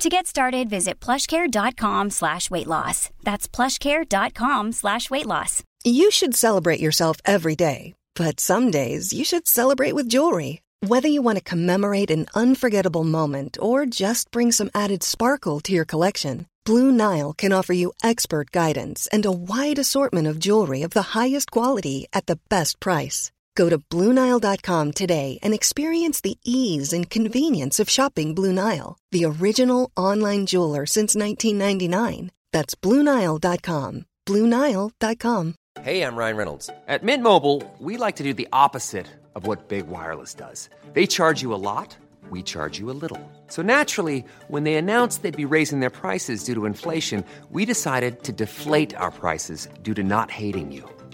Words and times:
To 0.00 0.08
get 0.08 0.26
started, 0.26 0.70
visit 0.70 0.98
plushcare.com 0.98 2.08
slash 2.08 2.50
weight 2.50 2.66
loss. 2.66 3.10
That's 3.22 3.46
plushcare.com 3.46 4.72
slash 4.72 5.10
weight 5.10 5.26
loss. 5.26 5.62
You 5.84 6.10
should 6.10 6.34
celebrate 6.34 6.80
yourself 6.80 7.18
every 7.26 7.54
day, 7.54 7.92
but 8.14 8.40
some 8.40 8.70
days 8.70 9.12
you 9.12 9.24
should 9.26 9.46
celebrate 9.46 9.92
with 9.92 10.08
jewelry. 10.08 10.62
Whether 10.80 11.08
you 11.08 11.20
want 11.20 11.36
to 11.36 11.44
commemorate 11.44 12.10
an 12.10 12.28
unforgettable 12.34 13.04
moment 13.04 13.58
or 13.60 13.84
just 13.84 14.30
bring 14.30 14.52
some 14.52 14.70
added 14.74 15.02
sparkle 15.02 15.60
to 15.60 15.72
your 15.74 15.84
collection, 15.84 16.46
Blue 16.64 16.90
Nile 16.90 17.34
can 17.34 17.52
offer 17.52 17.74
you 17.74 17.92
expert 18.02 18.52
guidance 18.52 19.06
and 19.12 19.26
a 19.26 19.38
wide 19.52 19.78
assortment 19.78 20.26
of 20.26 20.38
jewelry 20.38 20.80
of 20.80 20.92
the 20.92 21.12
highest 21.12 21.50
quality 21.50 22.06
at 22.14 22.24
the 22.24 22.38
best 22.48 22.80
price. 22.80 23.32
Go 23.54 23.68
to 23.68 23.78
BlueNile.com 23.78 24.92
today 24.92 25.38
and 25.42 25.54
experience 25.54 26.20
the 26.20 26.38
ease 26.44 26.92
and 26.92 27.08
convenience 27.08 27.78
of 27.80 27.88
shopping 27.88 28.34
Blue 28.34 28.52
Nile, 28.52 28.98
the 29.10 29.24
original 29.24 29.90
online 29.96 30.46
jeweler 30.46 30.86
since 30.86 31.14
1999. 31.14 32.30
That's 32.52 32.74
BlueNile.com. 32.74 34.06
BlueNile.com. 34.26 35.54
Hey, 35.82 36.02
I'm 36.02 36.16
Ryan 36.16 36.36
Reynolds. 36.36 36.70
At 36.88 37.02
Mint 37.02 37.22
Mobile, 37.22 37.62
we 37.78 37.96
like 37.96 38.16
to 38.16 38.22
do 38.22 38.34
the 38.34 38.48
opposite 38.52 39.06
of 39.34 39.46
what 39.46 39.68
Big 39.68 39.86
Wireless 39.86 40.34
does. 40.34 40.68
They 40.92 41.06
charge 41.06 41.40
you 41.40 41.54
a 41.54 41.62
lot, 41.62 41.96
we 42.28 42.42
charge 42.42 42.78
you 42.78 42.90
a 42.90 42.98
little. 43.02 43.20
So 43.46 43.62
naturally, 43.62 44.24
when 44.48 44.64
they 44.64 44.74
announced 44.74 45.22
they'd 45.22 45.36
be 45.36 45.54
raising 45.56 45.80
their 45.80 45.90
prices 45.90 46.44
due 46.44 46.54
to 46.54 46.66
inflation, 46.66 47.24
we 47.50 47.64
decided 47.64 48.22
to 48.24 48.32
deflate 48.32 48.94
our 48.96 49.10
prices 49.10 49.68
due 49.82 49.94
to 49.94 50.02
not 50.02 50.30
hating 50.30 50.70
you. 50.70 50.88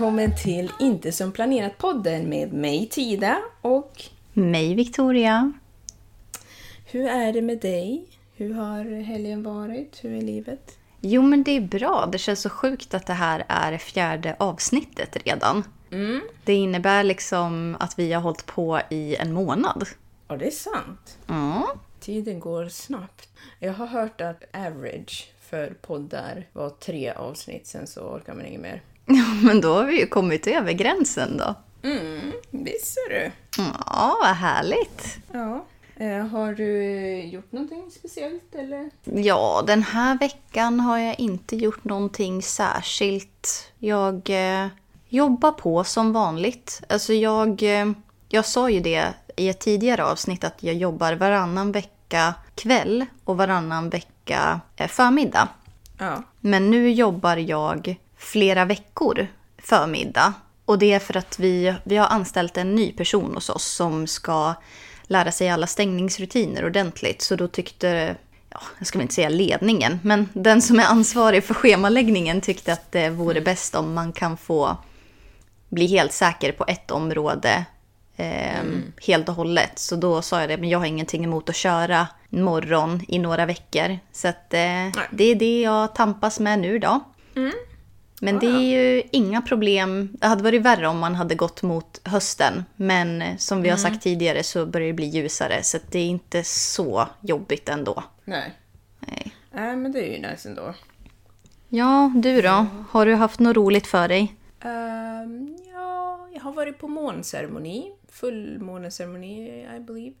välkommen 0.00 0.36
till 0.36 0.72
Inte 0.80 1.12
som 1.12 1.32
planerat-podden 1.32 2.28
med 2.28 2.52
mig 2.52 2.88
Tida 2.88 3.38
och 3.60 4.02
Mig, 4.32 4.74
Victoria. 4.74 5.52
hur 6.86 7.06
är 7.06 7.32
det 7.32 7.42
med 7.42 7.60
dig? 7.60 8.08
Hur 8.34 8.54
har 8.54 9.02
helgen 9.02 9.42
varit? 9.42 10.04
Hur 10.04 10.16
är 10.16 10.22
livet? 10.22 10.78
Jo, 11.00 11.22
men 11.22 11.42
det 11.42 11.50
är 11.50 11.60
bra. 11.60 12.08
Det 12.12 12.18
känns 12.18 12.40
så 12.40 12.50
sjukt 12.50 12.94
att 12.94 13.06
det 13.06 13.12
här 13.12 13.44
är 13.48 13.78
fjärde 13.78 14.36
avsnittet 14.38 15.16
redan. 15.26 15.64
Det 16.44 16.54
innebär 16.54 17.04
liksom 17.04 17.76
att 17.80 17.98
vi 17.98 18.12
har 18.12 18.22
hållit 18.22 18.46
på 18.46 18.80
i 18.90 19.16
en 19.16 19.32
månad. 19.32 19.88
Ja, 20.28 20.36
det 20.36 20.46
är 20.46 20.50
sant. 20.50 21.18
Ja. 21.26 21.74
Tiden 22.00 22.40
går 22.40 22.68
snabbt. 22.68 23.28
Jag 23.58 23.72
har 23.72 23.86
hört 23.86 24.20
att 24.20 24.44
average 24.52 25.32
för 25.40 25.74
poddar 25.80 26.46
var 26.52 26.70
tre 26.70 27.10
avsnitt, 27.10 27.66
sen 27.66 27.86
så 27.86 28.00
orkar 28.00 28.34
man 28.34 28.46
inget 28.46 28.60
mer. 28.60 28.82
Men 29.42 29.60
då 29.60 29.74
har 29.74 29.84
vi 29.84 30.00
ju 30.00 30.06
kommit 30.06 30.46
över 30.46 30.72
gränsen 30.72 31.36
då. 31.36 31.54
Mm, 31.88 32.32
visst 32.50 32.96
är 32.96 33.14
du. 33.14 33.30
Ja, 33.86 34.16
vad 34.22 34.36
härligt. 34.36 35.18
Ja. 35.32 35.66
Eh, 35.96 36.26
har 36.26 36.54
du 36.54 36.82
gjort 37.22 37.52
någonting 37.52 37.90
speciellt 37.90 38.54
eller? 38.54 38.90
Ja, 39.04 39.64
den 39.66 39.82
här 39.82 40.18
veckan 40.18 40.80
har 40.80 40.98
jag 40.98 41.20
inte 41.20 41.56
gjort 41.56 41.84
någonting 41.84 42.42
särskilt. 42.42 43.72
Jag 43.78 44.30
eh, 44.30 44.68
jobbar 45.08 45.52
på 45.52 45.84
som 45.84 46.12
vanligt. 46.12 46.82
Alltså 46.88 47.12
jag, 47.12 47.62
eh, 47.62 47.92
jag 48.28 48.46
sa 48.46 48.70
ju 48.70 48.80
det 48.80 49.14
i 49.36 49.48
ett 49.48 49.60
tidigare 49.60 50.04
avsnitt 50.04 50.44
att 50.44 50.62
jag 50.62 50.74
jobbar 50.74 51.12
varannan 51.12 51.72
vecka 51.72 52.34
kväll 52.54 53.06
och 53.24 53.36
varannan 53.36 53.90
vecka 53.90 54.60
eh, 54.76 54.88
förmiddag. 54.88 55.48
Ja. 55.98 56.22
Men 56.40 56.70
nu 56.70 56.90
jobbar 56.90 57.36
jag 57.36 57.96
flera 58.20 58.64
veckor 58.64 59.26
förmiddag. 59.58 60.32
Och 60.64 60.78
det 60.78 60.92
är 60.92 60.98
för 60.98 61.16
att 61.16 61.38
vi, 61.38 61.74
vi 61.84 61.96
har 61.96 62.06
anställt 62.06 62.56
en 62.56 62.74
ny 62.74 62.92
person 62.92 63.34
hos 63.34 63.50
oss 63.50 63.64
som 63.64 64.06
ska 64.06 64.54
lära 65.02 65.32
sig 65.32 65.48
alla 65.48 65.66
stängningsrutiner 65.66 66.66
ordentligt. 66.66 67.22
Så 67.22 67.36
då 67.36 67.48
tyckte, 67.48 68.16
ja, 68.50 68.60
jag 68.78 68.86
ska 68.86 68.98
väl 68.98 69.02
inte 69.02 69.14
säga 69.14 69.28
ledningen, 69.28 70.00
men 70.02 70.28
den 70.32 70.62
som 70.62 70.80
är 70.80 70.84
ansvarig 70.84 71.44
för 71.44 71.54
schemaläggningen 71.54 72.40
tyckte 72.40 72.72
att 72.72 72.92
det 72.92 73.10
vore 73.10 73.40
bäst 73.40 73.74
om 73.74 73.94
man 73.94 74.12
kan 74.12 74.36
få 74.36 74.76
bli 75.68 75.86
helt 75.86 76.12
säker 76.12 76.52
på 76.52 76.64
ett 76.68 76.90
område 76.90 77.64
eh, 78.16 78.64
helt 79.06 79.28
och 79.28 79.34
hållet. 79.34 79.78
Så 79.78 79.96
då 79.96 80.22
sa 80.22 80.40
jag 80.40 80.48
det, 80.48 80.56
men 80.56 80.68
jag 80.68 80.78
har 80.78 80.86
ingenting 80.86 81.24
emot 81.24 81.48
att 81.48 81.56
köra 81.56 82.08
morgon 82.28 83.00
i 83.08 83.18
några 83.18 83.46
veckor. 83.46 83.98
Så 84.12 84.28
att, 84.28 84.54
eh, 84.54 84.86
det 85.10 85.24
är 85.24 85.34
det 85.34 85.60
jag 85.60 85.94
tampas 85.94 86.40
med 86.40 86.58
nu 86.58 86.78
då. 86.78 87.00
Men 88.22 88.38
det 88.38 88.46
är 88.46 88.60
ju 88.60 89.02
inga 89.12 89.42
problem. 89.42 90.08
Det 90.12 90.26
hade 90.26 90.42
varit 90.42 90.62
värre 90.62 90.88
om 90.88 90.98
man 90.98 91.14
hade 91.14 91.34
gått 91.34 91.62
mot 91.62 92.00
hösten. 92.04 92.64
Men 92.76 93.22
eh, 93.22 93.36
som 93.36 93.62
vi 93.62 93.68
har 93.68 93.76
sagt 93.76 94.02
tidigare 94.02 94.42
så 94.42 94.66
börjar 94.66 94.86
det 94.86 94.92
bli 94.92 95.06
ljusare. 95.06 95.62
Så 95.62 95.78
det 95.90 95.98
är 95.98 96.06
inte 96.06 96.44
så 96.44 97.08
jobbigt 97.20 97.68
ändå. 97.68 98.04
Nej. 98.24 98.54
Nej. 99.00 99.34
Nej, 99.52 99.76
men 99.76 99.92
det 99.92 100.00
är 100.08 100.12
ju 100.16 100.28
nice 100.30 100.48
ändå. 100.48 100.74
Ja, 101.68 102.12
du 102.16 102.40
då? 102.42 102.66
Har 102.90 103.06
du 103.06 103.14
haft 103.14 103.40
något 103.40 103.56
roligt 103.56 103.86
för 103.86 104.08
dig? 104.08 104.34
Ehm, 104.60 105.56
ja, 105.74 106.28
jag 106.34 106.40
har 106.40 106.52
varit 106.52 106.78
på 106.78 106.88
månceremoni. 106.88 107.92
Fullmåneceremoni, 108.12 109.66
I 109.76 109.80
believe. 109.80 110.14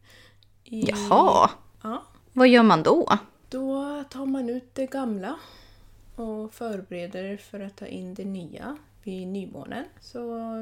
I, 0.64 0.90
Jaha, 0.90 1.50
Ja. 1.82 2.02
vad 2.32 2.48
gör 2.48 2.62
man 2.62 2.82
då? 2.82 3.18
Då 3.48 4.04
tar 4.10 4.26
man 4.26 4.48
ut 4.50 4.74
det 4.74 4.86
gamla 4.86 5.34
och 6.20 6.54
förbereder 6.54 7.36
för 7.36 7.60
att 7.60 7.76
ta 7.76 7.86
in 7.86 8.14
det 8.14 8.24
nya 8.24 8.76
vid 9.02 9.28
nymånen. 9.28 9.84
Så 10.00 10.20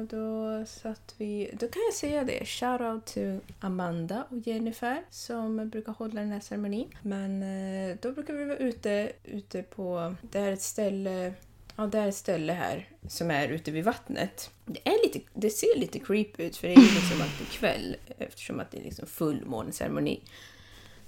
då 0.09 0.65
satt 0.65 1.15
vi... 1.17 1.51
Då 1.53 1.67
kan 1.67 1.81
jag 1.87 1.93
säga 1.93 2.23
det. 2.23 2.45
Shout 2.45 2.81
out 2.81 3.05
till 3.05 3.39
Amanda 3.59 4.23
och 4.29 4.37
Jennifer 4.37 5.03
som 5.09 5.69
brukar 5.69 5.93
hålla 5.93 6.21
den 6.21 6.31
här 6.31 6.39
ceremonin. 6.39 6.87
Men 7.01 7.43
eh, 7.43 7.97
då 8.01 8.11
brukar 8.11 8.33
vi 8.33 8.45
vara 8.45 8.57
ute, 8.57 9.11
ute 9.23 9.63
på... 9.63 10.15
Det 10.21 10.39
är 10.39 10.51
ett 10.51 10.61
ställe... 10.61 11.33
Ja, 11.75 11.85
det 11.85 11.99
är 11.99 12.07
ett 12.07 12.15
ställe 12.15 12.53
här 12.53 12.89
som 13.07 13.31
är 13.31 13.47
ute 13.47 13.71
vid 13.71 13.83
vattnet. 13.83 14.51
Det, 14.65 14.87
är 14.87 15.05
lite, 15.07 15.19
det 15.33 15.49
ser 15.49 15.79
lite 15.79 15.99
creepy 15.99 16.43
ut 16.43 16.57
för 16.57 16.67
det 16.67 16.73
är 16.73 16.77
ju 16.77 16.95
liksom 16.95 17.21
alltid 17.21 17.47
kväll 17.47 17.95
eftersom 18.17 18.59
att 18.59 18.71
det 18.71 18.77
är 18.77 18.83
liksom 18.83 19.07
fullmåneceremoni. 19.07 20.21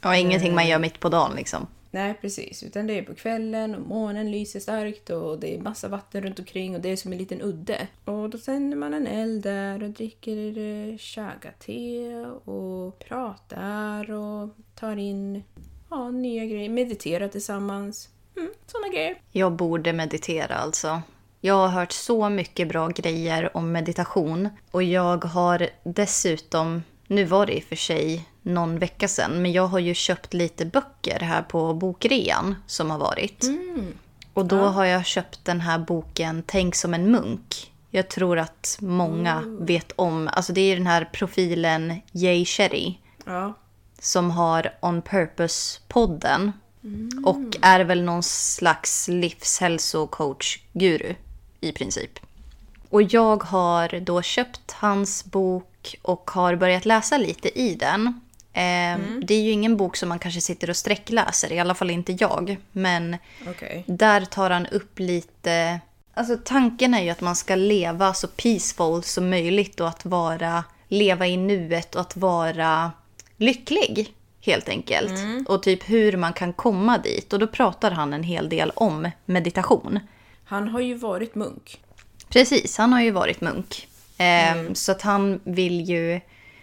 Ja, 0.01 0.15
ingenting 0.15 0.55
man 0.55 0.67
gör 0.67 0.79
mitt 0.79 0.99
på 0.99 1.09
dagen 1.09 1.35
liksom. 1.35 1.67
Nej, 1.91 2.13
precis. 2.21 2.63
Utan 2.63 2.87
det 2.87 2.97
är 2.97 3.03
på 3.03 3.15
kvällen 3.15 3.75
och 3.75 3.81
månen 3.81 4.31
lyser 4.31 4.59
starkt 4.59 5.09
och 5.09 5.39
det 5.39 5.55
är 5.55 5.59
massa 5.59 5.87
vatten 5.87 6.23
runt 6.23 6.39
omkring 6.39 6.75
och 6.75 6.81
det 6.81 6.89
är 6.89 6.95
som 6.95 7.11
en 7.11 7.17
liten 7.17 7.41
udde. 7.41 7.87
Och 8.05 8.29
då 8.29 8.37
tänder 8.37 8.77
man 8.77 8.93
en 8.93 9.07
eld 9.07 9.43
där 9.43 9.83
och 9.83 9.89
dricker 9.89 10.97
chaga-te 10.97 12.15
och 12.45 12.99
pratar 12.99 14.11
och 14.11 14.49
tar 14.75 14.95
in 14.97 15.43
ja, 15.89 16.11
nya 16.11 16.45
grejer, 16.45 16.69
mediterar 16.69 17.27
tillsammans. 17.27 18.09
Mm, 18.37 18.49
såna 18.67 18.87
grejer. 18.87 19.21
Jag 19.31 19.51
borde 19.51 19.93
meditera 19.93 20.55
alltså. 20.55 21.01
Jag 21.41 21.55
har 21.55 21.67
hört 21.67 21.91
så 21.91 22.29
mycket 22.29 22.67
bra 22.67 22.87
grejer 22.87 23.57
om 23.57 23.71
meditation. 23.71 24.49
Och 24.71 24.83
jag 24.83 25.25
har 25.25 25.69
dessutom, 25.83 26.83
nu 27.07 27.23
var 27.23 27.45
det 27.45 27.57
i 27.57 27.59
och 27.59 27.63
för 27.63 27.75
sig 27.75 28.27
någon 28.41 28.79
vecka 28.79 29.07
sedan, 29.07 29.41
men 29.41 29.51
jag 29.51 29.67
har 29.67 29.79
ju 29.79 29.93
köpt 29.93 30.33
lite 30.33 30.65
böcker 30.65 31.19
här 31.19 31.41
på 31.41 31.73
bokrean 31.73 32.55
som 32.67 32.91
har 32.91 32.97
varit. 32.97 33.45
Och 34.33 34.45
då 34.45 34.59
har 34.59 34.85
jag 34.85 35.05
köpt 35.05 35.45
den 35.45 35.61
här 35.61 35.79
boken 35.79 36.43
Tänk 36.45 36.75
som 36.75 36.93
en 36.93 37.11
munk. 37.11 37.71
Jag 37.89 38.09
tror 38.09 38.39
att 38.39 38.77
många 38.81 39.43
vet 39.59 39.91
om, 39.95 40.29
alltså 40.33 40.53
det 40.53 40.61
är 40.61 40.75
den 40.75 40.87
här 40.87 41.09
profilen 41.13 42.01
Jay 42.11 42.45
Shetty 42.45 42.93
Ja. 43.25 43.53
som 43.99 44.31
har 44.31 44.73
On 44.79 45.01
Purpose-podden. 45.01 46.51
Och 47.25 47.57
är 47.61 47.79
väl 47.79 48.03
någon 48.03 48.23
slags 48.23 49.07
livshälsocoach-guru 49.07 51.15
i 51.59 51.71
princip. 51.71 52.19
och 52.89 53.03
jag 53.03 53.43
har 53.43 53.99
då 53.99 54.21
köpt 54.21 54.71
hans 54.71 55.25
bok 55.25 55.95
och 56.01 56.31
har 56.31 56.55
börjat 56.55 56.85
läsa 56.85 57.17
lite 57.17 57.59
i 57.59 57.75
den. 57.75 58.21
Eh, 58.53 58.99
Det 59.21 59.33
är 59.33 59.41
ju 59.41 59.51
ingen 59.51 59.77
bok 59.77 59.97
som 59.97 60.09
man 60.09 60.19
kanske 60.19 60.41
sitter 60.41 60.69
och 60.69 60.75
sträckläser, 60.77 61.51
i 61.51 61.59
alla 61.59 61.75
fall 61.75 61.89
inte 61.89 62.11
jag. 62.19 62.57
Men 62.71 63.17
Okej. 63.47 63.83
där 63.87 64.25
tar 64.25 64.49
han 64.49 64.65
upp 64.67 64.99
lite... 64.99 65.79
Alltså 66.13 66.37
tanken 66.45 66.93
är 66.93 67.01
ju 67.03 67.09
att 67.09 67.21
man 67.21 67.35
ska 67.35 67.55
leva 67.55 68.13
så 68.13 68.27
peaceful 68.27 69.03
som 69.03 69.29
möjligt 69.29 69.79
och 69.79 69.87
att 69.87 70.05
vara, 70.05 70.63
leva 70.87 71.27
i 71.27 71.37
nuet 71.37 71.95
och 71.95 72.01
att 72.01 72.17
vara 72.17 72.91
lycklig 73.37 74.13
helt 74.41 74.69
enkelt. 74.69 75.11
Och 75.47 75.63
typ 75.63 75.89
hur 75.89 76.17
man 76.17 76.33
kan 76.33 76.53
komma 76.53 76.97
dit. 76.97 77.33
Och 77.33 77.39
då 77.39 77.47
pratar 77.47 77.91
han 77.91 78.13
en 78.13 78.23
hel 78.23 78.49
del 78.49 78.71
om 78.75 79.11
meditation. 79.25 79.99
Han 80.43 80.67
har 80.67 80.79
ju 80.79 80.93
varit 80.95 81.35
munk. 81.35 81.79
Precis, 82.29 82.77
han 82.77 82.93
har 82.93 83.01
ju 83.01 83.11
varit 83.11 83.41
munk. 83.41 83.87
Ehm, 84.17 84.75
Så 84.75 84.91
att 84.91 85.01
han 85.01 85.39
vill 85.43 85.81
ju... 85.89 86.21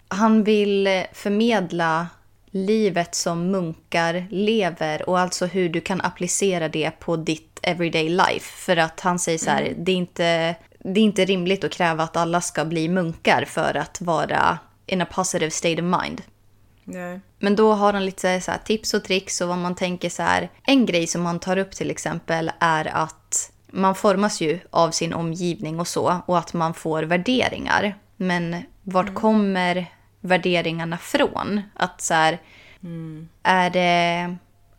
Han 0.09 0.45
vill 0.45 1.05
förmedla 1.13 2.09
livet 2.51 3.15
som 3.15 3.51
munkar 3.51 4.27
lever 4.31 5.09
och 5.09 5.19
alltså 5.19 5.47
hur 5.47 5.69
du 5.69 5.81
kan 5.81 6.01
applicera 6.01 6.69
det 6.69 6.91
på 6.91 7.17
ditt 7.17 7.59
everyday 7.63 8.09
life. 8.09 8.65
För 8.65 8.77
att 8.77 9.01
han 9.01 9.19
säger 9.19 9.39
så 9.39 9.51
här, 9.51 9.75
det, 9.77 9.93
är 9.93 9.97
inte, 9.97 10.55
det 10.79 11.01
är 11.01 11.05
inte 11.05 11.25
rimligt 11.25 11.65
att 11.65 11.73
kräva 11.73 12.05
att 12.05 12.17
alla 12.17 12.41
ska 12.41 12.65
bli 12.65 12.89
munkar 12.89 13.45
för 13.45 13.77
att 13.77 14.01
vara 14.01 14.59
in 14.87 15.03
a 15.03 15.07
positive 15.11 15.51
state 15.51 15.83
of 15.83 16.03
mind. 16.03 16.23
Nej. 16.85 17.21
Men 17.39 17.57
då 17.57 17.73
har 17.73 17.93
han 17.93 18.05
lite 18.05 18.41
så 18.41 18.53
tips 18.65 18.95
och 18.95 19.05
tricks 19.05 19.41
och 19.41 19.49
vad 19.49 19.59
man 19.59 19.75
tänker 19.75 20.09
så 20.09 20.23
här. 20.23 20.51
En 20.67 20.87
grej 20.87 21.07
som 21.07 21.27
han 21.27 21.39
tar 21.39 21.57
upp 21.57 21.71
till 21.71 21.91
exempel 21.91 22.51
är 22.59 22.85
att 22.85 23.53
man 23.67 23.95
formas 23.95 24.41
ju 24.41 24.59
av 24.71 24.91
sin 24.91 25.13
omgivning 25.13 25.81
och 25.81 25.89
så 25.89 26.21
och 26.27 26.39
att 26.39 26.55
man 26.55 26.75
får 26.75 27.03
värderingar. 27.03 27.95
Men 28.17 28.63
vart 28.83 29.15
kommer 29.15 29.87
värderingarna 30.21 30.99
från? 30.99 31.61
Att 31.75 32.01
så 32.01 32.15
här, 32.15 32.39
är 33.43 33.71
det 33.71 34.37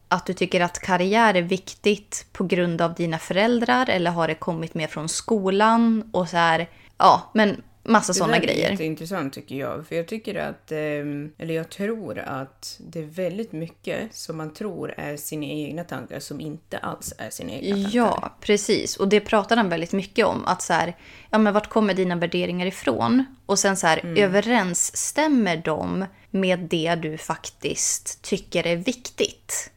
att 0.07 0.25
du 0.25 0.33
tycker 0.33 0.61
att 0.61 0.79
karriär 0.79 1.33
är 1.33 1.41
viktigt 1.41 2.25
på 2.31 2.43
grund 2.43 2.81
av 2.81 2.93
dina 2.93 3.17
föräldrar 3.19 3.89
eller 3.89 4.11
har 4.11 4.27
det 4.27 4.35
kommit 4.35 4.73
mer 4.73 4.87
från 4.87 5.09
skolan? 5.09 6.09
Och 6.13 6.29
så 6.29 6.37
här, 6.37 6.69
ja, 6.97 7.31
men 7.33 7.61
massa 7.83 8.13
sådana 8.13 8.39
det 8.39 8.45
grejer. 8.45 8.65
är 8.67 8.71
jätteintressant 8.71 9.33
tycker 9.33 9.55
jag. 9.55 9.87
För 9.87 9.95
jag 9.95 10.07
tycker 10.07 10.35
att, 10.35 10.71
ehm, 10.71 11.31
eller 11.37 11.53
jag 11.53 11.69
tror 11.69 12.19
att 12.19 12.75
det 12.79 12.99
är 12.99 13.03
väldigt 13.03 13.51
mycket 13.51 14.15
som 14.15 14.37
man 14.37 14.53
tror 14.53 14.93
är 14.97 15.17
sina 15.17 15.45
egna 15.45 15.83
tankar 15.83 16.19
som 16.19 16.41
inte 16.41 16.77
alls 16.77 17.13
är 17.17 17.29
sina 17.29 17.51
egna 17.51 17.75
tankar. 17.75 17.97
Ja, 17.97 18.37
precis. 18.41 18.97
Och 18.97 19.07
det 19.07 19.19
pratar 19.19 19.57
han 19.57 19.69
väldigt 19.69 19.93
mycket 19.93 20.25
om. 20.25 20.45
Att 20.45 20.61
så 20.61 20.73
här, 20.73 20.97
ja 21.29 21.37
men 21.37 21.53
vart 21.53 21.69
kommer 21.69 21.93
dina 21.93 22.15
värderingar 22.15 22.65
ifrån? 22.65 23.25
Och 23.45 23.59
sen 23.59 23.77
så 23.77 23.87
här, 23.87 24.17
överensstämmer 24.17 25.57
de 25.57 26.05
med 26.31 26.59
det 26.59 26.95
du 26.95 27.17
faktiskt 27.17 28.21
tycker 28.21 28.67
är 28.67 28.75
viktigt? 28.75 29.71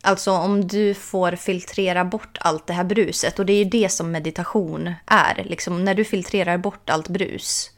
Alltså 0.00 0.30
om 0.32 0.66
du 0.66 0.94
får 0.94 1.32
filtrera 1.32 2.04
bort 2.04 2.38
allt 2.40 2.66
det 2.66 2.72
här 2.72 2.84
bruset. 2.84 3.38
Och 3.38 3.46
det 3.46 3.52
är 3.52 3.64
ju 3.64 3.70
det 3.70 3.88
som 3.88 4.10
meditation 4.12 4.94
är. 5.06 5.44
Liksom, 5.44 5.84
när 5.84 5.94
du 5.94 6.04
filtrerar 6.04 6.58
bort 6.58 6.90
allt 6.90 7.08
brus, 7.08 7.70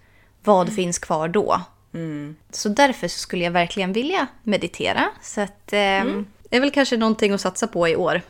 vad 0.45 0.75
finns 0.75 0.99
kvar 0.99 1.29
då? 1.29 1.61
Så 2.51 2.69
därför 2.69 3.09
så 3.09 3.19
skulle 3.19 3.45
jag 3.45 3.51
verkligen 3.51 3.93
vilja 3.93 4.27
meditera. 4.43 5.09
Så 5.23 5.41
att, 5.41 5.73
eh, 5.73 6.05
det 6.49 6.57
är 6.57 6.61
väl 6.61 6.71
kanske 6.71 6.97
någonting 6.97 7.33
att 7.33 7.41
satsa 7.41 7.67
på 7.67 7.89
i 7.89 7.97
år. 7.97 8.23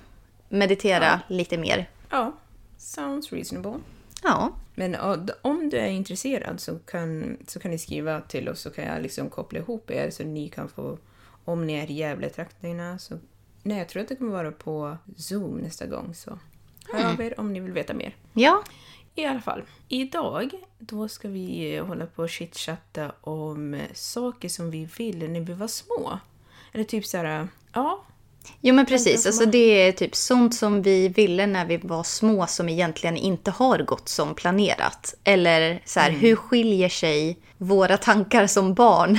Meditera 0.48 1.20
lite 1.28 1.58
mer. 1.58 1.88
Ja, 2.10 2.32
sounds 2.78 3.32
reasonable. 3.32 3.74
Ja, 4.22 4.50
Men 4.74 4.92
ja, 4.92 5.18
om 5.42 5.68
du 5.70 5.76
är 5.78 5.86
intresserad 5.88 6.60
så 6.60 6.78
kan, 6.78 7.36
så 7.46 7.60
kan 7.60 7.70
ni 7.70 7.78
skriva 7.78 8.20
till 8.20 8.48
oss 8.48 8.60
så 8.60 8.70
kan 8.70 8.84
jag 8.84 9.02
liksom 9.02 9.30
koppla 9.30 9.58
ihop 9.58 9.90
er 9.90 10.10
så 10.10 10.22
ni 10.22 10.48
kan 10.48 10.68
få, 10.68 10.98
om 11.44 11.66
ni 11.66 11.72
är 11.72 11.90
i 11.90 11.94
Gävle-trakterna 11.94 12.98
så... 12.98 13.18
Nej, 13.66 13.78
jag 13.78 13.88
tror 13.88 14.02
att 14.02 14.08
det 14.08 14.16
kommer 14.16 14.32
vara 14.32 14.52
på 14.52 14.96
Zoom 15.16 15.56
nästa 15.58 15.86
gång 15.86 16.14
så 16.14 16.38
hör 16.92 17.12
av 17.12 17.20
er 17.20 17.40
om 17.40 17.52
ni 17.52 17.60
vill 17.60 17.72
veta 17.72 17.94
mer. 17.94 18.16
ja, 18.32 18.62
I 19.14 19.24
alla 19.26 19.40
fall, 19.40 19.62
idag 19.88 20.50
då 20.78 21.08
ska 21.08 21.28
vi 21.28 21.78
hålla 21.78 22.06
på 22.06 22.22
och 22.22 22.28
chitchatta 22.30 23.12
om 23.20 23.80
saker 23.94 24.48
som 24.48 24.70
vi 24.70 24.88
ville 24.98 25.28
när 25.28 25.40
vi 25.40 25.52
var 25.52 25.68
små. 25.68 26.18
Eller 26.72 26.84
typ 26.84 27.06
så 27.06 27.16
här, 27.16 27.48
ja, 27.72 28.04
Jo 28.60 28.74
men 28.74 28.86
precis, 28.86 29.26
alltså 29.26 29.44
har- 29.44 29.52
det 29.52 29.58
är 29.88 29.92
typ 29.92 30.14
sånt 30.14 30.54
som 30.54 30.82
vi 30.82 31.08
ville 31.08 31.46
när 31.46 31.66
vi 31.66 31.76
var 31.76 32.02
små 32.02 32.46
som 32.46 32.68
egentligen 32.68 33.16
inte 33.16 33.50
har 33.50 33.78
gått 33.78 34.08
som 34.08 34.34
planerat. 34.34 35.14
Eller 35.24 35.82
så 35.84 36.00
här, 36.00 36.10
hur 36.10 36.36
skiljer 36.36 36.88
sig 36.88 37.38
våra 37.58 37.96
tankar 37.96 38.46
som 38.46 38.74
barn 38.74 39.18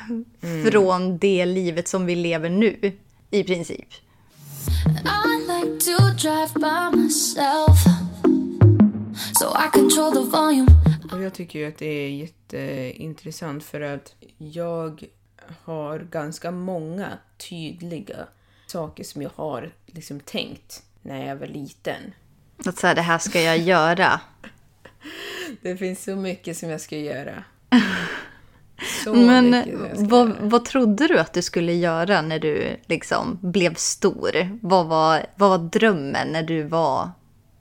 från 0.70 1.18
det 1.18 1.46
livet 1.46 1.88
som 1.88 2.06
vi 2.06 2.14
lever 2.14 2.50
nu? 2.50 2.92
I 3.34 3.42
princip. 3.42 3.88
I 5.04 5.46
like 5.48 5.80
to 5.80 5.96
drive 6.16 6.54
by 6.54 6.96
myself, 6.96 7.78
so 9.34 9.52
I 9.56 9.68
control 9.72 10.12
the 10.12 10.20
volume. 10.20 10.68
Och 11.12 11.22
jag 11.22 11.34
tycker 11.34 11.58
ju 11.58 11.66
att 11.68 11.78
det 11.78 11.86
är 11.86 12.08
jätteintressant 12.08 13.64
för 13.64 13.80
att 13.80 14.14
jag 14.38 15.04
har 15.64 15.98
ganska 15.98 16.50
många 16.50 17.18
tydliga 17.36 18.26
saker 18.66 19.04
som 19.04 19.22
jag 19.22 19.30
har 19.34 19.72
liksom 19.86 20.20
tänkt 20.20 20.82
när 21.02 21.26
jag 21.26 21.36
var 21.36 21.46
liten. 21.46 22.14
Att 22.66 22.82
här, 22.82 22.94
det 22.94 23.02
här 23.02 23.18
ska 23.18 23.40
jag 23.40 23.58
göra. 23.58 24.20
Det 25.62 25.76
finns 25.76 26.04
så 26.04 26.16
mycket 26.16 26.56
som 26.56 26.68
jag 26.70 26.80
ska 26.80 26.96
göra. 26.96 27.44
Så 29.04 29.14
Men 29.14 29.62
ska 29.94 30.04
vad, 30.04 30.36
vad 30.40 30.64
trodde 30.64 31.08
du 31.08 31.18
att 31.18 31.32
du 31.32 31.42
skulle 31.42 31.72
göra 31.72 32.22
när 32.22 32.38
du 32.38 32.76
liksom 32.86 33.38
blev 33.42 33.74
stor? 33.74 34.58
Vad 34.62 34.86
var, 34.86 35.26
vad 35.36 35.50
var 35.50 35.58
drömmen 35.58 36.28
när 36.28 36.42
du 36.42 36.62
var 36.62 37.10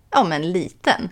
ja, 0.09 0.23
men 0.23 0.51
liten? 0.51 1.09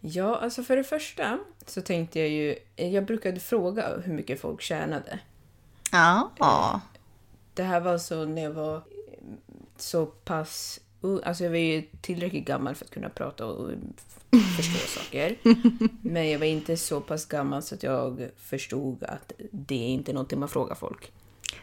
Ja, 0.00 0.36
alltså 0.36 0.62
för 0.62 0.76
det 0.76 0.84
första 0.84 1.38
så 1.66 1.80
tänkte 1.80 2.18
jag 2.20 2.28
ju... 2.28 2.56
Jag 2.76 3.04
brukade 3.04 3.40
fråga 3.40 3.96
hur 4.04 4.12
mycket 4.12 4.40
folk 4.40 4.62
tjänade. 4.62 5.18
Ja, 5.92 6.30
ja. 6.38 6.80
Det 7.54 7.62
här 7.62 7.80
var 7.80 7.98
så 7.98 8.24
när 8.24 8.42
jag 8.42 8.50
var 8.50 8.82
så 9.76 10.06
pass. 10.06 10.80
Alltså 11.24 11.44
jag 11.44 11.50
var 11.50 11.58
ju 11.58 11.82
tillräckligt 12.00 12.44
gammal 12.44 12.74
för 12.74 12.84
att 12.84 12.90
kunna 12.90 13.08
prata 13.08 13.46
och 13.46 13.70
förstå 14.56 14.78
saker. 15.00 15.36
Men 16.02 16.30
jag 16.30 16.38
var 16.38 16.46
inte 16.46 16.76
så 16.76 17.00
pass 17.00 17.26
gammal 17.26 17.62
så 17.62 17.74
att 17.74 17.82
jag 17.82 18.28
förstod 18.36 19.04
att 19.04 19.32
det 19.50 19.74
är 19.84 19.88
inte 19.88 20.12
någonting 20.12 20.38
man 20.40 20.48
frågar 20.48 20.74
folk. 20.74 21.12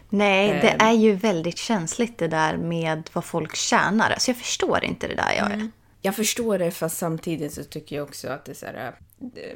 Nej, 0.10 0.48
det 0.62 0.70
Ehm. 0.70 0.88
är 0.88 0.94
ju 0.94 1.14
väldigt 1.16 1.58
känsligt 1.58 2.18
det 2.18 2.28
där 2.28 2.58
med 2.58 3.10
vad 3.14 3.26
folk 3.26 3.56
tjänar. 3.56 4.12
Alltså 4.12 4.32
jag 4.32 4.38
förstår 4.38 4.84
inte 4.84 5.08
det 5.08 5.16
där. 5.16 5.34
Jag. 5.38 5.68
Jag 6.02 6.16
förstår 6.16 6.60
det 6.60 6.72
fast 6.72 6.98
samtidigt 6.98 7.54
så 7.54 7.64
tycker 7.64 7.96
jag 7.96 8.04
också 8.04 8.28
att 8.30 8.46
det 8.46 8.52
är 8.52 8.56
så 8.56 8.66
här, 8.66 8.88
eh, 8.88 8.94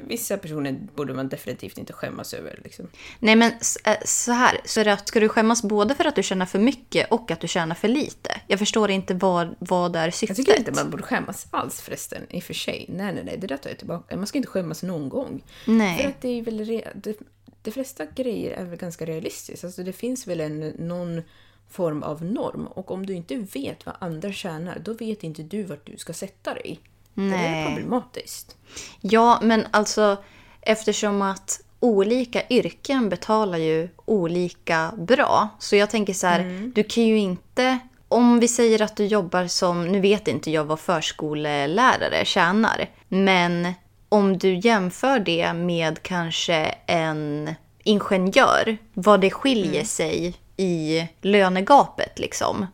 Vissa 0.06 0.36
personer 0.38 0.72
borde 0.94 1.14
man 1.14 1.28
definitivt 1.28 1.78
inte 1.78 1.92
skämmas 1.92 2.34
över. 2.34 2.60
Liksom. 2.64 2.88
Nej 3.18 3.36
men 3.36 3.52
eh, 3.84 3.96
så 4.04 4.32
här, 4.32 4.60
så 4.64 4.80
är 4.80 4.96
ska 5.06 5.20
du 5.20 5.28
skämmas 5.28 5.62
både 5.62 5.94
för 5.94 6.04
att 6.04 6.16
du 6.16 6.22
tjänar 6.22 6.46
för 6.46 6.58
mycket 6.58 7.10
och 7.10 7.30
att 7.30 7.40
du 7.40 7.48
tjänar 7.48 7.74
för 7.74 7.88
lite? 7.88 8.40
Jag 8.46 8.58
förstår 8.58 8.90
inte 8.90 9.14
vad, 9.14 9.54
vad 9.58 9.96
är 9.96 10.04
Jag 10.04 10.14
syftet. 10.14 10.36
tycker 10.36 10.58
inte 10.58 10.72
man 10.72 10.90
borde 10.90 11.02
skämmas 11.02 11.46
alls 11.50 11.80
förresten, 11.80 12.22
i 12.30 12.38
och 12.38 12.42
för 12.42 12.54
sig. 12.54 12.86
Nej, 12.88 13.14
nej, 13.14 13.24
nej, 13.24 13.38
det 13.38 13.46
där 13.46 13.56
tar 13.56 13.70
jag 13.70 13.78
tillbaka. 13.78 14.16
Man 14.16 14.26
ska 14.26 14.38
inte 14.38 14.48
skämmas 14.50 14.82
någon 14.82 15.08
gång. 15.08 15.42
Nej. 15.66 16.02
För 16.02 16.08
att 16.08 16.20
det 16.20 16.28
är 16.28 16.42
väl... 16.42 16.60
Re- 16.64 16.88
det, 16.94 17.18
de 17.62 17.70
flesta 17.72 18.06
grejer 18.06 18.50
är 18.50 18.64
väl 18.64 18.78
ganska 18.78 19.04
realistiskt. 19.06 19.64
Alltså 19.64 19.82
det 19.82 19.92
finns 19.92 20.26
väl 20.26 20.40
en, 20.40 20.60
någon 20.68 21.22
form 21.68 22.02
av 22.02 22.24
norm. 22.24 22.66
Och 22.66 22.90
om 22.90 23.06
du 23.06 23.14
inte 23.14 23.36
vet 23.36 23.86
vad 23.86 23.94
andra 23.98 24.32
tjänar, 24.32 24.78
då 24.78 24.92
vet 24.92 25.22
inte 25.22 25.42
du 25.42 25.62
vart 25.62 25.86
du 25.86 25.96
ska 25.96 26.12
sätta 26.12 26.54
dig. 26.54 26.80
Det 27.16 27.22
är 27.22 27.26
Nej. 27.26 27.66
problematiskt. 27.66 28.56
Ja, 29.00 29.38
men 29.42 29.66
alltså 29.70 30.16
eftersom 30.60 31.22
att 31.22 31.60
olika 31.80 32.42
yrken 32.50 33.08
betalar 33.08 33.58
ju 33.58 33.88
olika 34.04 34.92
bra. 34.98 35.48
Så 35.58 35.76
jag 35.76 35.90
tänker 35.90 36.12
så 36.12 36.26
här, 36.26 36.72
du 36.74 36.84
kan 36.84 37.04
ju 37.04 37.18
inte... 37.18 37.78
Om 38.08 38.40
vi 38.40 38.48
säger 38.48 38.82
att 38.82 38.96
du 38.96 39.06
jobbar 39.06 39.46
som, 39.46 39.86
nu 39.86 40.00
vet 40.00 40.28
inte 40.28 40.50
jag 40.50 40.64
vad 40.64 40.80
förskolelärare 40.80 42.24
tjänar, 42.24 42.90
men 43.08 43.72
om 44.08 44.38
du 44.38 44.54
jämför 44.58 45.18
det 45.18 45.52
med 45.52 46.02
kanske 46.02 46.74
en 46.86 47.54
ingenjör, 47.84 48.76
vad 48.94 49.20
det 49.20 49.30
skiljer 49.30 49.84
sig 49.84 50.34
i 50.56 51.08
lönegapet 51.20 52.18
liksom. 52.18 52.66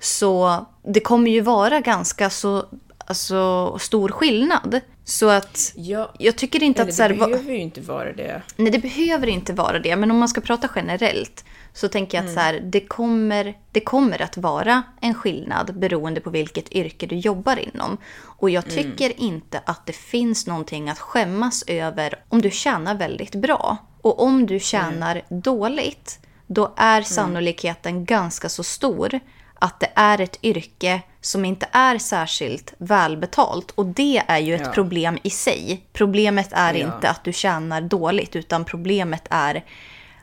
Så 0.00 0.66
det 0.82 1.00
kommer 1.00 1.30
ju 1.30 1.40
vara 1.40 1.80
ganska 1.80 2.30
så 2.30 2.64
alltså, 3.06 3.78
stor 3.78 4.08
skillnad. 4.08 4.80
Så 5.04 5.28
att 5.28 5.72
Ja, 5.76 6.12
jag 6.18 6.36
tycker 6.36 6.62
inte 6.62 6.82
att... 6.82 6.94
Så 6.94 7.02
här, 7.02 7.08
det 7.08 7.14
va- 7.14 7.26
behöver 7.26 7.52
ju 7.52 7.58
inte 7.58 7.80
vara 7.80 8.12
det. 8.12 8.42
Nej, 8.56 8.72
det 8.72 8.78
behöver 8.78 9.26
inte 9.26 9.52
vara 9.52 9.78
det. 9.78 9.96
Men 9.96 10.10
om 10.10 10.18
man 10.18 10.28
ska 10.28 10.40
prata 10.40 10.68
generellt 10.74 11.44
så 11.74 11.88
tänker 11.88 12.18
jag 12.18 12.26
att 12.26 12.34
så 12.34 12.40
här, 12.40 12.60
det, 12.60 12.80
kommer, 12.80 13.54
det 13.72 13.80
kommer 13.80 14.22
att 14.22 14.36
vara 14.36 14.82
en 15.00 15.14
skillnad 15.14 15.78
beroende 15.78 16.20
på 16.20 16.30
vilket 16.30 16.72
yrke 16.72 17.06
du 17.06 17.16
jobbar 17.16 17.56
inom. 17.56 17.96
Och 18.20 18.50
jag 18.50 18.64
tycker 18.70 19.20
inte 19.20 19.60
att 19.66 19.86
det 19.86 19.92
finns 19.92 20.46
någonting 20.46 20.90
att 20.90 20.98
skämmas 20.98 21.64
över 21.66 22.14
om 22.28 22.42
du 22.42 22.50
tjänar 22.50 22.94
väldigt 22.94 23.34
bra. 23.34 23.76
Och 24.00 24.22
om 24.22 24.46
du 24.46 24.60
tjänar 24.60 25.22
dåligt, 25.28 26.18
då 26.46 26.72
är 26.76 27.02
sannolikheten 27.02 28.04
ganska 28.04 28.48
så 28.48 28.62
stor 28.62 29.20
att 29.54 29.80
det 29.80 29.90
är 29.94 30.20
ett 30.20 30.38
yrke 30.42 31.00
som 31.24 31.44
inte 31.44 31.66
är 31.72 31.98
särskilt 31.98 32.74
välbetalt. 32.78 33.70
Och 33.70 33.86
det 33.86 34.22
är 34.28 34.38
ju 34.38 34.54
ett 34.54 34.60
Ja. 34.64 34.72
problem 34.72 35.18
i 35.22 35.30
sig. 35.30 35.86
Problemet 35.92 36.48
är 36.52 36.74
Ja. 36.74 36.86
inte 36.94 37.08
att 37.10 37.24
du 37.24 37.32
tjänar 37.32 37.80
dåligt, 37.80 38.36
utan 38.36 38.64
problemet 38.64 39.22
är 39.30 39.64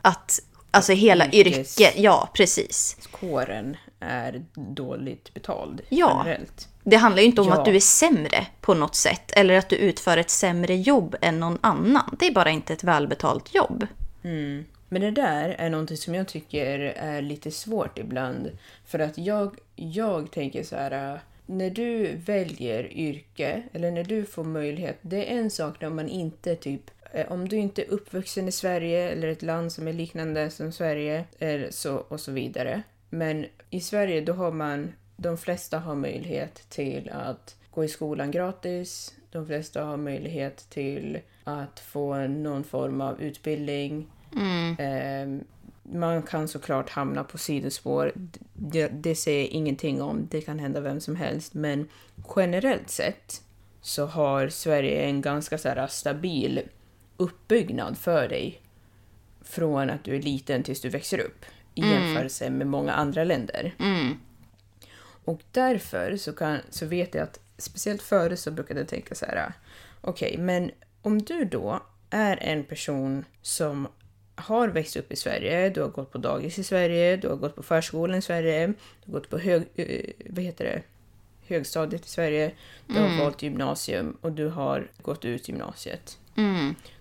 att 0.02 0.40
alltså 0.70 0.92
hela 0.92 1.26
yrkes- 1.26 1.80
yrket... 1.80 1.94
Ja, 1.98 2.28
precis. 2.34 2.96
Kåren 3.10 3.76
är 4.00 4.44
dåligt 4.54 5.34
betald 5.34 5.80
Ja. 5.88 6.22
generellt. 6.26 6.68
Det 6.84 6.96
handlar 6.96 7.20
ju 7.22 7.26
inte 7.28 7.40
om 7.40 7.48
Ja. 7.48 7.58
att 7.58 7.64
du 7.64 7.76
är 7.76 7.80
sämre 7.80 8.46
på 8.60 8.74
något 8.74 8.94
sätt 8.94 9.32
eller 9.32 9.54
att 9.58 9.68
du 9.68 9.76
utför 9.76 10.16
ett 10.16 10.30
sämre 10.30 10.76
jobb 10.76 11.16
än 11.20 11.40
någon 11.40 11.58
annan. 11.60 12.16
Det 12.18 12.26
är 12.26 12.32
bara 12.34 12.50
inte 12.50 12.72
ett 12.72 12.84
välbetalt 12.84 13.54
jobb. 13.54 13.86
Men 14.92 15.02
det 15.02 15.10
där 15.10 15.48
är 15.58 15.70
någonting 15.70 15.96
som 15.96 16.14
jag 16.14 16.28
tycker 16.28 16.78
är 16.80 17.22
lite 17.22 17.50
svårt 17.50 17.98
ibland. 17.98 18.50
För 18.86 18.98
att 18.98 19.18
jag, 19.18 19.56
jag 19.80 20.30
tänker 20.30 20.62
så 20.62 20.76
här. 20.76 21.14
äh, 21.14 21.20
När 21.46 21.70
du 21.70 22.16
väljer 22.16 22.92
yrke, 22.92 23.62
eller 23.72 23.90
när 23.90 24.04
du 24.04 24.24
får 24.24 24.44
möjlighet. 24.44 24.98
Det 25.02 25.32
är 25.32 25.38
en 25.38 25.50
sak 25.50 25.80
när 25.80 25.90
man 25.90 26.08
inte 26.08 26.56
typ... 26.56 26.90
eh, 27.12 27.32
Om 27.32 27.48
du 27.48 27.56
inte 27.56 27.82
är 27.82 27.90
uppvuxen 27.90 28.48
i 28.48 28.52
Sverige 28.52 29.10
eller 29.10 29.28
ett 29.28 29.42
land 29.42 29.72
som 29.72 29.88
är 29.88 29.92
liknande 29.92 30.50
som 30.50 30.72
Sverige 30.72 31.24
eller 31.38 31.70
så, 31.70 31.96
och 31.96 32.20
så 32.20 32.32
vidare. 32.32 32.82
Men 33.10 33.46
i 33.70 33.80
Sverige 33.80 34.20
då 34.20 34.32
har 34.32 34.52
man... 34.52 34.92
De 35.16 35.38
flesta 35.38 35.78
har 35.78 35.94
möjlighet 35.94 36.54
till 36.68 37.10
att 37.12 37.56
gå 37.70 37.84
i 37.84 37.88
skolan 37.88 38.30
gratis. 38.30 39.14
De 39.30 39.46
flesta 39.46 39.84
har 39.84 39.96
möjlighet 39.96 40.70
till 40.70 41.18
att 41.44 41.80
få 41.80 42.16
någon 42.26 42.64
form 42.64 43.00
av 43.00 43.20
utbildning. 43.22 44.06
Eh, 44.78 45.40
man 45.92 46.22
kan 46.22 46.48
såklart 46.48 46.90
hamna 46.90 47.24
på 47.24 47.38
sidospår. 47.38 48.12
Det, 48.54 48.88
det 48.88 49.14
säger 49.14 49.48
ingenting 49.48 50.02
om. 50.02 50.28
Det 50.30 50.40
kan 50.40 50.58
hända 50.58 50.80
vem 50.80 51.00
som 51.00 51.16
helst. 51.16 51.54
Men 51.54 51.88
generellt 52.36 52.90
sett 52.90 53.42
så 53.80 54.06
har 54.06 54.48
Sverige 54.48 55.02
en 55.02 55.20
ganska 55.20 55.58
så 55.58 55.68
här, 55.68 55.86
stabil 55.86 56.60
uppbyggnad 57.16 57.98
för 57.98 58.28
dig. 58.28 58.62
Från 59.42 59.90
att 59.90 60.04
du 60.04 60.16
är 60.16 60.22
liten 60.22 60.62
tills 60.62 60.80
du 60.80 60.88
växer 60.88 61.18
upp. 61.18 61.44
I 61.74 61.80
jämförelse 61.80 62.50
med 62.50 62.66
många 62.66 62.92
andra 62.92 63.24
länder. 63.24 63.74
Och 65.24 65.40
därför 65.50 66.16
så, 66.16 66.32
kan, 66.32 66.58
så 66.70 66.86
vet 66.86 67.14
jag 67.14 67.22
att 67.22 67.40
speciellt 67.58 68.02
före 68.02 68.36
så 68.36 68.50
brukade 68.50 68.80
jag 68.80 68.88
tänka 68.88 69.14
så 69.14 69.26
här. 69.26 69.52
Okej, 70.00 70.38
men 70.38 70.70
om 71.02 71.22
du 71.22 71.44
då 71.44 71.82
är 72.10 72.36
en 72.42 72.64
person 72.64 73.24
som 73.42 73.88
har 74.40 74.68
växt 74.68 74.96
upp 74.96 75.12
i 75.12 75.16
Sverige, 75.16 75.70
du 75.70 75.80
har 75.82 75.88
gått 75.88 76.12
på 76.12 76.18
dagis 76.18 76.58
i 76.58 76.64
Sverige, 76.64 77.16
du 77.16 77.28
har 77.28 77.36
gått 77.36 77.56
på 77.56 77.62
förskolan 77.62 78.18
i 78.18 78.22
Sverige, 78.22 78.66
du 78.66 79.12
har 79.12 79.12
gått 79.12 79.30
på 79.30 79.38
hög, 79.38 79.62
eh, 79.74 80.10
vad 80.30 80.44
heter 80.44 80.64
det? 80.64 80.82
högstadiet 81.50 82.06
i 82.06 82.08
Sverige, 82.08 82.52
du 82.86 82.94
har 82.98 83.24
valt 83.24 83.42
gymnasium 83.42 84.16
och 84.20 84.32
du 84.32 84.48
har 84.48 84.90
gått 85.02 85.24
ut 85.24 85.48
gymnasiet. 85.48 86.18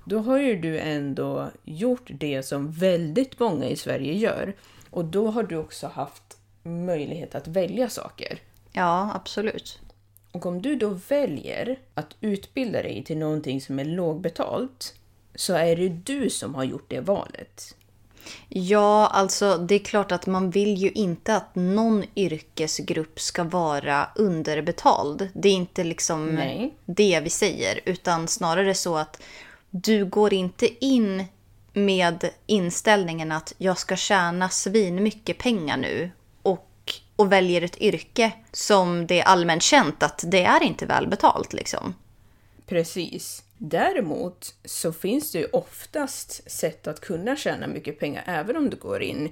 Då 0.04 0.20
har 0.20 0.38
ju 0.38 0.56
du 0.56 0.80
ändå 0.80 1.50
gjort 1.64 2.08
det 2.08 2.44
som 2.44 2.72
väldigt 2.72 3.40
många 3.40 3.70
i 3.70 3.76
Sverige 3.76 4.14
gör. 4.14 4.54
Och 4.90 5.06
då 5.06 5.28
har 5.28 5.44
du 5.44 5.56
också 5.56 5.88
haft 5.88 6.38
möjlighet 6.64 7.36
att 7.36 7.48
välja 7.48 7.90
saker. 7.90 8.40
Ja, 8.72 9.12
absolut. 9.16 9.80
Och 10.32 10.46
om 10.46 10.62
du 10.62 10.76
då 10.76 10.90
väljer 10.90 11.80
att 11.94 12.16
utbilda 12.22 12.82
dig 12.82 13.04
till 13.04 13.18
någonting 13.18 13.62
som 13.62 13.80
är 13.80 13.86
lågbetalt 13.86 14.96
så 15.40 15.54
är 15.54 15.76
det 15.76 15.90
du 15.90 16.30
som 16.30 16.56
har 16.56 16.64
gjort 16.64 16.86
det 16.88 17.00
valet. 17.00 17.76
Ja, 18.50 19.08
alltså 19.08 19.58
det 19.58 19.76
är 19.76 19.80
klart 19.80 20.12
att 20.12 20.28
man 20.28 20.50
vill 20.50 20.76
ju 20.78 20.92
inte 20.92 21.36
att 21.36 21.56
någon 21.56 22.04
yrkesgrupp 22.16 23.20
ska 23.20 23.44
vara 23.44 24.08
underbetald. 24.16 25.30
Det 25.34 25.50
är 25.50 25.54
inte 25.54 25.84
liksom 25.84 26.36
Nej. 26.36 26.74
det 26.86 27.20
vi 27.24 27.30
säger, 27.30 27.80
utan 27.86 28.28
snarare 28.28 28.74
så 28.74 28.98
att 28.98 29.22
du 29.70 30.06
går 30.06 30.34
inte 30.34 30.86
in 30.86 31.26
med 31.74 32.30
inställningen 32.46 33.32
att 33.32 33.54
jag 33.58 33.78
ska 33.78 33.96
tjäna 33.96 34.50
svin 34.50 35.04
mycket 35.04 35.38
pengar 35.38 35.78
nu 35.78 36.12
och, 36.42 36.94
och 37.16 37.32
väljer 37.32 37.62
ett 37.62 37.82
yrke 37.82 38.32
som 38.52 39.08
det 39.08 39.20
är 39.20 39.26
allmänt 39.26 39.64
känt 39.64 40.04
att 40.04 40.24
det 40.28 40.44
är 40.44 40.64
inte 40.64 40.86
välbetalt 40.86 41.54
liksom. 41.54 41.94
Precis. 42.66 43.44
Däremot 43.62 44.56
så 44.66 44.94
finns 44.94 45.32
det 45.32 45.40
ju 45.40 45.46
oftast 45.46 46.52
sätt 46.52 46.88
att 46.88 47.02
kunna 47.02 47.36
tjäna 47.36 47.68
mycket 47.68 48.00
pengar 48.00 48.24
även 48.26 48.58
om 48.58 48.70
du 48.70 48.78
går 48.78 49.02
in 49.02 49.30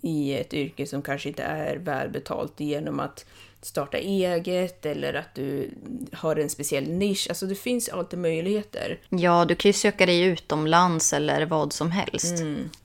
i 0.00 0.34
ett 0.34 0.54
yrke 0.54 0.86
som 0.86 1.02
kanske 1.02 1.28
inte 1.28 1.42
är 1.42 1.76
välbetalt 1.76 2.60
genom 2.60 3.00
att 3.00 3.26
starta 3.62 3.98
eget 3.98 4.86
eller 4.86 5.14
att 5.14 5.34
du 5.34 5.70
har 6.12 6.36
en 6.36 6.50
speciell 6.50 6.88
nisch. 6.88 7.26
Alltså 7.28 7.46
det 7.46 7.54
finns 7.54 7.88
alltid 7.88 8.18
möjligheter. 8.18 9.00
Ja, 9.08 9.44
du 9.44 9.54
kan 9.54 9.68
ju 9.68 9.72
söka 9.72 10.06
dig 10.06 10.22
utomlands 10.22 11.12
eller 11.12 11.46
vad 11.46 11.72
som 11.72 11.90
helst. 11.90 12.34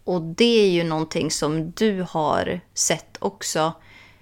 Och 0.03 0.21
det 0.21 0.65
är 0.65 0.69
ju 0.69 0.83
någonting 0.83 1.31
som 1.31 1.71
du 1.71 2.05
har 2.09 2.59
sett 2.73 3.17
också. 3.19 3.73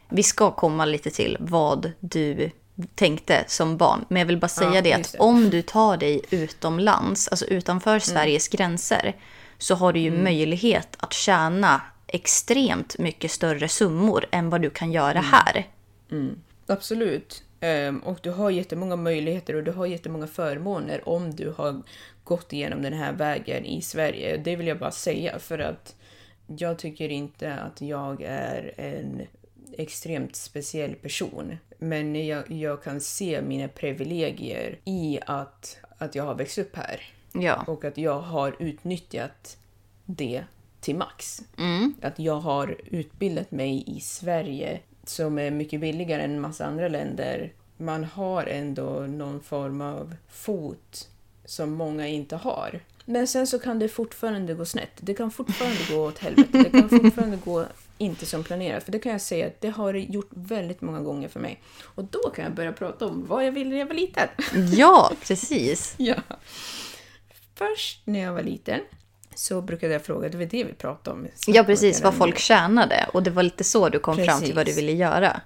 Vi 0.10 0.24
ska 0.24 0.52
komma 0.52 0.86
lite 0.86 1.10
till 1.10 1.38
vad 1.40 1.92
du 2.00 2.52
tänkte 2.96 3.44
som 3.48 3.78
barn. 3.78 4.06
Men 4.10 4.20
jag 4.20 4.26
vill 4.28 4.38
bara 4.38 4.48
säga 4.48 4.76
Ja, 4.76 4.82
det 4.82 4.94
att 4.94 5.12
det. 5.12 5.20
om 5.20 5.50
du 5.50 5.62
tar 5.62 5.98
dig 5.98 6.22
utomlands, 6.30 7.28
alltså 7.28 7.46
utanför 7.46 8.00
Sveriges 8.00 8.48
gränser, 8.48 9.16
så 9.58 9.76
har 9.76 9.94
du 9.94 10.00
ju 10.00 10.12
möjlighet 10.12 10.96
att 11.00 11.14
tjäna 11.14 11.82
extremt 12.08 12.98
mycket 12.98 13.32
större 13.32 13.68
summor 13.70 14.26
än 14.32 14.50
vad 14.50 14.62
du 14.62 14.70
kan 14.70 14.92
göra 14.92 15.20
här. 15.20 15.68
Absolut. 16.68 17.44
Ehm, 17.60 18.00
och 18.00 18.20
du 18.22 18.32
har 18.32 18.50
jättemånga 18.50 18.96
möjligheter 18.96 19.56
och 19.56 19.64
du 19.64 19.72
har 19.72 19.86
jättemånga 19.86 20.28
förmåner 20.28 21.10
om 21.10 21.36
du 21.36 21.54
har 21.58 21.82
gått 22.24 22.54
igenom 22.54 22.82
den 22.82 22.94
här 22.94 23.14
vägen 23.14 23.66
i 23.66 23.82
Sverige. 23.82 24.38
Det 24.38 24.56
vill 24.56 24.68
jag 24.68 24.80
bara 24.80 24.92
säga 24.92 25.40
för 25.40 25.60
att 25.60 25.96
jag 26.48 26.80
tycker 26.80 27.10
inte 27.10 27.54
att 27.54 27.82
jag 27.82 28.22
är 28.22 28.74
en 28.78 29.22
extremt 29.78 30.36
speciell 30.36 30.96
person. 30.96 31.58
Men 31.84 32.28
jag, 32.28 32.52
jag 32.52 32.84
kan 32.84 33.02
se 33.02 33.42
mina 33.42 33.68
privilegier 33.68 34.80
i 34.86 35.20
att, 35.26 35.78
att 35.98 36.16
jag 36.16 36.24
har 36.24 36.36
växt 36.36 36.58
upp 36.58 36.76
här. 36.76 37.02
Ja. 37.34 37.64
Och 37.68 37.86
att 37.86 37.98
jag 37.98 38.20
har 38.20 38.56
utnyttjat 38.60 39.58
det 40.06 40.44
till 40.80 40.96
max. 40.96 41.42
Att 42.02 42.20
jag 42.20 42.40
har 42.40 42.78
utbildat 42.86 43.52
mig 43.52 43.84
i 43.88 44.00
Sverige 44.00 44.80
som 45.04 45.40
är 45.40 45.52
mycket 45.52 45.82
billigare 45.82 46.22
än 46.22 46.42
massa 46.42 46.66
andra 46.66 46.88
länder. 46.88 47.54
Man 47.78 48.04
har 48.04 48.44
ändå 48.44 49.00
någon 49.00 49.42
form 49.42 49.82
av 49.82 50.16
fot 50.30 51.10
som 51.46 51.72
många 51.72 52.08
inte 52.08 52.36
har. 52.36 52.80
Men 53.06 53.28
sen 53.28 53.48
så 53.48 53.60
kan 53.60 53.80
det 53.80 53.90
fortfarande 53.90 54.54
gå 54.54 54.66
snett. 54.66 54.92
Det 55.00 55.14
kan 55.14 55.32
fortfarande 55.32 55.80
gå 55.90 56.08
åt 56.08 56.20
helvete. 56.20 56.64
Det 56.64 56.70
kan 56.70 56.90
fortfarande 56.90 57.38
gå 57.46 57.66
inte 57.98 58.26
som 58.26 58.44
planerat. 58.44 58.84
För 58.84 58.92
det 58.92 59.00
kan 59.00 59.12
jag 59.12 59.22
säga 59.22 59.48
att 59.48 59.62
det 59.62 59.70
har 59.70 59.94
det 59.94 60.00
gjort 60.00 60.30
väldigt 60.30 60.82
många 60.82 61.02
gånger 61.02 61.28
för 61.28 61.40
mig. 61.40 61.62
Och 61.84 62.04
då 62.04 62.30
kan 62.36 62.44
jag 62.46 62.54
börja 62.54 62.74
prata 62.74 63.06
om 63.06 63.26
vad 63.28 63.46
jag 63.46 63.52
ville 63.52 63.70
när 63.70 63.78
jag 63.78 63.86
var 63.86 63.94
liten. 63.94 64.28
ja, 64.74 65.12
precis. 65.28 65.96
Ja. 66.04 66.16
Först 67.56 68.02
när 68.06 68.20
jag 68.20 68.34
var 68.34 68.44
liten 68.44 68.80
så 69.36 69.62
brukade 69.62 69.94
jag 69.94 70.06
fråga, 70.06 70.30
det 70.30 70.38
var 70.38 70.46
det 70.46 70.64
vi 70.64 70.74
pratade 70.74 71.20
om. 71.20 71.28
Ja, 71.48 71.64
precis. 71.64 72.02
Vad 72.02 72.14
folk 72.14 72.40
tjänade. 72.40 73.10
Och 73.14 73.24
det 73.24 73.32
var 73.32 73.44
lite 73.44 73.64
så 73.64 73.90
du 73.90 74.00
kom 74.00 74.18
fram 74.18 74.42
till 74.42 74.54
vad 74.54 74.66
du 74.66 74.70
Precis. 74.70 74.84
ville 74.84 74.92
göra. 74.92 75.42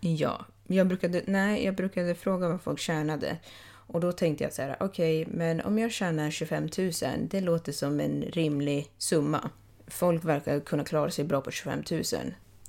Ja, 0.00 0.44
jag 0.66 0.86
brukade, 0.86 1.22
nej, 1.26 1.64
jag 1.64 1.74
brukade 1.74 2.14
fråga 2.14 2.48
vad 2.48 2.62
folk 2.62 2.78
tjänade. 2.78 3.36
Och 3.70 4.00
då 4.00 4.12
tänkte 4.12 4.44
jag 4.44 4.52
så 4.52 4.62
här, 4.62 4.76
okej, 4.80 5.26
men 5.30 5.60
om 5.60 5.78
jag 5.78 5.92
tjänar 5.92 6.30
25 6.30 6.68
000, 6.78 6.92
det 7.30 7.40
låter 7.40 7.72
som 7.72 8.00
en 8.00 8.22
rimlig 8.22 8.90
summa. 8.98 9.50
Folk 9.90 10.24
verkar 10.24 10.60
kunna 10.60 10.84
klara 10.84 11.10
sig 11.10 11.24
bra 11.24 11.40
på 11.40 11.50
25 11.50 11.82
000 11.90 12.02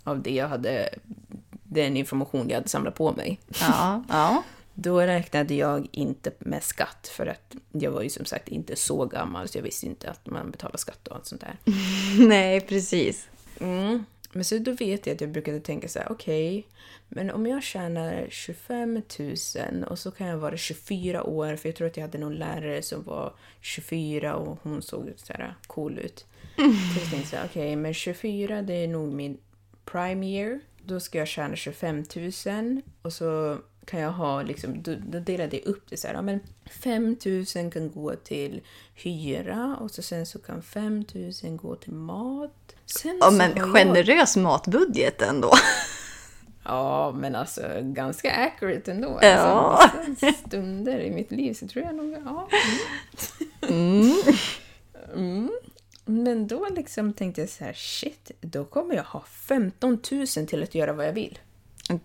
av 0.04 0.22
det 0.22 0.32
jag 0.32 0.48
hade, 0.48 0.90
den 1.64 1.98
information 1.98 2.50
jag 2.50 2.56
hade 2.56 2.70
samlat 2.70 2.96
på 2.96 3.12
mig. 3.12 3.40
Ja, 3.62 4.04
ja. 4.10 4.44
Då 4.74 5.02
räknade 5.02 5.54
jag 5.54 5.88
inte 5.92 6.32
med 6.40 6.64
skatt 6.64 7.12
för 7.12 7.28
att 7.28 7.56
jag 7.72 7.92
var 7.92 8.02
ju 8.02 8.10
som 8.10 8.26
sagt 8.26 8.48
inte 8.48 8.76
så 8.76 9.06
gammal 9.06 9.48
så 9.48 9.58
jag 9.58 9.64
visste 9.64 9.86
inte 9.86 10.10
att 10.10 10.26
man 10.26 10.52
betalar 10.52 10.78
skatt 10.78 11.08
och 11.08 11.16
allt 11.16 11.26
sånt 11.26 11.42
där. 11.42 11.58
Nej, 12.28 12.62
precis. 12.62 13.28
Mm. 13.60 14.06
Men 14.32 14.44
så 14.44 14.58
då 14.58 14.72
vet 14.72 15.08
jag 15.08 15.14
att 15.16 15.22
jag 15.22 15.30
brukade 15.30 15.60
tänka 15.60 15.88
så 15.88 16.00
här, 16.00 16.12
okej, 16.12 16.68
men 17.08 17.32
om 17.32 17.48
jag 17.48 17.64
tjänar 17.64 18.28
25 18.30 19.02
000 19.20 19.84
och 19.84 20.00
så 20.00 20.12
kan 20.12 20.28
jag 20.28 20.38
vara 20.38 20.58
24 20.58 21.24
år, 21.24 21.56
för 21.56 21.70
jag 21.70 21.76
tror 21.76 21.88
att 21.88 21.98
jag 21.98 22.02
hade 22.02 22.18
någon 22.18 22.36
lärare 22.36 22.82
som 22.82 23.04
var 23.04 23.34
24 23.62 24.36
och 24.36 24.60
hon 24.64 24.82
såg 24.82 25.14
så 25.16 25.34
här 25.34 25.56
cool 25.68 26.00
ut. 26.00 26.26
Så 26.94 27.00
jag 27.00 27.10
tänkte 27.12 27.38
här, 27.38 27.46
okej, 27.46 27.76
men 27.76 27.94
24 27.94 28.62
det 28.62 28.74
är 28.74 28.88
nog 28.88 29.14
min 29.14 29.38
prime 29.86 30.26
year. 30.28 30.60
Då 30.86 31.00
ska 31.00 31.18
jag 31.18 31.28
tjäna 31.28 31.56
25 31.56 32.04
000 32.46 32.82
och 33.02 33.14
så 33.14 33.58
kan 33.86 34.00
jag 34.00 34.12
ha 34.12 34.42
liksom, 34.42 34.82
då, 34.84 34.96
då 35.08 35.20
delade 35.20 35.58
jag 35.58 35.66
upp 35.66 35.84
det 35.90 35.98
så 35.98 36.08
här, 36.08 36.14
ja, 36.14 36.22
men 36.22 36.40
5 36.82 37.16
000 37.56 37.72
kan 37.72 37.92
gå 37.92 38.16
till 38.16 38.62
hyra 38.94 39.78
och 39.82 39.92
så 39.92 40.02
sen 40.02 40.26
så 40.26 40.40
kan 40.40 40.62
5 40.62 41.04
000 41.44 41.58
gå 41.58 41.76
till 41.76 41.94
mat. 41.94 42.76
Sen 42.86 43.18
Ja, 43.22 43.32
men 43.32 43.52
jag- 43.56 43.74
generös 43.74 44.36
matbudget 44.38 45.22
ändå. 45.22 45.52
Ja, 46.64 47.12
men 47.12 47.36
alltså 47.36 47.62
ganska 47.82 48.32
accurate 48.32 48.92
ändå. 48.92 49.20
Ja. 49.22 49.38
Alltså, 49.38 50.00
vissa 50.12 50.32
stunder 50.48 51.00
i 51.00 51.12
mitt 51.12 51.32
liv 51.32 51.54
så 51.54 51.68
tror 51.68 51.86
jag 51.86 51.96
nog... 51.96 52.16
Ja. 52.26 52.50
Mm. 55.16 55.50
Men 56.10 56.48
då 56.48 56.68
liksom 56.70 57.14
tänkte 57.14 57.42
jag 57.42 57.50
så 57.50 57.64
här, 57.64 57.74
shit, 57.74 58.32
då 58.42 58.66
kommer 58.66 58.96
jag 58.96 59.04
ha 59.04 59.24
15 59.48 60.00
000 60.12 60.28
till 60.28 60.64
att 60.64 60.76
göra 60.76 60.94
vad 60.94 61.08
jag 61.08 61.14
vill. 61.14 61.40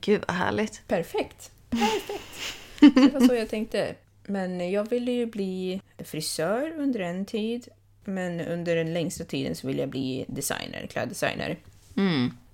Gud 0.00 0.24
vad 0.28 0.36
härligt. 0.36 0.82
Perfekt. 0.88 1.50
Perfekt. 1.70 2.54
Det 2.80 3.12
var 3.14 3.28
så 3.28 3.34
jag 3.34 3.48
tänkte. 3.48 3.94
Men 4.26 4.70
jag 4.70 4.90
ville 4.90 5.12
ju 5.12 5.26
bli 5.26 5.80
frisör 5.98 6.74
under 6.78 7.00
en 7.00 7.26
tid. 7.26 7.68
Men 8.04 8.40
under 8.40 8.76
den 8.76 8.94
längsta 8.94 9.24
tiden 9.24 9.54
så 9.54 9.66
ville 9.66 9.80
jag 9.80 9.88
bli 9.88 10.24
designer, 10.28 10.86
kläddesigner. 10.86 11.58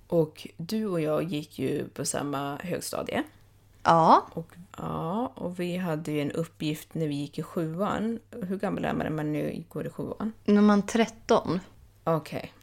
Och 0.07 0.47
du 0.57 0.85
och 0.85 1.01
jag 1.01 1.23
gick 1.23 1.59
ju 1.59 1.87
på 1.87 2.05
samma 2.05 2.57
högstadie. 2.63 3.23
Ja, 3.83 4.27
Och, 4.33 4.53
ja, 4.77 5.33
och 5.35 5.59
vi 5.59 5.77
hade 5.77 6.11
ju 6.11 6.21
en 6.21 6.31
uppgift 6.31 6.93
när 6.93 7.07
vi 7.07 7.15
gick 7.15 7.39
i 7.39 7.43
sjuan. 7.43 8.19
Hur 8.47 8.57
gammal 8.57 8.85
är 8.85 8.93
man 8.93 9.05
när 9.05 9.09
man 9.09 9.31
nu 9.31 9.63
går 9.69 9.87
i 9.87 9.89
sjuan? 9.89 10.33
när 10.45 10.61
man 10.61 10.85
13. 10.85 11.59
Okej. 12.03 12.53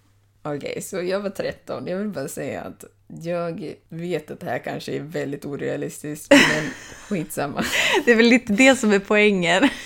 Okej, 0.42 0.82
så 0.82 1.02
jag 1.02 1.20
var 1.20 1.30
13. 1.30 1.86
Jag 1.86 1.98
vill 1.98 2.08
bara 2.08 2.28
säga 2.28 2.62
att 2.62 2.84
jag 3.24 3.74
vet 3.88 4.30
att 4.30 4.40
det 4.40 4.46
här 4.46 4.58
kanske 4.58 4.92
är 4.92 5.00
väldigt 5.00 5.44
orealistiskt, 5.44 6.30
men 6.54 6.70
skitsamma. 7.08 7.64
Det 8.04 8.12
är 8.12 8.16
väl 8.16 8.26
lite 8.26 8.52
det 8.52 8.76
som 8.76 8.92
är 8.92 8.98
poängen. 8.98 9.68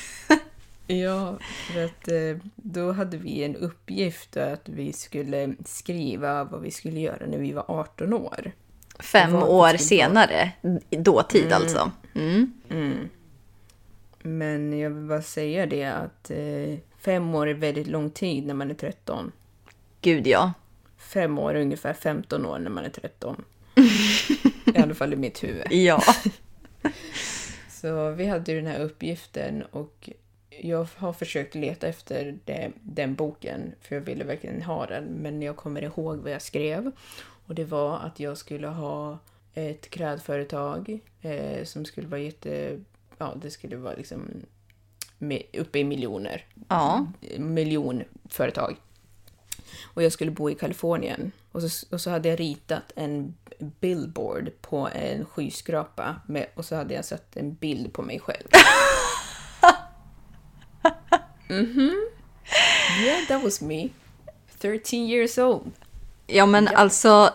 Ja, 0.87 1.39
för 1.73 1.85
att 1.85 2.09
eh, 2.09 2.47
då 2.57 2.93
hade 2.93 3.17
vi 3.17 3.45
en 3.45 3.57
uppgift 3.57 4.37
att 4.37 4.69
vi 4.69 4.93
skulle 4.93 5.55
skriva 5.65 6.45
vad 6.45 6.61
vi 6.61 6.71
skulle 6.71 7.01
göra 7.01 7.27
när 7.27 7.39
vi 7.39 7.53
var 7.53 7.65
18 7.69 8.13
år. 8.13 8.53
Fem 9.03 9.35
år 9.35 9.77
senare, 9.77 10.53
dåtid 10.91 11.53
alltså. 11.53 11.91
Mm. 12.15 13.09
Men 14.23 14.79
jag 14.79 14.91
vill 14.91 15.09
bara 15.09 15.23
säga 15.23 15.67
det 15.67 15.85
att 15.85 16.31
eh, 16.31 16.79
fem 16.99 17.35
år 17.35 17.49
är 17.49 17.55
väldigt 17.55 17.87
lång 17.87 18.11
tid 18.11 18.47
när 18.47 18.55
man 18.55 18.71
är 18.71 18.75
13. 18.75 19.33
Gud 20.01 20.27
ja. 20.27 20.53
Fem 20.99 21.39
år 21.39 21.55
är 21.55 21.61
ungefär 21.61 21.93
15 21.93 22.47
år 22.47 22.59
när 22.59 22.71
man 22.71 22.85
är 22.85 22.91
13. 22.91 23.45
I 24.75 24.79
alla 24.79 24.95
fall 24.95 25.13
i 25.13 25.17
mitt 25.17 25.45
huvud. 25.45 25.67
Ja. 25.71 26.03
Så 27.69 28.11
vi 28.11 28.27
hade 28.27 28.53
ju 28.53 28.61
den 28.61 28.73
här 28.73 28.81
uppgiften 28.81 29.63
och 29.63 30.11
jag 30.61 30.87
har 30.97 31.13
försökt 31.13 31.55
leta 31.55 31.87
efter 31.87 32.39
det, 32.45 32.71
den 32.83 33.15
boken 33.15 33.73
för 33.81 33.95
jag 33.95 34.03
ville 34.03 34.25
verkligen 34.25 34.63
ha 34.63 34.87
den. 34.87 35.05
Men 35.05 35.43
jag 35.43 35.57
kommer 35.57 35.83
ihåg 35.83 36.19
vad 36.19 36.33
jag 36.33 36.43
skrev. 36.43 36.93
Och 37.47 37.55
det 37.55 37.65
var 37.65 37.99
att 37.99 38.21
jag 38.21 38.39
skulle 38.39 38.69
ha 38.69 39.19
ett 39.55 39.91
klädföretag 39.91 41.01
eh, 41.21 41.65
som 41.65 41.85
skulle 41.85 42.09
vara 42.09 42.21
jätte... 42.21 42.81
Ja, 43.19 43.35
det 43.43 43.51
skulle 43.51 43.77
vara 43.77 43.95
liksom 43.95 44.29
med, 45.19 45.43
uppe 45.53 45.79
i 45.79 45.85
miljoner. 45.85 46.47
Ja. 46.69 47.07
Miljonföretag. 47.39 48.77
Och 49.95 50.03
jag 50.03 50.13
skulle 50.13 50.31
bo 50.31 50.51
i 50.51 50.55
Kalifornien. 50.55 51.33
Och 51.53 51.63
så, 51.63 51.87
och 51.91 52.01
så 52.01 52.11
hade 52.11 52.29
jag 52.29 52.41
ritat 52.41 52.93
en 52.97 53.35
billboard 53.59 54.51
på 54.61 54.89
en 54.95 55.25
skyskrapa 55.25 56.21
med, 56.27 56.47
och 56.55 56.65
så 56.65 56.77
hade 56.77 56.95
jag 56.95 57.05
satt 57.05 57.37
en 57.37 57.55
bild 57.55 57.93
på 57.93 58.03
mig 58.03 58.21
själv. 58.21 58.49
Mhm. 61.49 62.11
Yeah, 63.05 63.27
that 63.29 63.43
was 63.43 63.61
me. 63.61 63.89
13 64.59 64.99
years 64.99 65.39
old. 65.39 65.73
Ja 66.27 66.47
men 66.47 66.69
alltså, 66.69 67.31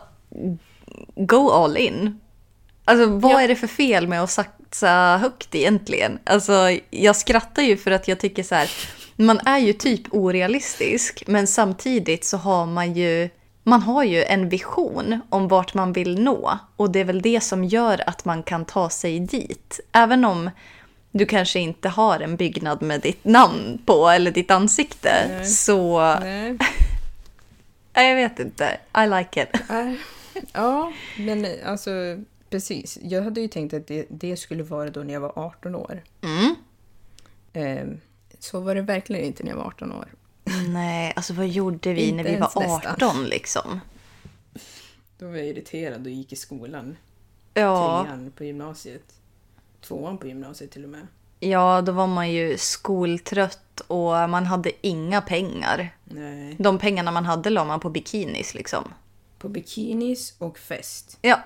go 1.15 1.49
all 1.51 1.77
in. 1.77 2.19
Alltså 2.85 3.05
vad 3.05 3.31
Ja. 3.31 3.41
är 3.41 3.47
det 3.47 3.55
för 3.55 3.67
fel 3.67 4.07
med 4.07 4.23
att 4.23 4.31
satsa 4.31 5.17
högt 5.21 5.55
egentligen? 5.55 6.19
Alltså 6.23 6.53
jag 6.89 7.15
skrattar 7.15 7.63
ju 7.63 7.77
för 7.77 7.91
att 7.91 8.07
jag 8.07 8.19
tycker 8.19 8.43
så 8.43 8.55
här, 8.55 8.69
man 9.15 9.39
är 9.45 9.57
ju 9.57 9.73
typ 9.73 10.01
orealistisk 10.13 11.23
men 11.27 11.47
samtidigt 11.47 12.25
så 12.25 12.37
har 12.37 12.65
man 12.65 12.93
ju 12.93 13.29
man 13.63 13.81
har 13.81 14.03
ju 14.03 14.23
en 14.23 14.49
vision 14.49 15.21
om 15.29 15.47
vart 15.47 15.73
man 15.73 15.93
vill 15.93 16.19
nå 16.21 16.59
och 16.75 16.91
det 16.91 16.99
är 16.99 17.03
väl 17.03 17.21
det 17.21 17.43
som 17.43 17.63
gör 17.63 18.03
att 18.09 18.25
man 18.25 18.43
kan 18.43 18.65
ta 18.65 18.89
sig 18.89 19.19
dit. 19.19 19.79
Även 19.91 20.25
om 20.25 20.49
du 21.11 21.25
kanske 21.25 21.59
inte 21.59 21.89
har 21.89 22.19
en 22.19 22.35
byggnad 22.35 22.81
med 22.81 23.01
ditt 23.01 23.25
namn 23.25 23.81
på 23.85 24.09
eller 24.09 24.31
ditt 24.31 24.51
ansikte 24.51 25.11
Nej. 25.29 25.45
så... 25.45 25.99
Nej. 26.19 26.57
Jag 28.03 28.15
vet 28.15 28.39
inte. 28.39 28.79
I 28.97 29.07
like 29.07 29.43
it. 29.43 29.61
Ja, 30.53 30.93
men 31.17 31.45
alltså 31.65 31.91
precis. 32.49 32.97
Jag 33.01 33.21
hade 33.23 33.41
ju 33.41 33.47
tänkt 33.47 33.73
att 33.73 33.87
det, 33.87 34.05
det 34.09 34.37
skulle 34.37 34.63
vara 34.63 34.89
då 34.89 35.03
när 35.03 35.13
jag 35.13 35.21
var 35.21 35.39
18 35.39 35.75
år. 35.75 36.03
Mm. 36.21 36.55
Eh, 37.53 37.97
så 38.39 38.59
var 38.59 38.75
det 38.75 38.81
verkligen 38.81 39.25
inte 39.25 39.43
när 39.43 39.51
jag 39.51 39.57
var 39.57 39.65
18 39.65 39.91
år. 39.91 40.07
Nej, 40.69 41.13
alltså 41.15 41.33
vad 41.33 41.47
gjorde 41.47 41.93
vi 41.93 42.11
när 42.11 42.23
vi 42.23 42.31
var 42.35 42.39
nästan. 42.39 42.93
18 42.93 43.25
liksom? 43.25 43.79
Då 45.17 45.27
var 45.27 45.35
jag 45.35 45.47
irriterad 45.47 46.05
och 46.05 46.11
gick 46.11 46.33
i 46.33 46.35
skolan. 46.35 46.97
Ja, 47.53 48.03
Trean 48.03 48.31
på 48.31 48.43
gymnasiet. 48.43 49.13
Tvåan 49.81 50.17
på 50.17 50.27
gymnasiet 50.27 50.71
till 50.71 50.83
och 50.83 50.89
med. 50.89 51.07
Ja, 51.39 51.81
då 51.81 51.91
var 51.91 52.07
man 52.07 52.31
ju 52.31 52.57
skoltrött 52.57 53.79
och 53.87 54.29
man 54.29 54.45
hade 54.45 54.87
inga 54.87 55.21
pengar. 55.21 55.95
Nej. 56.03 56.55
De 56.59 56.79
pengarna 56.79 57.11
man 57.11 57.25
hade 57.25 57.49
la 57.49 57.65
man 57.65 57.79
på 57.79 57.89
bikinis 57.89 58.53
liksom. 58.53 58.93
På 59.37 59.49
bikinis 59.49 60.35
och 60.37 60.57
fest. 60.57 61.17
Ja, 61.21 61.39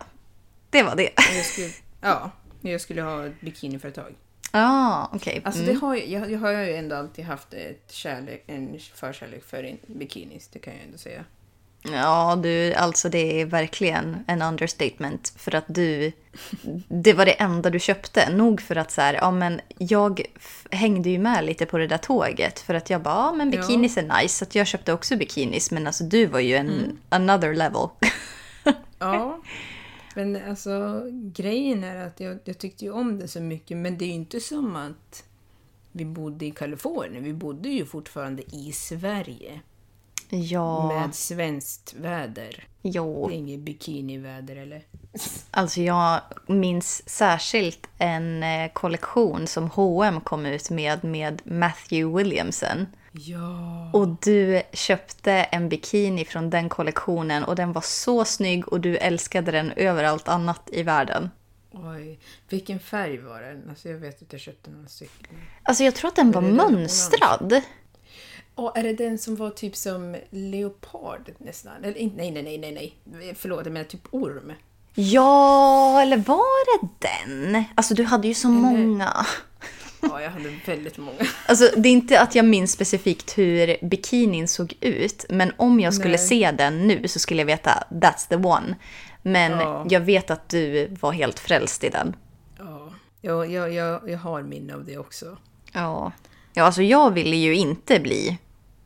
det 0.69 0.83
var 0.83 0.95
det. 0.95 1.09
Jag 1.35 1.45
skulle, 1.45 1.69
ja, 2.01 2.31
jag 2.61 2.81
skulle 2.81 3.01
ha 3.01 3.25
ett 3.25 3.41
bikiniföretag. 3.41 4.15
Ja, 4.51 5.09
okej. 5.13 5.41
Alltså 5.45 5.61
Mm. 5.63 5.73
det 5.75 5.81
har, 5.81 5.95
jag, 5.95 6.07
jag, 6.07 6.31
jag 6.31 6.39
har 6.39 6.51
ju 6.51 6.75
ändå 6.75 6.95
alltid 6.95 7.25
haft 7.25 7.53
ett 7.53 7.91
kärlek, 7.91 8.43
en 8.47 8.79
förkärlek 8.93 9.43
för 9.45 9.63
en 9.63 9.77
bikinis, 9.87 10.47
det 10.53 10.59
kan 10.59 10.73
jag 10.73 10.83
ändå 10.83 10.97
säga. 10.97 11.25
Ja, 11.83 12.39
du, 12.43 12.73
alltså 12.73 13.09
det 13.09 13.41
är 13.41 13.45
verkligen 13.45 14.23
en 14.27 14.41
understatement. 14.41 15.33
För 15.37 15.55
att 15.55 15.65
du, 15.67 16.11
det 16.87 17.13
var 17.13 17.25
det 17.25 17.31
enda 17.31 17.69
du 17.69 17.79
köpte. 17.79 18.29
Nog 18.29 18.61
för 18.61 18.75
att 18.75 18.91
så 18.91 19.01
här, 19.01 19.13
ja 19.13 19.31
men 19.31 19.61
jag 19.77 20.21
hängde 20.71 21.09
ju 21.09 21.19
med 21.19 21.45
lite 21.45 21.65
på 21.65 21.77
det 21.77 21.87
där 21.87 21.97
tåget. 21.97 22.59
För 22.59 22.73
att 22.73 22.89
jag 22.89 23.01
bara, 23.01 23.15
ja 23.15 23.33
men 23.33 23.51
bikinis 23.51 23.97
är 23.97 24.21
nice. 24.21 24.35
Så 24.35 24.43
att 24.43 24.55
jag 24.55 24.67
köpte 24.67 24.93
också 24.93 25.15
bikinis. 25.15 25.71
Men 25.71 25.87
alltså 25.87 26.03
du 26.03 26.25
var 26.25 26.39
ju 26.39 26.55
en 26.55 26.99
another 27.09 27.53
level. 27.55 27.87
Ja, 28.99 29.41
men 30.15 30.49
alltså 30.49 31.01
grejen 31.33 31.83
är 31.83 32.07
att 32.07 32.19
jag, 32.19 32.39
jag 32.43 32.57
tyckte 32.57 32.85
ju 32.85 32.91
om 32.91 33.19
det 33.19 33.27
så 33.27 33.41
mycket, 33.41 33.77
men 33.77 33.97
det 33.97 34.05
är 34.05 34.07
ju 34.07 34.13
inte 34.13 34.39
som 34.39 34.75
att 34.75 35.23
vi 35.91 36.05
bodde 36.05 36.45
i 36.45 36.51
Kalifornien. 36.51 37.23
Vi 37.23 37.33
bodde 37.33 37.69
ju 37.69 37.85
fortfarande 37.85 38.43
i 38.55 38.71
Sverige 38.71 39.61
ja, 40.31 40.99
med 40.99 41.15
svenskt 41.15 41.93
väder. 41.93 42.67
jo. 42.81 43.27
Det 43.27 43.33
är 43.33 43.37
inget 43.37 43.59
bikiniväder 43.59 44.55
eller? 44.55 44.83
Alltså 45.51 45.81
jag 45.81 46.21
minns 46.47 47.09
särskilt 47.09 47.87
en 47.97 48.43
eh, 48.43 48.71
kollektion 48.73 49.47
som 49.47 49.69
H&M 49.69 50.21
kom 50.21 50.45
ut 50.45 50.69
med 50.69 51.03
med 51.03 51.41
Matthew 51.45 52.17
Williamson. 52.17 52.87
Ja. 53.11 53.91
Och 53.93 54.07
du 54.07 54.61
köpte 54.73 55.31
en 55.31 55.69
bikini 55.69 56.25
från 56.25 56.49
den 56.49 56.69
kollektionen 56.69 57.43
och 57.43 57.55
den 57.55 57.73
var 57.73 57.81
så 57.81 58.25
snygg 58.25 58.67
och 58.67 58.81
du 58.81 58.97
älskade 58.97 59.51
den 59.51 59.71
över 59.71 60.03
allt 60.03 60.27
annat 60.27 60.69
i 60.71 60.83
världen. 60.83 61.29
Oj, 61.73 62.19
vilken 62.49 62.79
färg 62.79 63.17
var 63.17 63.41
den? 63.41 63.69
Alltså 63.69 63.89
jag 63.89 63.97
vet 63.97 64.21
att 64.21 64.33
jag 64.33 64.41
köpte 64.41 64.71
några 64.71 64.87
stycken. 64.87 65.37
Alltså 65.63 65.83
jag 65.83 65.95
tror 65.95 66.07
att 66.07 66.15
den 66.15 66.31
var 66.31 66.41
mönstrad. 66.41 67.61
Och 68.61 68.77
är 68.77 68.83
det 68.83 68.93
den 68.93 69.17
som 69.17 69.35
var 69.35 69.49
typ 69.49 69.75
som 69.75 70.15
leopard 70.29 71.31
nästan? 71.37 71.83
Eller 71.83 71.93
nej, 71.93 72.31
nej, 72.31 72.43
nej, 72.43 72.57
nej, 72.57 72.95
nej. 73.03 73.35
Förlåt, 73.37 73.65
jag 73.65 73.73
menar 73.73 73.85
typ 73.85 74.01
orm. 74.11 74.53
Ja, 74.95 76.01
eller 76.01 76.17
var 76.17 76.79
det 76.81 76.87
den? 76.99 77.63
Alltså 77.75 77.93
du 77.93 78.03
hade 78.03 78.27
ju 78.27 78.33
så 78.33 78.47
många. 78.47 79.13
Ja, 80.03 80.21
jag 80.21 80.29
hade 80.31 80.49
väldigt 80.65 80.97
många. 80.97 81.17
Alltså 81.47 81.69
det 81.77 81.89
är 81.89 81.93
inte 81.93 82.19
att 82.21 82.35
jag 82.35 82.45
minns 82.45 82.71
specifikt 82.71 83.37
hur 83.37 83.85
bikinin 83.87 84.47
såg 84.47 84.73
ut, 84.81 85.25
men 85.29 85.51
om 85.57 85.79
jag 85.79 85.93
skulle 85.93 86.17
Nej. 86.17 86.27
se 86.27 86.51
den 86.51 86.87
nu 86.87 87.07
så 87.07 87.19
skulle 87.19 87.41
jag 87.41 87.45
veta 87.45 87.83
that's 87.89 88.27
the 88.29 88.35
one. 88.35 88.75
Men 89.21 89.51
Ja. 89.51 89.85
jag 89.89 89.99
vet 89.99 90.31
att 90.31 90.49
du 90.49 90.87
var 91.01 91.11
helt 91.11 91.39
frälst 91.39 91.83
i 91.83 91.89
den. 91.89 92.15
Ja, 92.57 92.89
jag, 93.21 93.51
jag, 93.51 93.73
jag, 93.73 94.09
jag 94.09 94.17
har 94.17 94.41
minne 94.43 94.73
av 94.75 94.85
det 94.85 94.97
också. 94.97 95.37
Ja. 95.73 96.11
Ja, 96.53 96.63
alltså 96.63 96.81
jag 96.81 97.11
ville 97.11 97.35
ju 97.35 97.55
inte 97.55 97.99
bli 97.99 98.37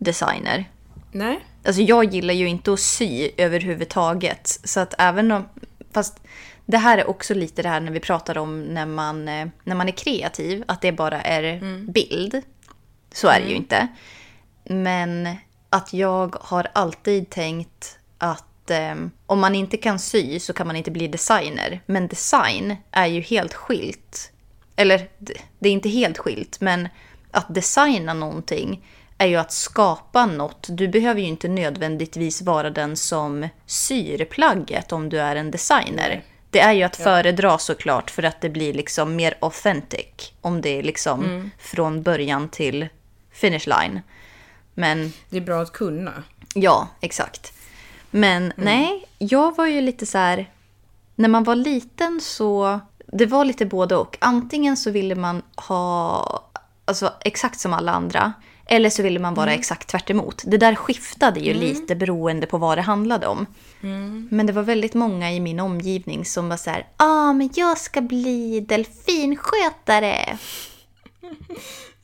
designer. 0.06 0.70
Nej, 1.12 1.40
Alltså 1.66 1.82
jag 1.82 2.14
gillar 2.14 2.34
ju 2.34 2.48
inte 2.48 2.74
att 2.74 2.80
sy 2.80 3.30
överhuvudtaget. 3.38 4.60
Så 4.64 4.80
att 4.80 4.94
även 4.98 5.32
om... 5.32 5.50
Fast 5.92 6.20
det 6.66 6.78
här 6.78 6.98
är 6.98 7.10
också 7.10 7.34
lite 7.34 7.62
det 7.62 7.70
här 7.70 7.80
när 7.80 7.92
vi 7.92 8.00
pratar 8.00 8.38
om 8.38 8.62
när 8.62 8.86
man, 8.86 9.28
eh, 9.28 9.48
när 9.64 9.76
man 9.76 9.88
är 9.88 9.92
kreativ. 9.92 10.64
Att 10.68 10.82
det 10.82 10.92
bara 10.92 11.22
är 11.22 11.62
bild. 11.92 12.42
Så 13.14 13.28
är 13.28 13.40
det 13.40 13.48
ju 13.48 13.56
inte. 13.56 13.88
Men 14.64 15.36
att 15.70 15.94
jag 15.94 16.36
har 16.42 16.68
alltid 16.74 17.30
tänkt 17.30 18.00
att 18.18 18.70
eh, 18.72 18.96
om 19.26 19.40
man 19.40 19.56
inte 19.56 19.78
kan 19.78 20.00
sy 20.00 20.40
så 20.40 20.54
kan 20.54 20.68
man 20.68 20.76
inte 20.76 20.92
bli 20.92 21.08
designer. 21.08 21.82
Men 21.86 22.08
design 22.08 22.76
är 22.92 23.08
ju 23.08 23.22
helt 23.22 23.54
skilt. 23.54 24.32
Eller 24.76 25.10
det 25.60 25.70
är 25.70 25.74
inte 25.74 25.90
helt 25.90 26.18
skilt, 26.18 26.62
men 26.62 26.90
att 27.32 27.54
designa 27.56 28.14
någonting 28.14 28.86
är 29.18 29.28
ju 29.28 29.36
att 29.36 29.52
skapa 29.52 30.26
något. 30.26 30.68
Du 30.70 30.88
behöver 30.88 31.22
ju 31.22 31.28
inte 31.28 31.48
nödvändigtvis 31.48 32.42
vara 32.42 32.70
den 32.70 32.96
som 32.96 33.50
syr 33.66 34.26
plagget 34.26 34.92
om 34.92 35.10
du 35.10 35.20
är 35.20 35.36
en 35.36 35.52
designer. 35.52 36.24
Det 36.50 36.60
är 36.60 36.74
ju 36.74 36.84
att 36.84 36.96
föredra 36.96 37.58
såklart 37.58 38.12
för 38.12 38.24
att 38.24 38.42
det 38.42 38.50
blir 38.50 38.74
liksom 38.74 39.16
mer 39.16 39.38
authentic. 39.42 40.34
Om 40.42 40.62
det 40.62 40.70
är 40.70 40.84
liksom 40.84 41.52
från 41.60 42.04
början 42.04 42.50
till 42.50 42.88
finish 43.32 43.68
line. 43.68 44.02
Men 44.74 45.14
det 45.30 45.38
är 45.38 45.42
bra 45.42 45.62
att 45.62 45.74
kunna. 45.74 46.24
Ja, 46.54 46.88
exakt. 47.02 47.54
Men 48.12 48.54
nej, 48.56 49.06
jag 49.18 49.56
var 49.56 49.68
ju 49.68 49.82
lite 49.82 50.06
så 50.06 50.18
här... 50.18 50.52
När 51.16 51.30
man 51.30 51.44
var 51.44 51.56
liten 51.56 52.22
så... 52.22 52.80
Det 53.08 53.26
var 53.26 53.46
lite 53.46 53.66
både 53.66 53.96
och. 53.96 54.18
Antingen 54.22 54.78
så 54.78 54.92
ville 54.92 55.16
man 55.16 55.42
ha 55.56 56.50
alltså, 56.86 57.14
exakt 57.22 57.60
som 57.60 57.74
alla 57.74 57.92
andra. 57.92 58.34
Eller 58.66 58.90
så 58.90 59.04
ville 59.04 59.20
man 59.20 59.34
vara 59.34 59.54
exakt 59.54 59.88
tvärt 59.88 60.10
emot. 60.10 60.44
Det 60.46 60.58
där 60.58 60.76
skiftade 60.76 61.40
ju 61.40 61.54
lite 61.54 61.96
beroende 61.96 62.48
på 62.48 62.58
vad 62.58 62.78
det 62.78 62.82
handlade 62.82 63.28
om. 63.28 63.46
Men 64.30 64.46
det 64.46 64.54
var 64.54 64.64
väldigt 64.64 64.94
många 64.94 65.32
i 65.32 65.40
min 65.40 65.60
omgivning 65.60 66.26
som 66.26 66.50
var 66.50 66.58
så 66.58 66.70
här, 66.70 66.88
ah, 66.98 67.34
men 67.34 67.50
jag 67.56 67.78
ska 67.78 68.02
bli 68.02 68.60
delfinskötare. 68.60 70.38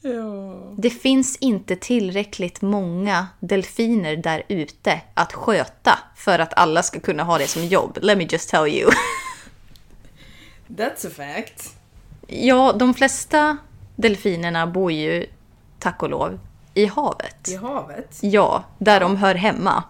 Ja. 0.04 0.74
Det 0.78 0.90
finns 0.90 1.38
inte 1.38 1.76
tillräckligt 1.76 2.62
många 2.62 3.28
delfiner 3.40 4.16
där 4.16 4.44
ute 4.48 5.02
att 5.14 5.34
sköta 5.34 6.00
för 6.16 6.40
att 6.40 6.54
alla 6.54 6.84
ska 6.84 7.00
kunna 7.00 7.24
ha 7.24 7.38
det 7.38 7.48
som 7.48 7.66
jobb. 7.66 7.98
Let 8.02 8.18
me 8.18 8.28
just 8.30 8.50
tell 8.50 8.68
you. 8.68 8.92
That's 10.68 11.08
a 11.08 11.10
fact. 11.16 11.76
Ja, 12.28 12.74
de 12.74 12.94
flesta 12.94 13.58
delfinerna 13.96 14.68
bor 14.68 14.92
ju, 14.92 15.26
tack 15.80 16.04
och 16.04 16.10
lov, 16.10 16.40
i 16.74 16.86
havet. 16.86 17.48
I 17.48 17.56
havet. 17.56 18.20
Ja, 18.22 18.64
där 18.78 19.00
de 19.00 19.16
hör 19.16 19.36
hemma. 19.36 19.84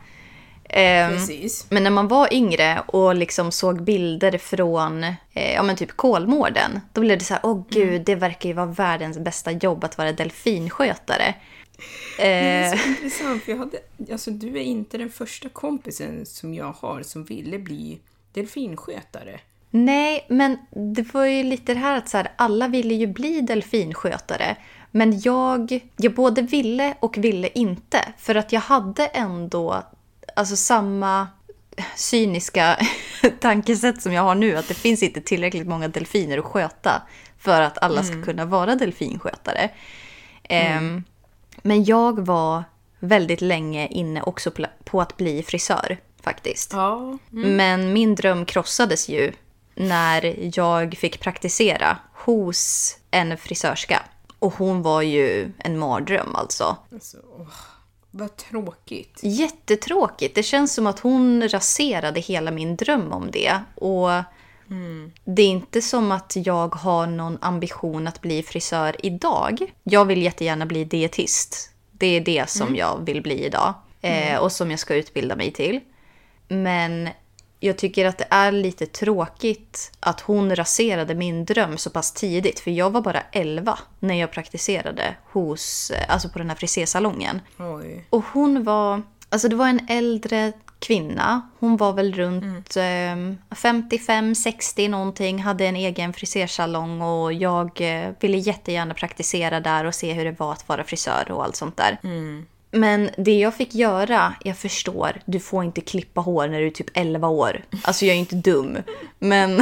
Precis. 1.09 1.65
Men 1.69 1.83
när 1.83 1.91
man 1.91 2.07
var 2.07 2.33
yngre 2.33 2.83
och 2.85 3.15
liksom 3.15 3.51
såg 3.51 3.83
bilder 3.83 4.37
från 4.37 5.03
eh, 5.03 5.53
ja, 5.53 5.63
men 5.63 5.75
typ 5.75 5.91
Kolmården, 5.91 6.79
då 6.93 7.01
blev 7.01 7.17
det 7.17 7.25
så 7.25 7.33
här, 7.33 7.41
åh 7.45 7.63
gud, 7.69 8.01
det 8.05 8.15
verkar 8.15 8.49
ju 8.49 8.55
vara 8.55 8.65
världens 8.65 9.17
bästa 9.17 9.51
jobb 9.51 9.83
att 9.83 9.97
vara 9.97 10.11
delfinskötare. 10.11 11.35
Det 12.17 12.23
är 12.23 12.73
Eh, 12.73 12.79
så 12.79 12.87
intressant, 12.89 13.43
för 13.43 13.51
jag 13.51 13.59
hade, 13.59 13.77
alltså, 14.11 14.31
du 14.31 14.47
är 14.57 14.61
inte 14.61 14.97
den 14.97 15.09
första 15.09 15.49
kompisen 15.49 16.25
som 16.25 16.53
jag 16.53 16.75
har 16.79 17.01
som 17.01 17.23
ville 17.23 17.59
bli 17.59 17.99
delfinskötare. 18.33 19.39
nej, 19.69 20.25
men 20.29 20.57
det 20.95 21.13
var 21.13 21.25
ju 21.25 21.43
lite 21.43 21.73
det 21.73 21.79
här 21.79 21.97
att 21.97 22.09
så 22.09 22.17
här, 22.17 22.31
alla 22.35 22.67
ville 22.67 22.93
ju 22.93 23.07
bli 23.07 23.41
delfinskötare. 23.41 24.57
Men 24.91 25.19
jag, 25.19 25.79
jag 25.97 26.13
både 26.13 26.41
ville 26.41 26.95
och 26.99 27.17
ville 27.17 27.47
inte. 27.47 28.13
För 28.17 28.35
att 28.35 28.51
jag 28.51 28.61
hade 28.61 29.05
ändå 29.05 29.83
alltså 30.35 30.55
samma 30.55 31.27
cyniska 31.95 32.77
tankesätt 33.39 34.01
som 34.01 34.13
jag 34.13 34.21
har 34.21 34.35
nu. 34.35 34.57
Att 34.57 34.67
det 34.67 34.73
finns 34.73 35.03
inte 35.03 35.21
tillräckligt 35.21 35.67
många 35.67 35.87
delfiner 35.87 36.37
att 36.37 36.45
sköta 36.45 37.01
för 37.37 37.61
att 37.61 37.77
alla 37.77 38.03
ska 38.03 38.23
kunna 38.23 38.45
vara 38.45 38.75
delfinskötare. 38.75 39.69
Ehm, 40.43 41.03
men 41.61 41.83
jag 41.83 42.25
var 42.25 42.63
väldigt 42.99 43.41
länge 43.41 43.87
inne 43.87 44.21
också 44.21 44.51
på 44.83 45.01
att 45.01 45.17
bli 45.17 45.43
frisör 45.43 45.97
faktiskt. 46.21 46.73
Ja. 46.73 47.17
Men 47.29 47.93
min 47.93 48.15
dröm 48.15 48.45
krossades 48.45 49.09
ju 49.09 49.31
när 49.75 50.35
jag 50.57 50.97
fick 50.97 51.19
praktisera 51.19 51.97
hos 52.13 52.97
en 53.11 53.37
frisörska. 53.37 54.01
Och 54.41 54.53
hon 54.53 54.81
var 54.81 55.01
ju 55.01 55.51
en 55.57 55.79
mardröm 55.79 56.35
alltså. 56.35 56.77
Alltså, 56.91 57.17
åh, 57.37 57.47
vad 58.11 58.35
tråkigt. 58.37 59.19
Jättetråkigt. 59.23 60.35
Det 60.35 60.43
känns 60.43 60.73
som 60.73 60.87
att 60.87 60.99
hon 60.99 61.49
raserade 61.49 62.19
hela 62.19 62.51
min 62.51 62.75
dröm 62.75 63.11
om 63.11 63.31
det. 63.31 63.59
Och 63.75 64.09
det 65.23 65.41
är 65.41 65.47
inte 65.47 65.81
som 65.81 66.11
att 66.11 66.33
jag 66.35 66.75
har 66.75 67.07
någon 67.07 67.37
ambition 67.41 68.07
att 68.07 68.21
bli 68.21 68.43
frisör 68.43 68.95
idag. 69.05 69.73
Jag 69.83 70.05
vill 70.05 70.21
jättegärna 70.21 70.65
bli 70.65 70.83
dietist. 70.83 71.69
Det 71.91 72.07
är 72.07 72.21
det 72.21 72.49
som 72.49 72.75
jag 72.75 73.05
vill 73.05 73.21
bli 73.21 73.45
idag. 73.45 73.73
Eh, 74.01 74.37
och 74.37 74.51
som 74.51 74.71
jag 74.71 74.79
ska 74.79 74.95
utbilda 74.95 75.35
mig 75.35 75.51
till. 75.51 75.79
Men 76.47 77.09
jag 77.63 77.77
tycker 77.77 78.05
att 78.05 78.17
det 78.17 78.27
är 78.29 78.51
lite 78.51 78.85
tråkigt 78.85 79.91
att 79.99 80.21
hon 80.21 80.55
raserade 80.55 81.15
min 81.15 81.45
dröm 81.45 81.77
så 81.77 81.89
pass 81.89 82.11
tidigt. 82.11 82.59
För 82.59 82.71
jag 82.71 82.89
var 82.89 83.01
bara 83.01 83.21
11 83.31 83.79
när 83.99 84.15
jag 84.15 84.31
praktiserade 84.31 85.15
hos, 85.31 85.91
eh, 85.91 86.13
alltså 86.13 86.29
på 86.29 86.39
den 86.39 86.49
här 86.49 86.55
frisersalongen. 86.55 87.41
Oj. 87.57 88.05
Och 88.09 88.23
hon 88.33 88.63
var, 88.63 89.01
alltså 89.29 89.47
det 89.47 89.55
var 89.55 89.67
en 89.67 89.87
äldre 89.89 90.53
kvinna. 90.79 91.41
Hon 91.59 91.77
var 91.77 91.93
väl 91.93 92.13
runt 92.13 92.77
eh, 92.77 92.81
55-60 93.49 94.89
någonting, 94.89 95.39
hade 95.39 95.65
en 95.65 95.75
egen 95.75 96.13
frisersalong 96.13 97.01
och 97.01 97.33
jag 97.33 97.81
eh, 97.81 98.11
ville 98.19 98.37
jättegärna 98.37 98.93
praktisera 98.93 99.59
där 99.59 99.85
och 99.85 99.95
se 99.95 100.13
hur 100.13 100.25
det 100.25 100.39
var 100.39 100.51
att 100.51 100.69
vara 100.69 100.83
frisör 100.83 101.31
och 101.31 101.43
allt 101.43 101.55
sånt 101.55 101.77
där. 101.77 101.99
Men 102.71 103.09
det 103.17 103.39
jag 103.39 103.55
fick 103.55 103.75
göra, 103.75 104.33
jag 104.43 104.57
förstår, 104.57 105.21
du 105.25 105.39
får 105.39 105.63
inte 105.63 105.81
klippa 105.81 106.21
hår 106.21 106.47
när 106.47 106.59
du 106.59 106.67
är 106.67 106.71
typ 106.71 106.89
11 106.93 107.27
år. 107.27 107.61
Alltså 107.83 108.05
jag 108.05 108.15
är 108.15 108.19
inte 108.19 108.35
dum. 108.35 108.77
Men 109.19 109.61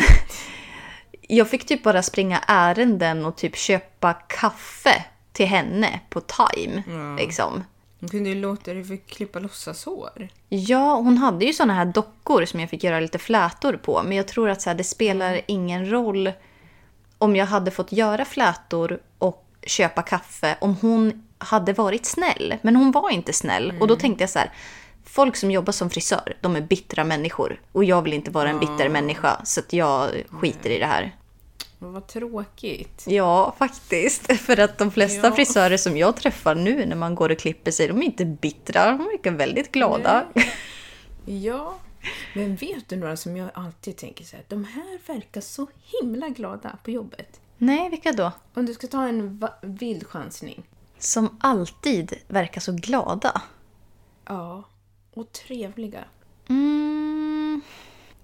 jag 1.22 1.50
fick 1.50 1.66
typ 1.66 1.84
bara 1.84 2.04
springa 2.04 2.40
ärenden 2.48 3.26
och 3.26 3.36
typ 3.36 3.58
köpa 3.58 4.14
kaffe 4.14 5.06
till 5.32 5.46
henne 5.46 6.00
på 6.10 6.22
time. 6.22 6.84
Liksom. 7.20 7.64
Hon 8.00 8.10
kunde 8.10 8.30
ju 8.30 8.36
låta 8.36 8.74
dig 8.74 9.02
klippa 9.08 9.40
låtsashår. 9.40 10.28
Ja, 10.50 10.96
hon 10.96 11.18
hade 11.18 11.46
ju 11.46 11.54
såna 11.54 11.74
här 11.74 11.86
dockor 11.86 12.46
som 12.46 12.60
jag 12.60 12.70
fick 12.70 12.84
göra 12.84 13.00
lite 13.00 13.18
flätor 13.18 13.74
på. 13.74 14.04
Men 14.04 14.18
jag 14.18 14.28
tror 14.28 14.50
att 14.50 14.62
så 14.62 14.70
här, 14.70 14.78
det 14.78 14.84
spelar 14.84 15.42
ingen 15.48 15.92
roll 15.92 16.32
om 17.18 17.36
jag 17.36 17.46
hade 17.46 17.72
fått 17.72 17.92
göra 17.92 18.26
flätor 18.26 19.00
och 19.18 19.46
köpa 19.66 20.02
kaffe 20.02 20.58
om 20.62 20.76
hon 20.82 21.29
hade 21.40 21.74
varit 21.74 22.06
snäll. 22.06 22.56
Men 22.62 22.76
hon 22.76 22.92
var 22.92 23.10
inte 23.10 23.34
snäll. 23.34 23.74
Och 23.80 23.88
då 23.88 23.96
tänkte 23.96 24.24
jag 24.24 24.30
så 24.30 24.40
här, 24.40 24.52
folk 25.06 25.36
som 25.36 25.52
jobbar 25.52 25.72
som 25.74 25.90
frisör, 25.90 26.38
de 26.42 26.56
är 26.56 26.62
bittra 26.62 27.04
människor. 27.04 27.62
Och 27.72 27.84
jag 27.84 28.02
vill 28.02 28.14
inte 28.14 28.32
vara 28.32 28.50
en 28.50 28.60
bitter 28.60 28.90
människa, 28.90 29.42
så 29.44 29.62
jag 29.70 30.10
skiter 30.30 30.70
i 30.70 30.80
det 30.80 30.86
här. 30.86 31.16
Men 31.80 31.94
vad 31.94 32.08
tråkigt. 32.08 33.04
Ja, 33.08 33.56
faktiskt. 33.58 34.34
För 34.42 34.60
att 34.60 34.78
de 34.78 34.92
flesta 34.92 35.28
Ja. 35.28 35.36
frisörer 35.36 35.78
som 35.78 35.98
jag 35.98 36.16
träffar 36.16 36.56
nu 36.56 36.86
när 36.86 36.96
man 36.96 37.16
går 37.16 37.30
och 37.32 37.40
klipper 37.40 37.72
sig, 37.72 37.88
de 37.88 37.98
är 37.98 38.04
inte 38.04 38.26
bittra. 38.26 38.86
De 38.92 38.98
verkar 38.98 39.32
väldigt 39.32 39.72
glada. 39.72 40.26
Ja, 41.26 41.76
men 42.36 42.56
vet 42.56 42.90
du 42.90 42.96
några 42.96 43.18
som 43.18 43.38
jag 43.38 43.50
alltid 43.54 43.98
tänker 43.98 44.24
så 44.26 44.36
här, 44.36 44.46
de 44.48 44.64
här 44.64 45.00
verkar 45.14 45.42
så 45.42 45.68
himla 46.02 46.30
glada 46.30 46.78
på 46.84 46.92
jobbet. 46.92 47.40
Nej, 47.58 47.90
vilka 47.90 48.12
då? 48.12 48.32
Om 48.54 48.66
du 48.66 48.74
ska 48.74 48.88
ta 48.88 49.08
en 49.08 49.48
vild 49.62 50.08
chansning. 50.08 50.64
Som 51.00 51.38
alltid 51.42 52.14
verkar 52.28 52.62
så 52.62 52.72
glada. 52.72 53.42
Ja, 54.28 54.64
och 55.14 55.32
trevliga. 55.32 56.04
Mm. 56.50 57.62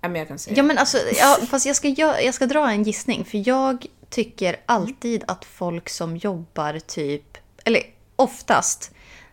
Ja, 0.02 0.10
men 0.10 0.20
jag 0.20 0.28
kan 0.28 0.40
säga. 0.40 0.58
Ja, 0.58 0.64
men 0.64 0.78
alltså, 0.78 0.98
ja, 1.18 1.38
fast 1.50 1.66
jag 1.66 1.76
ska, 1.76 1.88
gö- 1.88 2.20
jag 2.22 2.34
ska 2.34 2.46
dra 2.46 2.72
en 2.72 2.84
gissning. 2.84 3.26
För 3.26 3.48
jag 3.50 3.86
tycker 4.10 4.56
alltid 4.66 5.24
att 5.28 5.46
folk 5.46 5.90
som 5.90 6.18
jobbar 6.18 6.80
typ, 6.80 7.38
eller 7.64 7.82
oftast, 8.16 8.92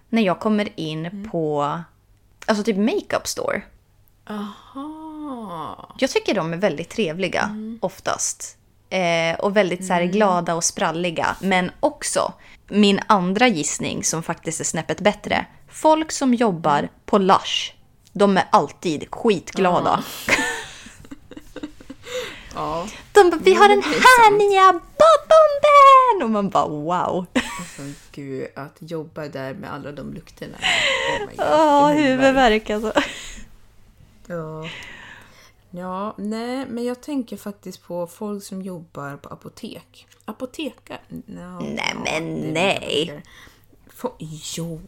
när 0.09 0.23
jag 0.23 0.41
kommer 0.41 0.69
in 0.81 1.29
på, 1.33 1.79
alltså 2.47 2.65
typ 2.65 2.77
makeup 2.77 3.27
store. 3.27 3.63
Aha. 4.27 5.95
Jag 5.99 6.11
tycker 6.11 6.35
de 6.35 6.53
är 6.53 6.57
väldigt 6.57 6.91
trevliga 6.91 7.51
oftast. 7.81 8.57
Eh, 8.91 9.41
och 9.41 9.57
väldigt 9.57 9.87
så 9.87 9.93
här, 9.93 10.05
glada 10.05 10.55
och 10.55 10.65
spralliga. 10.65 11.37
Men 11.41 11.71
också 11.81 12.33
min 12.69 13.01
andra 13.07 13.49
gissning 13.49 14.05
som 14.05 14.23
faktiskt 14.23 14.61
är 14.61 14.65
snäppet 14.65 15.01
bättre. 15.01 15.47
Folk 15.69 16.13
som 16.13 16.35
jobbar 16.35 16.89
på 17.05 17.19
Lush. 17.19 17.73
De 18.13 18.37
är 18.37 18.45
alltid 18.53 19.11
skitglada. 19.11 20.05
Ja. 22.55 22.89
De 23.13 23.31
bara, 23.31 23.37
vi 23.37 23.55
har 23.55 23.69
den 23.69 23.83
här 23.83 24.25
sant. 24.25 24.39
nya 24.39 24.73
babomben! 24.73 26.25
Och 26.25 26.31
man 26.31 26.51
bara 26.51 26.69
wow. 26.69 27.27
Alltså 27.35 27.83
gud, 28.13 28.47
att 28.57 28.77
jobba 28.79 29.29
där 29.29 29.55
med 29.55 29.73
alla 29.73 29.93
de 29.93 30.15
lukterna. 30.15 30.57
Oh 30.59 31.29
Åh, 31.39 31.89
det 31.89 31.95
är 31.95 32.09
huvudvärk 32.09 32.71
alltså. 32.71 32.93
Ja. 34.27 34.69
Ja, 35.75 36.15
nej, 36.19 36.67
men 36.69 36.85
jag 36.85 37.01
tänker 37.01 37.37
faktiskt 37.37 37.83
på 37.83 38.07
folk 38.07 38.45
som 38.45 38.63
jobbar 38.63 39.17
på 39.17 39.29
apotek. 39.29 40.07
Apotekare? 40.25 40.99
No, 41.09 41.61
Nej, 41.75 41.95
men 42.05 42.35
nej. 42.53 43.23
Få- 43.89 44.17
Jo, 44.57 44.81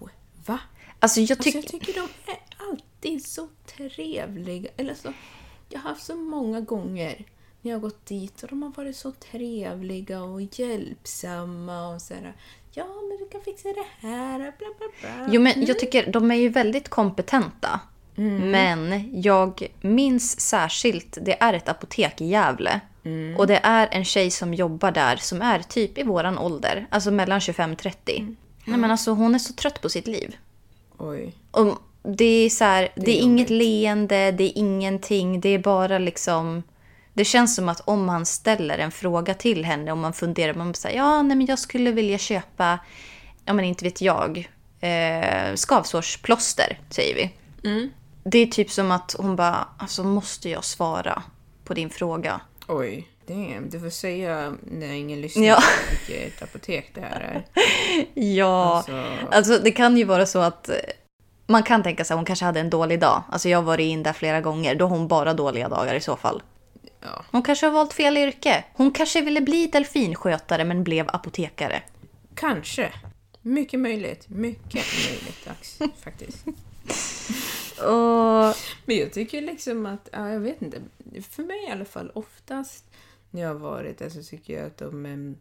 va? 0.46 0.58
Alltså 0.98 1.20
jag 1.20 1.30
Alltså, 1.30 1.42
tycker... 1.44 1.58
jag 1.58 1.66
tycker 1.68 1.92
de 1.94 2.08
är 2.32 2.38
alltid 2.70 3.26
så 3.26 3.48
trevliga. 3.66 4.70
Eller 4.76 4.94
så, 4.94 5.12
jag 5.68 5.80
har 5.80 5.90
haft 5.90 6.04
så 6.06 6.16
många 6.16 6.60
gånger 6.60 7.24
när 7.60 7.70
jag 7.70 7.76
har 7.78 7.82
gått 7.82 8.06
dit 8.06 8.42
och 8.42 8.48
de 8.48 8.62
har 8.62 8.70
varit 8.70 8.96
så 8.96 9.12
trevliga 9.12 10.22
och 10.22 10.42
hjälpsamma 10.58 11.88
och 11.94 12.02
sådär. 12.02 12.36
Ja, 12.72 12.86
men 13.08 13.18
du 13.18 13.28
kan 13.32 13.40
fixa 13.40 13.68
det 13.68 14.08
här, 14.08 14.38
bla 14.38 14.68
bla 14.78 14.86
bla. 15.00 15.28
Jo, 15.32 15.40
men 15.40 15.64
jag 15.66 15.78
tycker 15.78 16.12
de 16.12 16.30
är 16.30 16.34
ju 16.34 16.48
väldigt 16.48 16.88
kompetenta. 16.88 17.80
Men 18.50 19.10
jag 19.22 19.66
minns 19.80 20.40
särskilt, 20.40 21.18
det 21.22 21.42
är 21.42 21.52
ett 21.52 21.68
apotek 21.68 22.20
i 22.20 22.26
Gävle. 22.26 22.80
Och 23.38 23.46
det 23.46 23.60
är 23.62 23.88
en 23.90 24.04
tjej 24.04 24.30
som 24.30 24.54
jobbar 24.54 24.90
där 24.90 25.16
som 25.16 25.42
är 25.42 25.58
typ 25.58 25.98
i 25.98 26.02
våran 26.02 26.38
ålder. 26.38 26.86
Alltså 26.90 27.10
mellan 27.10 27.40
25-30. 27.40 28.36
Nej 28.64 28.78
men 28.78 28.90
alltså 28.90 29.10
hon 29.10 29.34
är 29.34 29.38
så 29.38 29.52
trött 29.52 29.82
på 29.82 29.88
sitt 29.88 30.06
liv. 30.06 30.36
Oj. 30.98 31.34
Och 31.50 31.78
det 32.02 32.24
är 32.24 32.50
så 32.50 32.64
här, 32.64 32.88
det 32.94 33.10
är, 33.10 33.16
är 33.16 33.22
inget 33.22 33.50
leende, 33.50 34.30
det 34.30 34.44
är 34.44 34.58
ingenting. 34.58 35.40
Det 35.40 35.48
är 35.48 35.58
bara 35.58 35.98
liksom... 35.98 36.62
Det 37.12 37.24
känns 37.24 37.56
som 37.56 37.68
att 37.68 37.80
om 37.80 38.04
man 38.04 38.26
ställer 38.26 38.78
en 38.78 38.90
fråga 38.90 39.34
till 39.34 39.64
henne 39.64 39.92
och 39.92 39.98
man 39.98 40.12
funderar, 40.12 40.54
man 40.54 40.74
säger 40.74 40.96
ja, 40.96 41.22
nej 41.22 41.36
men 41.36 41.46
jag 41.46 41.58
skulle 41.58 41.92
vilja 41.92 42.18
köpa, 42.18 42.78
ja 43.44 43.52
men 43.52 43.64
inte 43.64 43.84
vet 43.84 44.00
jag, 44.00 44.48
eh, 44.80 45.54
skavsårsplåster, 45.54 46.78
säger 46.90 47.14
vi. 47.14 47.30
Det 48.24 48.38
är 48.38 48.46
typ 48.46 48.70
som 48.70 48.90
att 48.90 49.14
hon 49.18 49.36
bara, 49.36 49.68
alltså 49.78 50.04
måste 50.04 50.48
jag 50.48 50.64
svara 50.64 51.22
på 51.64 51.74
din 51.74 51.90
fråga? 51.90 52.40
Oj. 52.68 53.08
Damn, 53.26 53.70
du 53.70 53.80
får 53.80 53.90
säga 53.90 54.54
när 54.62 54.92
ingen 54.92 55.20
lyssnar 55.20 55.44
Ja. 55.44 55.62
vilket 55.90 56.42
apotek 56.42 56.90
det 56.94 57.00
här 57.00 57.20
är. 57.20 57.44
Ja, 58.22 58.76
Alltså- 58.76 59.02
alltså 59.30 59.58
det 59.58 59.70
kan 59.70 59.96
ju 59.96 60.04
vara 60.04 60.26
så 60.26 60.38
att 60.38 60.68
eh, 60.68 60.74
man 61.46 61.62
kan 61.62 61.82
tänka 61.82 62.04
sig 62.04 62.14
att 62.14 62.18
hon 62.18 62.24
kanske 62.24 62.44
hade 62.44 62.60
en 62.60 62.70
dålig 62.70 63.00
dag. 63.00 63.22
Alltså 63.30 63.48
jag 63.48 63.58
har 63.58 63.62
varit 63.62 63.84
in 63.84 64.02
där 64.02 64.12
flera 64.12 64.40
gånger, 64.40 64.74
då 64.74 64.84
har 64.86 64.96
hon 64.96 65.08
bara 65.08 65.34
dåliga 65.34 65.68
dagar 65.68 65.94
i 65.94 66.00
så 66.00 66.16
fall. 66.16 66.42
Ja. 67.00 67.24
Hon 67.30 67.42
kanske 67.42 67.66
har 67.66 67.72
valt 67.72 67.92
fel 67.92 68.16
yrke. 68.16 68.64
Hon 68.74 68.90
kanske 68.90 69.20
ville 69.20 69.40
bli 69.40 69.66
delfinskötare 69.66 70.64
men 70.64 70.84
blev 70.84 71.08
apotekare. 71.08 71.82
Kanske. 72.34 72.92
Mycket 73.42 73.80
möjligt. 73.80 74.28
Mycket 74.28 74.74
möjligt 74.74 75.44
Dax, 75.46 75.78
faktiskt. 76.04 76.44
Och... 77.78 78.56
Men 78.84 78.96
jag 78.96 79.12
tycker 79.12 79.40
liksom 79.40 79.86
att, 79.86 80.08
ja, 80.12 80.30
jag 80.30 80.40
vet 80.40 80.62
inte. 80.62 80.82
För 81.30 81.42
mig 81.42 81.64
i 81.68 81.70
alla 81.70 81.84
fall, 81.84 82.10
oftast 82.14 82.84
när 83.30 83.42
jag 83.42 83.48
har 83.48 83.54
varit 83.54 83.98
där 83.98 84.08
så 84.08 84.22
tycker 84.22 84.54
jag 84.54 84.66
att 84.66 84.78
de... 84.78 85.36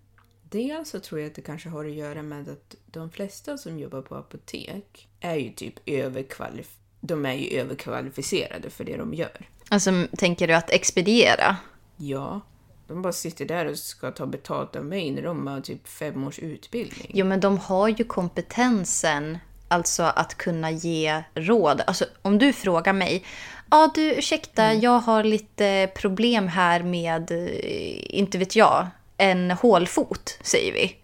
Dels 0.49 0.89
så 0.89 0.99
tror 0.99 1.21
jag 1.21 1.27
att 1.27 1.35
det 1.35 1.41
kanske 1.41 1.69
har 1.69 1.85
att 1.85 1.91
göra 1.91 2.21
med 2.21 2.49
att 2.49 2.75
de 2.85 3.09
flesta 3.11 3.57
som 3.57 3.79
jobbar 3.79 4.01
på 4.01 4.15
apotek 4.15 5.07
är 5.19 5.35
ju 5.35 5.49
typ 5.49 5.85
överkvalif- 5.85 6.77
de 7.05 7.25
är 7.25 7.33
ju 7.33 7.59
överkvalificerade 7.59 8.69
för 8.69 8.83
det 8.83 8.97
de 8.97 9.13
gör. 9.13 9.49
Alltså, 9.69 10.07
tänker 10.17 10.47
du 10.47 10.53
att 10.53 10.69
expediera? 10.69 11.57
Ja, 11.97 12.41
de 12.87 13.01
bara 13.01 13.13
sitter 13.13 13.45
där 13.45 13.65
och 13.65 13.77
ska 13.77 14.11
ta 14.11 14.25
betalt 14.25 14.75
av 14.75 14.85
mig 14.85 15.11
när 15.11 15.21
de 15.21 15.47
har 15.47 15.61
typ 15.61 15.87
fem 15.87 16.27
års 16.27 16.39
utbildning. 16.39 17.11
Jo, 17.13 17.25
men 17.25 17.39
de 17.39 17.57
har 17.57 17.87
ju 17.87 18.03
kompetensen, 18.03 19.37
alltså 19.73 20.03
att 20.03 20.35
kunna 20.35 20.71
ge 20.71 21.23
råd. 21.35 21.81
Alltså, 21.87 22.05
om 22.21 22.37
du 22.37 22.53
frågar 22.53 22.93
mig, 22.93 23.25
ja 23.71 23.91
du 23.95 24.13
ursäkta, 24.13 24.73
jag 24.73 24.99
har 24.99 25.23
lite 25.23 25.89
problem 25.95 26.47
här 26.47 26.83
med, 26.83 27.31
eh, 27.31 28.15
inte 28.17 28.37
vet 28.37 28.55
jag, 28.55 28.87
en 29.17 29.51
hålfot, 29.51 30.37
säger 30.41 30.73
vi. 30.73 30.95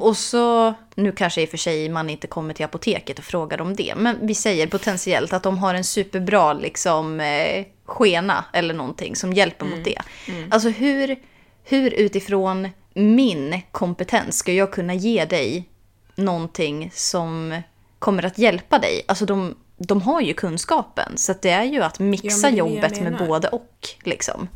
Och 0.00 0.16
så, 0.16 0.74
nu 0.94 1.12
kanske 1.12 1.42
i 1.42 1.44
och 1.44 1.48
för 1.48 1.56
sig 1.56 1.88
man 1.88 2.10
inte 2.10 2.26
kommer 2.26 2.54
till 2.54 2.64
apoteket 2.64 3.18
och 3.18 3.24
frågar 3.24 3.60
om 3.60 3.76
det, 3.76 3.94
men 3.96 4.26
vi 4.26 4.34
säger 4.34 4.66
potentiellt 4.66 5.32
att 5.32 5.42
de 5.42 5.58
har 5.58 5.74
en 5.74 5.84
superbra 5.84 6.52
liksom 6.52 7.20
eh, 7.20 7.64
skena 7.84 8.44
eller 8.52 8.74
någonting 8.74 9.16
som 9.16 9.32
hjälper 9.32 9.66
mot 9.66 9.84
det. 9.84 9.98
Alltså 10.50 10.68
hur, 10.68 11.16
hur 11.64 11.94
utifrån 11.94 12.68
min 12.94 13.60
kompetens 13.72 14.38
ska 14.38 14.52
jag 14.52 14.72
kunna 14.72 14.94
ge 14.94 15.24
dig 15.24 15.68
någonting 16.16 16.90
som 16.94 17.60
kommer 17.98 18.24
att 18.24 18.38
hjälpa 18.38 18.78
dig? 18.78 19.02
Alltså 19.08 19.26
de, 19.26 19.54
de 19.76 20.02
har 20.02 20.20
ju 20.20 20.34
kunskapen, 20.34 21.18
så 21.18 21.32
att 21.32 21.42
det 21.42 21.50
är 21.50 21.64
ju 21.64 21.82
att 21.82 21.98
mixa 21.98 22.50
Ja, 22.50 22.56
jobbet 22.56 23.00
med 23.00 23.18
både 23.18 23.48
och. 23.48 23.88
Liksom. 24.04 24.48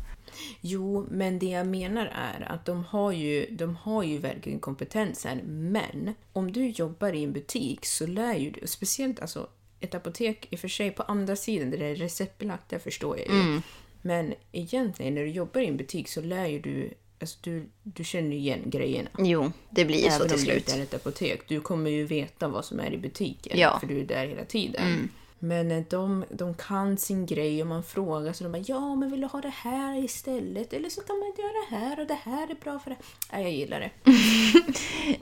Jo, 0.61 1.07
men 1.11 1.39
det 1.39 1.45
jag 1.45 1.67
menar 1.67 2.05
är 2.05 2.51
att 2.51 2.65
de 2.65 2.83
har 2.85 3.11
ju, 3.11 3.45
de 3.51 3.75
har 3.75 4.03
ju 4.03 4.17
verkligen 4.17 4.59
kompetensen. 4.59 5.39
Men 5.71 6.13
om 6.33 6.51
du 6.51 6.69
jobbar 6.69 7.13
i 7.13 7.23
en 7.23 7.33
butik 7.33 7.85
så 7.85 8.07
lär 8.07 8.35
ju 8.35 8.51
du, 8.51 8.67
speciellt 8.67 9.19
alltså 9.19 9.47
ett 9.79 9.95
apotek 9.95 10.47
i 10.49 10.55
och 10.55 10.59
för 10.59 10.67
sig 10.67 10.91
på 10.91 11.03
andra 11.03 11.35
sidan 11.35 11.71
där 11.71 11.77
det 11.77 11.85
är 11.85 11.95
receptbelagt, 11.95 12.69
det 12.69 12.79
förstår 12.79 13.17
jag 13.19 13.27
ju. 13.27 13.61
Men 14.01 14.33
egentligen 14.51 15.15
när 15.15 15.21
du 15.21 15.29
jobbar 15.29 15.61
i 15.61 15.67
en 15.67 15.77
butik 15.77 16.09
så 16.09 16.21
lär 16.21 16.45
ju 16.45 16.59
du, 16.59 16.93
alltså 17.21 17.37
du, 17.41 17.69
du 17.83 18.03
känner 18.03 18.29
ju 18.29 18.37
igen 18.37 18.61
grejerna. 18.65 19.09
Jo, 19.17 19.51
det 19.69 19.85
blir 19.85 20.03
ju 20.03 20.09
så 20.09 20.15
Även 20.15 20.27
till 20.27 20.37
om 20.37 20.39
det 20.39 20.51
slut. 20.51 20.57
inte 20.57 20.79
är 20.79 20.83
ett 20.83 20.93
apotek. 20.93 21.41
Du 21.47 21.61
kommer 21.61 21.89
ju 21.89 22.05
veta 22.05 22.47
vad 22.47 22.65
som 22.65 22.79
är 22.79 22.93
i 22.93 22.97
butiken. 22.97 23.59
Ja. 23.59 23.69
Mm. 23.69 23.79
För 23.79 23.87
du 23.87 23.99
är 23.99 24.05
där 24.05 24.27
hela 24.27 24.45
tiden. 24.45 25.09
Men 25.43 25.71
eh, 25.71 25.83
de, 25.89 26.25
de 26.29 26.53
kan 26.53 26.97
sin 26.97 27.25
grej 27.25 27.61
och 27.61 27.67
man 27.67 27.83
frågar 27.83 28.33
så 28.33 28.43
de 28.43 28.51
bara 28.51 28.63
ja 28.67 28.95
men 28.95 29.11
vill 29.11 29.21
du 29.21 29.27
ha 29.27 29.41
det 29.41 29.53
här 29.55 30.03
istället? 30.03 30.73
Eller 30.73 30.89
så 30.89 31.01
kan 31.01 31.19
man 31.19 31.33
göra 31.37 31.51
det 31.69 31.75
här 31.75 31.99
och 31.99 32.07
det 32.07 32.17
här 32.23 32.51
är 32.51 32.55
bra 32.55 32.79
för 32.79 32.89
det. 32.89 32.95
Nej, 33.31 33.43
jag 33.43 33.51
gillar 33.51 33.79
det. 33.79 33.91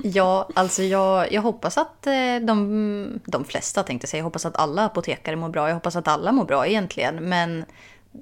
Ja, 0.03 0.49
alltså 0.55 0.83
jag, 0.83 1.31
jag 1.31 1.41
hoppas 1.41 1.77
att 1.77 2.07
eh, 2.07 2.35
de, 2.41 3.19
de 3.25 3.45
flesta 3.45 3.83
tänkte 3.83 4.07
säga, 4.07 4.19
jag 4.19 4.25
hoppas 4.25 4.45
att 4.45 4.55
alla 4.55 4.85
apotekare 4.85 5.35
mår 5.35 5.49
bra. 5.49 5.67
Jag 5.67 5.75
hoppas 5.75 5.95
att 5.95 6.07
alla 6.07 6.31
mår 6.31 6.45
bra 6.45 6.67
egentligen. 6.67 7.29
Men 7.29 7.65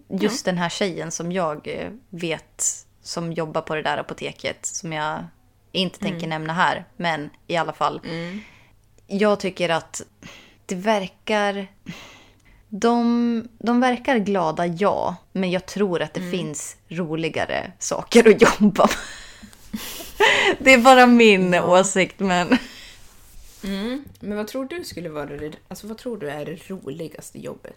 just 0.10 0.46
den 0.46 0.58
här 0.58 0.70
tjejen 0.70 1.12
som 1.12 1.32
jag 1.32 1.68
eh, 1.68 1.92
vet 2.10 2.86
som 3.08 3.34
jobbar 3.34 3.62
på 3.62 3.76
det 3.76 3.82
där 3.82 3.98
apoteket 3.98 4.66
som 4.66 4.94
jag 4.94 5.26
inte 5.72 6.00
tänker 6.00 6.28
nämna 6.28 6.54
här, 6.54 6.86
men 6.98 7.30
i 7.48 7.58
alla 7.58 7.74
fall. 7.74 8.02
Jag 9.08 9.40
tycker 9.40 9.70
att 9.70 10.02
det 10.66 10.76
verkar... 10.76 11.68
De, 12.70 13.48
de 13.60 13.80
verkar 13.80 14.18
glada, 14.18 14.66
ja. 14.66 15.16
Men 15.32 15.52
jag 15.52 15.66
tror 15.66 16.02
att 16.02 16.14
det 16.14 16.32
finns 16.32 16.78
roligare 16.88 17.72
saker 17.80 18.30
att 18.30 18.42
jobba 18.42 18.88
med. 18.88 18.96
Det 20.60 20.74
är 20.74 20.78
bara 20.78 21.06
min 21.06 21.54
åsikt, 21.54 22.20
men... 22.20 22.58
Men 24.20 24.38
vad 24.38 24.48
tror 24.48 24.66
du 24.66 24.84
skulle 24.84 25.10
vara 25.10 25.26
det, 25.26 25.52
alltså 25.68 25.88
vad 25.88 25.98
tror 25.98 26.18
du 26.18 26.30
är 26.30 26.46
det 26.46 26.70
roligaste 26.70 27.40
jobbet? 27.40 27.74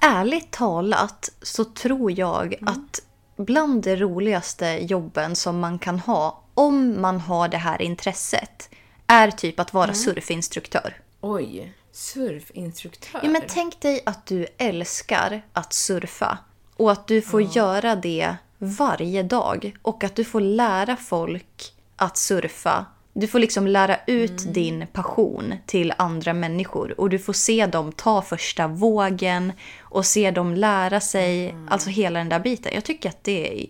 Ärligt 0.00 0.50
talat 0.50 1.32
så 1.42 1.64
tror 1.64 2.18
jag 2.18 2.54
att 2.66 3.02
bland 3.44 3.82
de 3.82 3.96
roligaste 3.96 4.66
jobben 4.66 5.36
som 5.36 5.60
man 5.60 5.78
kan 5.78 5.98
ha 5.98 6.42
om 6.54 7.00
man 7.00 7.20
har 7.20 7.48
det 7.48 7.56
här 7.56 7.82
intresset 7.82 8.68
är 9.06 9.30
typ 9.30 9.60
att 9.60 9.74
vara 9.74 9.94
surfinstruktör. 9.94 11.00
Oj, 11.20 11.72
surfinstruktör. 11.92 13.20
Ja, 13.22 13.28
men 13.28 13.42
tänk 13.48 13.80
dig 13.80 14.02
att 14.06 14.26
du 14.26 14.46
älskar 14.58 15.42
att 15.52 15.72
surfa 15.72 16.38
och 16.76 16.92
att 16.92 17.06
du 17.06 17.22
får 17.22 17.42
göra 17.42 17.96
det 17.96 18.36
varje 18.58 19.22
dag 19.22 19.76
och 19.82 20.04
att 20.04 20.14
du 20.14 20.24
får 20.24 20.40
lära 20.40 20.96
folk 20.96 21.74
att 21.96 22.16
surfa. 22.16 22.86
Du 23.14 23.26
får 23.26 23.38
liksom 23.38 23.66
lära 23.66 23.96
ut 24.06 24.54
din 24.54 24.86
passion 24.92 25.54
till 25.66 25.92
andra 25.98 26.32
människor 26.32 27.00
och 27.00 27.10
du 27.10 27.18
får 27.18 27.32
se 27.32 27.66
dem 27.66 27.92
ta 27.92 28.22
första 28.22 28.66
vågen 28.68 29.52
och 29.80 30.06
se 30.06 30.30
dem 30.30 30.54
lära 30.54 31.00
sig, 31.00 31.54
alltså 31.68 31.90
hela 31.90 32.18
den 32.18 32.28
där 32.28 32.38
biten. 32.40 32.72
Jag 32.74 32.84
tycker 32.84 33.08
att 33.08 33.24
det 33.24 33.62
är... 33.62 33.66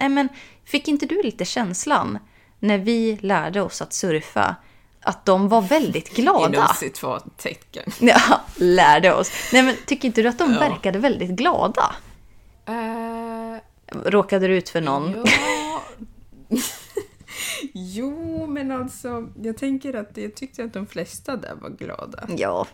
Nej, 0.00 0.08
men, 0.08 0.28
fick 0.64 0.88
inte 0.88 1.06
du 1.06 1.22
lite 1.22 1.44
känslan 1.44 2.18
när 2.58 2.78
vi 2.78 3.18
lärde 3.20 3.60
oss 3.62 3.82
att 3.82 3.92
surfa? 3.92 4.56
Att 5.02 5.24
de 5.24 5.48
var 5.48 5.62
väldigt 5.62 6.10
glada. 6.16 6.48
Inom 6.56 6.68
citattecken. 6.80 7.92
Ja, 8.00 8.40
lärde 8.56 9.14
oss. 9.14 9.30
Nej 9.52 9.62
men 9.62 9.76
tycker 9.86 10.06
inte 10.08 10.22
du 10.22 10.28
att 10.28 10.38
de 10.38 10.52
verkade 10.54 10.98
väldigt 10.98 11.30
glada? 11.30 11.94
Eh, 12.66 13.60
Råkade 14.04 14.48
du 14.48 14.56
ut 14.56 14.68
för 14.68 14.80
någon? 14.80 15.26
Ja. 15.26 15.82
jo, 17.74 18.46
men 18.46 18.72
alltså, 18.72 19.28
jag 19.42 19.56
tänker 19.56 19.94
att 19.94 20.16
jag 20.16 20.34
tyckte 20.34 20.64
att 20.64 20.72
de 20.72 20.86
flesta 20.86 21.36
där 21.36 21.54
var 21.54 21.70
glada. 21.70 22.28
Ja. 22.36 22.66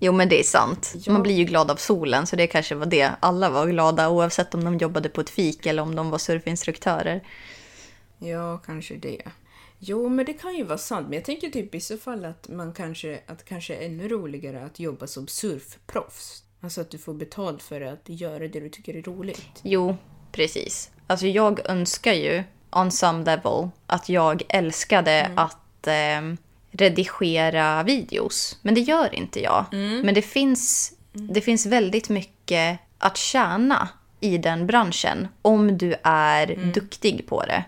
Jo, 0.00 0.12
men 0.12 0.28
det 0.28 0.40
är 0.40 0.44
sant. 0.44 0.94
Ja. 0.96 1.12
Man 1.12 1.22
blir 1.22 1.34
ju 1.34 1.44
glad 1.44 1.70
av 1.70 1.76
solen, 1.76 2.26
så 2.26 2.36
det 2.36 2.46
kanske 2.46 2.74
var 2.74 2.86
det. 2.86 3.10
Alla 3.20 3.50
var 3.50 3.66
glada, 3.66 4.08
oavsett 4.08 4.54
om 4.54 4.64
de 4.64 4.78
jobbade 4.78 5.08
på 5.08 5.20
ett 5.20 5.30
fik 5.30 5.66
eller 5.66 5.82
om 5.82 5.94
de 5.94 6.10
var 6.10 6.18
surfinstruktörer. 6.18 7.24
Ja, 8.18 8.58
kanske 8.58 8.96
det. 8.96 9.22
Jo, 9.78 10.08
men 10.08 10.26
det 10.26 10.32
kan 10.32 10.56
ju 10.56 10.64
vara 10.64 10.78
sant. 10.78 11.08
Men 11.08 11.14
jag 11.14 11.24
tänker 11.24 11.50
typ 11.50 11.74
i 11.74 11.80
så 11.80 11.98
fall 11.98 12.24
att 12.24 12.48
man 12.48 12.72
kanske, 12.72 13.20
att 13.26 13.44
kanske 13.44 13.74
är 13.74 13.86
ännu 13.86 14.08
roligare 14.08 14.64
att 14.64 14.80
jobba 14.80 15.06
som 15.06 15.28
surfproffs. 15.28 16.44
Alltså 16.60 16.80
att 16.80 16.90
du 16.90 16.98
får 16.98 17.14
betalt 17.14 17.62
för 17.62 17.80
att 17.80 18.02
göra 18.04 18.48
det 18.48 18.60
du 18.60 18.68
tycker 18.68 18.96
är 18.96 19.02
roligt. 19.02 19.60
Jo, 19.62 19.96
precis. 20.32 20.90
Alltså 21.06 21.26
jag 21.26 21.70
önskar 21.70 22.12
ju, 22.12 22.42
on 22.72 22.90
some 22.90 23.24
level, 23.24 23.68
att 23.86 24.08
jag 24.08 24.42
älskade 24.48 25.30
att 25.36 25.86
eh, 25.86 26.36
redigera 26.70 27.82
videos. 27.82 28.58
Men 28.62 28.74
det 28.74 28.80
gör 28.80 29.14
inte 29.14 29.40
jag. 29.42 29.64
Men 30.04 30.14
det 30.14 30.22
finns, 30.22 30.92
det 31.12 31.40
finns 31.40 31.66
väldigt 31.66 32.08
mycket 32.08 32.78
att 32.98 33.16
tjäna 33.16 33.88
i 34.20 34.38
den 34.38 34.66
branschen 34.66 35.28
om 35.42 35.78
du 35.78 35.94
är 36.02 36.72
duktig 36.74 37.26
på 37.26 37.44
det. 37.44 37.64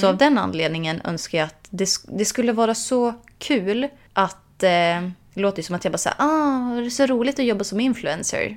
Så 0.00 0.08
av 0.08 0.16
den 0.16 0.38
anledningen 0.38 1.00
önskar 1.04 1.38
jag 1.38 1.46
att 1.46 1.66
det, 1.70 1.88
det 2.08 2.24
skulle 2.24 2.52
vara 2.52 2.74
så 2.74 3.14
kul 3.38 3.88
att... 4.12 4.62
Eh, 4.62 5.10
det 5.34 5.40
låter 5.40 5.58
ju 5.58 5.62
som 5.62 5.74
att 5.76 5.84
jag 5.84 5.92
bara 5.92 5.98
säger 5.98 6.16
ah, 6.18 6.74
det 6.74 6.86
är 6.86 6.90
så 6.90 7.06
roligt 7.06 7.38
att 7.38 7.44
jobba 7.44 7.64
som 7.64 7.80
influencer. 7.80 8.56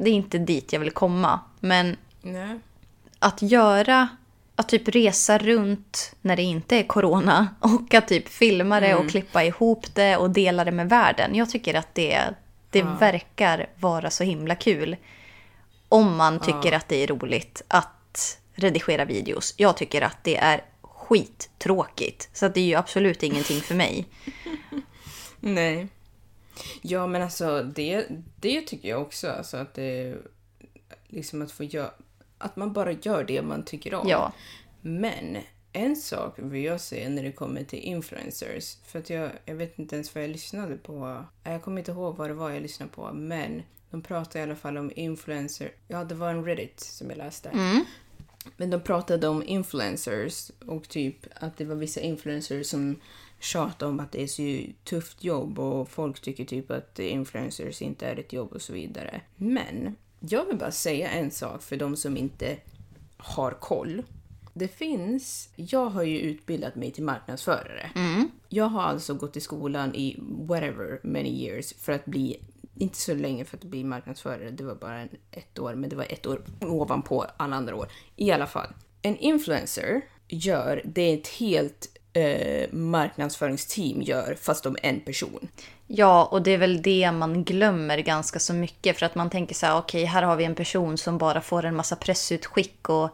Det 0.00 0.10
är 0.10 0.14
inte 0.14 0.38
dit 0.38 0.72
jag 0.72 0.80
vill 0.80 0.90
komma. 0.90 1.40
Men 1.60 1.96
Nej. 2.22 2.58
att 3.18 3.42
göra, 3.42 4.08
att 4.56 4.68
typ 4.68 4.88
resa 4.88 5.38
runt 5.38 6.14
när 6.20 6.36
det 6.36 6.42
inte 6.42 6.76
är 6.76 6.82
corona 6.82 7.48
och 7.60 7.94
att 7.94 8.08
typ 8.08 8.28
filma 8.28 8.80
det 8.80 8.94
och 8.94 9.10
klippa 9.10 9.44
ihop 9.44 9.94
det 9.94 10.16
och 10.16 10.30
dela 10.30 10.64
det 10.64 10.72
med 10.72 10.88
världen. 10.88 11.34
Jag 11.34 11.50
tycker 11.50 11.74
att 11.74 11.94
det, 11.94 12.20
det 12.70 12.82
verkar 12.82 13.66
vara 13.76 14.10
så 14.10 14.24
himla 14.24 14.54
kul. 14.54 14.96
Om 15.88 16.16
man 16.16 16.40
tycker 16.40 16.72
att 16.72 16.88
det 16.88 17.02
är 17.02 17.06
roligt 17.06 17.62
att 17.68 18.38
redigera 18.54 19.04
videos. 19.04 19.54
Jag 19.56 19.76
tycker 19.76 20.02
att 20.02 20.24
det 20.24 20.36
är 20.36 20.64
skittråkigt. 20.82 22.28
Så 22.32 22.46
att 22.46 22.54
det 22.54 22.60
är 22.60 22.64
ju 22.64 22.74
absolut 22.74 23.22
ingenting 23.22 23.60
för 23.60 23.74
mig. 23.74 24.06
Nej. 25.40 25.88
Ja, 26.82 27.06
men 27.06 27.22
alltså 27.22 27.62
det, 27.62 28.06
det 28.40 28.60
tycker 28.60 28.88
jag 28.88 29.02
också. 29.02 29.30
Alltså 29.30 29.56
att 29.56 29.74
det 29.74 30.16
liksom 31.08 31.42
att 31.42 31.52
få 31.52 31.64
göra, 31.64 31.90
att 32.42 32.56
man 32.56 32.72
bara 32.72 32.92
gör 32.92 33.24
det 33.24 33.42
man 33.42 33.64
tycker 33.64 33.94
om. 33.94 34.08
Ja. 34.08 34.32
Men 34.80 35.38
en 35.72 35.96
sak 35.96 36.34
vill 36.36 36.64
jag 36.64 36.80
säga 36.80 37.08
när 37.08 37.22
det 37.22 37.32
kommer 37.32 37.64
till 37.64 37.78
influencers. 37.78 38.76
För 38.84 38.98
att 38.98 39.10
jag, 39.10 39.30
jag 39.44 39.54
vet 39.54 39.78
inte 39.78 39.94
ens 39.94 40.14
vad 40.14 40.24
jag 40.24 40.30
lyssnade 40.30 40.76
på. 40.76 41.24
Jag 41.44 41.62
kommer 41.62 41.78
inte 41.78 41.90
ihåg 41.90 42.16
vad 42.16 42.30
det 42.30 42.34
var 42.34 42.50
jag 42.50 42.62
lyssnade 42.62 42.92
på. 42.92 43.12
Men 43.12 43.62
de 43.90 44.02
pratade 44.02 44.38
i 44.38 44.42
alla 44.42 44.56
fall 44.56 44.78
om 44.78 44.92
influencer. 44.96 45.72
Ja, 45.88 46.04
det 46.04 46.14
var 46.14 46.30
en 46.30 46.44
Reddit 46.44 46.80
som 46.80 47.10
jag 47.10 47.18
läste. 47.18 47.50
Men 48.56 48.70
de 48.70 48.80
pratade 48.80 49.28
om 49.28 49.42
influencers 49.42 50.50
och 50.66 50.88
typ 50.88 51.16
att 51.34 51.56
det 51.56 51.64
var 51.64 51.74
vissa 51.74 52.00
influencers 52.00 52.66
som 52.66 53.00
tjatade 53.40 53.90
om 53.90 54.00
att 54.00 54.12
det 54.12 54.22
är 54.22 54.26
så 54.26 54.72
tufft 54.84 55.24
jobb 55.24 55.58
och 55.58 55.88
folk 55.88 56.20
tycker 56.20 56.44
typ 56.44 56.70
att 56.70 56.98
influencers 56.98 57.82
inte 57.82 58.06
är 58.06 58.18
ett 58.18 58.32
jobb 58.32 58.52
och 58.52 58.62
så 58.62 58.72
vidare. 58.72 59.20
Men 59.36 59.96
jag 60.28 60.44
vill 60.44 60.58
bara 60.58 60.70
säga 60.70 61.10
en 61.10 61.30
sak 61.30 61.62
för 61.62 61.76
de 61.76 61.96
som 61.96 62.16
inte 62.16 62.56
har 63.16 63.50
koll. 63.52 64.02
Det 64.54 64.68
finns, 64.68 65.48
jag 65.56 65.86
har 65.86 66.02
ju 66.02 66.18
utbildat 66.18 66.74
mig 66.74 66.90
till 66.90 67.04
marknadsförare. 67.04 67.90
Jag 68.48 68.64
har 68.64 68.82
alltså 68.82 69.14
gått 69.14 69.36
i 69.36 69.40
skolan 69.40 69.94
i 69.94 70.16
whatever 70.20 71.00
many 71.02 71.28
years 71.28 71.74
för 71.78 71.92
att 71.92 72.04
bli, 72.04 72.40
inte 72.74 72.98
så 72.98 73.14
länge 73.14 73.44
för 73.44 73.56
att 73.56 73.64
bli 73.64 73.84
marknadsförare, 73.84 74.50
det 74.50 74.64
var 74.64 74.74
bara 74.74 75.02
ett 75.30 75.58
år, 75.58 75.74
men 75.74 75.90
det 75.90 75.96
var 75.96 76.06
ett 76.12 76.26
år 76.26 76.42
ovanpå 76.60 77.26
alla 77.36 77.56
andra 77.56 77.76
år. 77.76 77.88
I 78.16 78.30
alla 78.30 78.46
fall, 78.46 78.68
en 79.02 79.16
influencer 79.16 80.00
gör 80.28 80.82
det 80.84 81.12
ett 81.12 81.28
helt 81.28 81.91
eh, 82.12 82.68
marknadsföringsteam 82.72 84.02
gör, 84.02 84.36
fast 84.40 84.66
om 84.66 84.76
en 84.82 85.00
person. 85.00 85.48
Ja, 85.86 86.24
och 86.24 86.42
det 86.42 86.50
är 86.50 86.58
väl 86.58 86.82
det 86.82 87.12
man 87.12 87.44
glömmer 87.44 87.98
ganska 87.98 88.38
så 88.38 88.54
mycket. 88.54 88.98
För 88.98 89.06
att 89.06 89.14
man 89.14 89.30
tänker 89.30 89.54
så 89.54 89.66
här, 89.66 89.78
okej, 89.78 90.04
här 90.04 90.22
har 90.22 90.36
vi 90.36 90.44
en 90.44 90.54
person 90.54 90.98
som 90.98 91.18
bara 91.18 91.40
får 91.40 91.64
en 91.64 91.76
massa 91.76 91.96
pressutskick 91.96 92.88
och, 92.88 93.10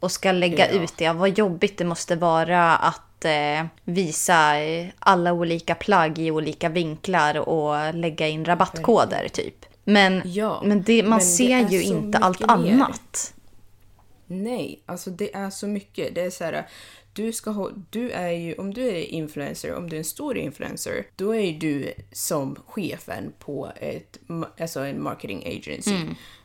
och 0.00 0.12
ska 0.12 0.32
lägga 0.32 0.72
Ja. 0.72 0.82
ut 0.82 0.92
det. 0.96 1.12
Vad 1.12 1.38
jobbigt 1.38 1.78
det 1.78 1.84
måste 1.84 2.16
vara 2.16 2.76
att 2.76 3.24
eh, 3.24 3.66
visa 3.84 4.58
eh, 4.60 4.86
alla 4.98 5.32
olika 5.32 5.74
plagg 5.74 6.18
i 6.18 6.30
olika 6.30 6.68
vinklar 6.68 7.38
och 7.48 7.94
lägga 7.94 8.28
in 8.28 8.44
rabattkoder 8.44 9.28
typ. 9.32 9.66
Men, 9.84 10.22
Ja, 10.24 10.62
men 10.64 10.82
det, 10.82 11.02
man 11.02 11.10
men 11.10 11.20
ser 11.20 11.68
ju 11.68 11.82
inte 11.82 12.18
allt 12.18 12.40
mer. 12.40 12.48
annat. 12.48 13.34
Nej, 14.26 14.82
alltså 14.86 15.10
det 15.10 15.34
är 15.34 15.50
så 15.50 15.66
mycket. 15.66 16.14
Det 16.14 16.20
är 16.20 16.30
så 16.30 16.44
här, 16.44 16.66
du 17.14 17.32
ska 17.32 17.50
ha, 17.50 17.70
du 17.90 18.10
är 18.10 18.30
ju, 18.30 18.54
om 18.54 18.74
du 18.74 18.88
är 18.88 19.00
influencer, 19.00 19.74
om 19.74 19.90
du 19.90 19.96
är 19.96 19.98
en 19.98 20.04
stor 20.04 20.36
influencer, 20.36 21.06
då 21.16 21.34
är 21.34 21.40
ju 21.40 21.58
du 21.58 21.92
som 22.12 22.56
chefen 22.66 23.32
på 23.38 23.72
ett, 23.76 24.18
alltså 24.58 24.80
en 24.80 25.02
marketing 25.02 25.44
agency. 25.46 25.90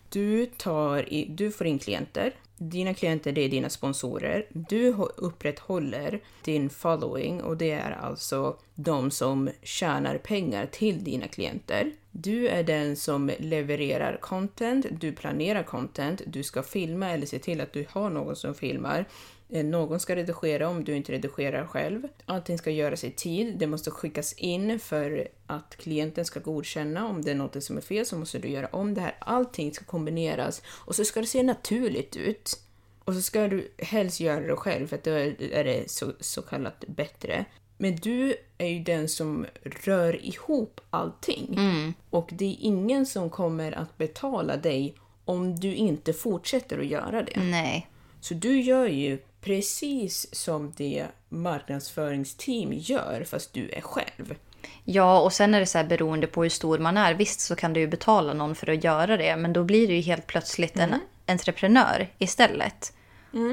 Du, 0.10 0.46
tar 0.46 1.14
i, 1.14 1.26
du 1.30 1.52
får 1.52 1.68
in 1.68 1.80
klienter. 1.80 2.34
Dina 2.58 2.94
klienter 2.94 3.32
det 3.32 3.42
är 3.42 3.50
dina 3.50 3.70
sponsorer. 3.70 4.46
Du 4.50 4.94
upprätthåller 5.18 6.22
din 6.44 6.70
following 6.70 7.42
och 7.42 7.58
det 7.58 7.72
är 7.72 7.92
alltså 7.92 8.58
de 8.76 9.12
som 9.12 9.50
tjänar 9.64 10.18
pengar 10.18 10.66
till 10.66 11.04
dina 11.04 11.28
klienter. 11.28 11.92
Du 12.12 12.48
är 12.48 12.64
den 12.64 12.96
som 12.96 13.32
levererar 13.40 14.18
content, 14.22 14.86
du 14.92 15.12
planerar 15.12 15.64
content, 15.64 16.22
du 16.28 16.44
ska 16.44 16.64
filma 16.64 17.10
eller 17.10 17.26
se 17.26 17.40
till 17.40 17.62
att 17.62 17.74
du 17.74 17.86
har 17.90 18.10
någon 18.10 18.36
som 18.36 18.56
filmar. 18.56 19.06
Eh, 19.50 19.66
Någon 19.66 20.00
ska 20.00 20.16
redigera 20.16 20.70
om 20.70 20.84
du 20.84 20.96
inte 20.96 21.12
redigerar 21.12 21.66
själv. 21.66 22.08
Allting 22.26 22.58
ska 22.58 22.72
göras 22.72 23.04
i 23.04 23.12
tid. 23.12 23.58
Det 23.58 23.68
måste 23.68 23.92
skickas 23.92 24.34
in 24.34 24.80
för 24.80 25.28
att 25.48 25.76
klienten 25.76 26.26
ska 26.26 26.40
godkänna. 26.40 27.08
Om 27.08 27.22
det 27.22 27.32
är 27.32 27.36
något 27.36 27.64
som 27.64 27.78
är 27.78 27.82
fel 27.82 28.06
så 28.06 28.18
måste 28.18 28.40
du 28.40 28.48
göra 28.50 28.68
om 28.68 28.94
det 28.94 29.02
här. 29.02 29.16
Allting 29.20 29.74
ska 29.74 29.86
kombineras 29.86 30.62
och 30.68 30.96
så 30.96 31.06
ska 31.06 31.20
det 31.22 31.28
se 31.28 31.44
naturligt 31.44 32.16
ut. 32.16 32.60
Och 33.04 33.14
så 33.14 33.22
ska 33.22 33.48
du 33.48 33.72
helst 33.78 34.20
göra 34.20 34.48
det 34.48 34.56
själv 34.56 34.88
för 34.88 34.96
att 34.96 35.04
då 35.04 35.12
är 35.12 35.64
det 35.64 35.92
så, 35.92 36.14
så 36.20 36.42
kallat 36.42 36.84
bättre. 36.88 37.46
Men 37.78 37.96
du 37.96 38.36
är 38.58 38.68
ju 38.68 38.80
den 38.80 39.10
som 39.10 39.46
rör 39.64 40.26
ihop 40.26 40.82
allting. 40.90 41.60
Och 42.10 42.30
det 42.32 42.46
är 42.46 42.56
ingen 42.60 43.06
som 43.06 43.30
kommer 43.30 43.72
att 43.72 43.98
betala 43.98 44.58
dig 44.58 44.96
om 45.26 45.60
du 45.60 45.76
inte 45.76 46.14
fortsätter 46.14 46.80
att 46.80 46.86
göra 46.86 47.24
det. 47.24 47.40
Nej. 47.40 47.90
Så 48.22 48.34
du 48.34 48.62
gör 48.62 48.88
ju 48.88 49.18
precis 49.42 50.36
som 50.36 50.74
det 50.78 51.08
marknadsföringsteam 51.30 52.74
gör 52.74 53.24
fast 53.24 53.54
du 53.54 53.70
är 53.70 53.82
själv. 53.82 54.36
Ja, 54.84 55.20
och 55.22 55.34
sen 55.34 55.54
är 55.54 55.60
det 55.60 55.66
så 55.66 55.78
här 55.78 55.86
beroende 55.86 56.28
på 56.28 56.44
hur 56.44 56.50
stor 56.50 56.78
man 56.78 56.98
är. 56.98 57.14
Visst 57.14 57.40
så 57.40 57.56
kan 57.56 57.74
du 57.74 57.80
ju 57.80 57.88
betala 57.88 58.34
någon 58.34 58.56
för 58.56 58.70
att 58.70 58.84
göra 58.84 59.18
det, 59.18 59.36
men 59.36 59.54
då 59.54 59.64
blir 59.64 59.88
du 59.88 59.96
ju 59.96 60.02
helt 60.02 60.28
plötsligt 60.28 60.78
en 60.78 60.96
entreprenör 61.28 62.08
istället. 62.18 62.94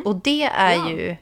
Och 0.04 0.16
det 0.16 0.42
är 0.42 0.74
Ja. 0.74 0.90
ju... 0.90 1.16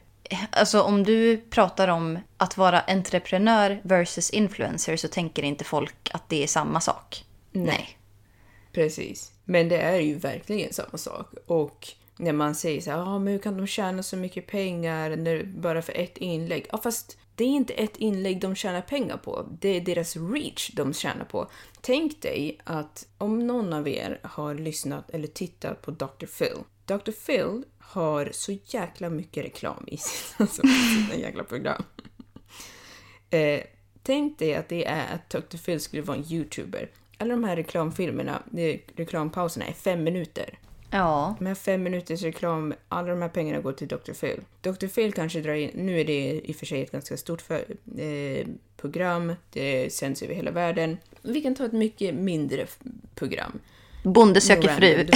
Alltså 0.49 0.81
om 0.81 1.03
du 1.03 1.37
pratar 1.37 1.87
om 1.87 2.19
att 2.37 2.57
vara 2.57 2.79
entreprenör 2.79 3.79
versus 3.83 4.29
influencer 4.29 4.97
så 4.97 5.07
tänker 5.07 5.43
inte 5.43 5.63
folk 5.63 6.09
att 6.13 6.29
det 6.29 6.43
är 6.43 6.47
samma 6.47 6.81
sak. 6.81 7.25
Nej. 7.51 7.97
Precis. 8.71 9.31
Men 9.43 9.69
det 9.69 9.77
är 9.77 9.99
ju 9.99 10.15
verkligen 10.15 10.73
samma 10.73 10.97
sak. 10.97 11.33
Och 11.47 11.87
när 12.17 12.33
man 12.33 12.55
säger 12.55 12.81
så 12.81 12.91
här, 12.91 12.97
ah, 12.97 13.19
men 13.19 13.33
hur 13.33 13.39
kan 13.39 13.57
de 13.57 13.67
tjäna 13.67 14.03
så 14.03 14.17
mycket 14.17 14.47
pengar 14.47 15.15
när, 15.15 15.43
bara 15.43 15.81
för 15.81 15.93
ett 15.93 16.17
inlägg? 16.17 16.67
Ja, 16.71 16.77
fast 16.77 17.17
det 17.35 17.43
är 17.43 17.47
inte 17.47 17.73
ett 17.73 17.97
inlägg 17.97 18.41
de 18.41 18.55
tjänar 18.55 18.81
pengar 18.81 19.17
på. 19.17 19.47
Det 19.59 19.69
är 19.69 19.81
deras 19.81 20.15
reach 20.15 20.71
de 20.73 20.93
tjänar 20.93 21.25
på. 21.25 21.49
Tänk 21.81 22.21
dig 22.21 22.57
att 22.63 23.07
om 23.17 23.47
någon 23.47 23.73
av 23.73 23.87
er 23.87 24.19
har 24.23 24.55
lyssnat 24.55 25.09
eller 25.09 25.27
tittat 25.27 25.81
på 25.81 25.91
Dr. 25.91 26.25
Phil. 26.25 26.57
Dr. 26.85 27.11
Phil 27.11 27.63
har 27.79 28.29
så 28.33 28.57
jäkla 28.65 29.09
mycket 29.09 29.45
reklam 29.45 29.83
i 29.87 29.97
sina, 29.97 30.35
alltså, 30.37 30.61
sina 30.61 31.15
jäkla 31.15 31.43
program. 31.43 31.83
Eh, 33.29 33.61
tänk 34.03 34.39
dig 34.39 34.55
att 34.55 34.69
det 34.69 34.85
är 34.85 35.15
att 35.15 35.29
Dr. 35.29 35.57
Phil 35.57 35.79
skulle 35.81 36.01
vara 36.01 36.17
en 36.17 36.33
YouTuber. 36.33 36.89
Alla 37.17 37.33
de 37.33 37.43
här 37.43 37.55
reklamfilmerna, 37.55 38.43
eh, 38.57 38.79
reklampauserna 38.95 39.65
är 39.65 39.73
fem 39.73 40.03
minuter. 40.03 40.59
Ja. 40.91 41.35
Här 41.39 41.55
fem 41.55 41.83
minuters 41.83 42.21
reklam, 42.21 42.73
alla 42.87 43.07
de 43.07 43.21
här 43.21 43.29
pengarna 43.29 43.61
går 43.61 43.73
till 43.73 43.87
Dr. 43.87 44.13
Phil. 44.13 44.41
Dr. 44.61 44.87
Phil 44.87 45.13
kanske 45.13 45.41
drar 45.41 45.53
in, 45.53 45.71
nu 45.73 45.99
är 45.99 46.05
det 46.05 46.41
i 46.43 46.51
och 46.51 46.55
för 46.55 46.65
sig 46.65 46.81
ett 46.81 46.91
ganska 46.91 47.17
stort 47.17 47.41
för, 47.41 47.65
eh, 47.97 48.47
program, 48.77 49.33
det 49.53 49.93
sänds 49.93 50.21
över 50.21 50.33
hela 50.33 50.51
världen. 50.51 50.97
Vi 51.21 51.41
kan 51.41 51.55
ta 51.55 51.65
ett 51.65 51.73
mycket 51.73 52.15
mindre 52.15 52.67
program. 53.15 53.59
Bonde 54.03 54.41
söker 54.41 54.67
fru. 54.67 55.07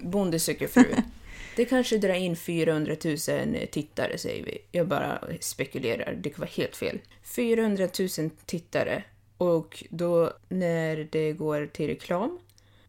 Bonde 0.00 0.38
söker 0.38 0.68
fru. 0.68 0.84
Det 1.56 1.64
kanske 1.64 1.98
drar 1.98 2.14
in 2.14 2.36
400 2.36 2.96
000 3.04 3.16
tittare, 3.70 4.18
säger 4.18 4.44
vi. 4.44 4.58
Jag 4.72 4.88
bara 4.88 5.18
spekulerar, 5.40 6.18
det 6.20 6.30
kan 6.30 6.40
vara 6.40 6.50
helt 6.56 6.76
fel. 6.76 6.98
400 7.22 7.88
000 8.18 8.30
tittare. 8.46 9.02
Och 9.36 9.84
då 9.90 10.32
när 10.48 11.08
det 11.10 11.32
går 11.32 11.66
till 11.66 11.86
reklam 11.86 12.38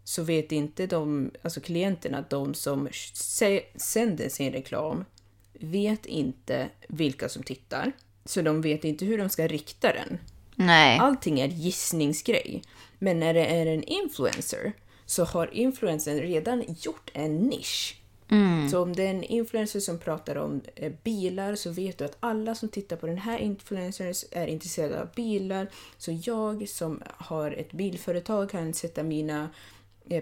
så 0.07 0.23
vet 0.23 0.51
inte 0.51 0.87
de, 0.87 1.31
alltså 1.41 1.61
klienterna, 1.61 2.25
de 2.29 2.53
som 2.53 2.87
sä- 2.87 3.61
sänder 3.75 4.29
sin 4.29 4.51
reklam, 4.53 5.05
vet 5.53 6.05
inte 6.05 6.69
vilka 6.87 7.29
som 7.29 7.43
tittar. 7.43 7.91
Så 8.25 8.41
de 8.41 8.61
vet 8.61 8.83
inte 8.83 9.05
hur 9.05 9.17
de 9.17 9.29
ska 9.29 9.47
rikta 9.47 9.93
den. 9.93 10.17
Nej. 10.55 10.99
Allting 10.99 11.39
är 11.39 11.47
gissningsgrej. 11.47 12.61
Men 12.99 13.19
när 13.19 13.33
det 13.33 13.45
är 13.45 13.65
en 13.65 13.83
influencer 13.83 14.73
så 15.05 15.23
har 15.23 15.53
influencern 15.53 16.19
redan 16.19 16.63
gjort 16.81 17.11
en 17.13 17.37
nisch. 17.37 18.01
Så 18.71 18.81
om 18.81 18.95
det 18.95 19.03
är 19.03 19.09
en 19.09 19.23
influencer 19.23 19.79
som 19.79 19.99
pratar 19.99 20.35
om 20.35 20.61
eh, 20.75 20.91
bilar 21.03 21.55
så 21.55 21.69
vet 21.71 21.97
du 21.97 22.05
att 22.05 22.17
alla 22.19 22.55
som 22.55 22.69
tittar 22.69 22.95
på 22.95 23.07
den 23.07 23.17
här 23.17 23.39
influencern 23.39 24.13
är 24.31 24.47
intresserade 24.47 25.01
av 25.01 25.07
bilar. 25.15 25.67
Så 25.97 26.19
jag 26.23 26.69
som 26.69 27.01
har 27.17 27.51
ett 27.51 27.71
bilföretag 27.71 28.49
kan 28.49 28.73
sätta 28.73 29.03
mina 29.03 29.49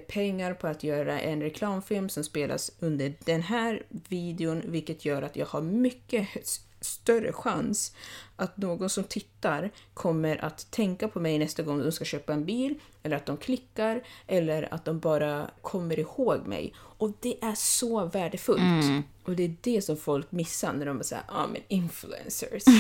pengar 0.08 0.54
på 0.54 0.68
att 0.68 0.84
göra 0.84 1.20
en 1.20 1.42
reklamfilm 1.42 2.10
som 2.10 2.24
spelas 2.24 2.72
under 2.80 3.14
den 3.26 3.42
här 3.42 3.84
videon 3.90 4.62
vilket 4.66 5.06
gör 5.06 5.22
att 5.22 5.36
jag 5.36 5.46
har 5.46 5.62
mycket 5.62 6.28
större 6.82 7.34
chans 7.34 7.96
att 8.36 8.58
någon 8.58 8.90
som 8.90 9.04
tittar 9.04 9.70
kommer 9.94 10.46
att 10.46 10.72
tänka 10.72 11.08
på 11.08 11.20
mig 11.20 11.40
nästa 11.40 11.64
gång 11.64 11.80
de 11.84 11.92
ska 11.92 12.06
köpa 12.06 12.34
en 12.34 12.46
bil 12.46 12.76
eller 13.04 13.16
att 13.16 13.26
de 13.26 13.38
klickar 13.38 14.04
eller 14.28 14.74
att 14.74 14.86
de 14.86 15.00
bara 15.00 15.50
kommer 15.62 16.00
ihåg 16.00 16.48
mig. 16.48 16.74
Och 16.76 17.12
det 17.20 17.44
är 17.44 17.56
så 17.56 18.06
värdefullt. 18.06 19.06
Och 19.26 19.36
det 19.36 19.44
är 19.44 19.56
det 19.62 19.82
som 19.82 19.98
folk 19.98 20.32
missar 20.32 20.74
när 20.74 20.86
de 20.86 21.04
säger 21.04 21.24
ah, 21.28 21.48
men 21.48 21.62
influencers. 21.68 22.64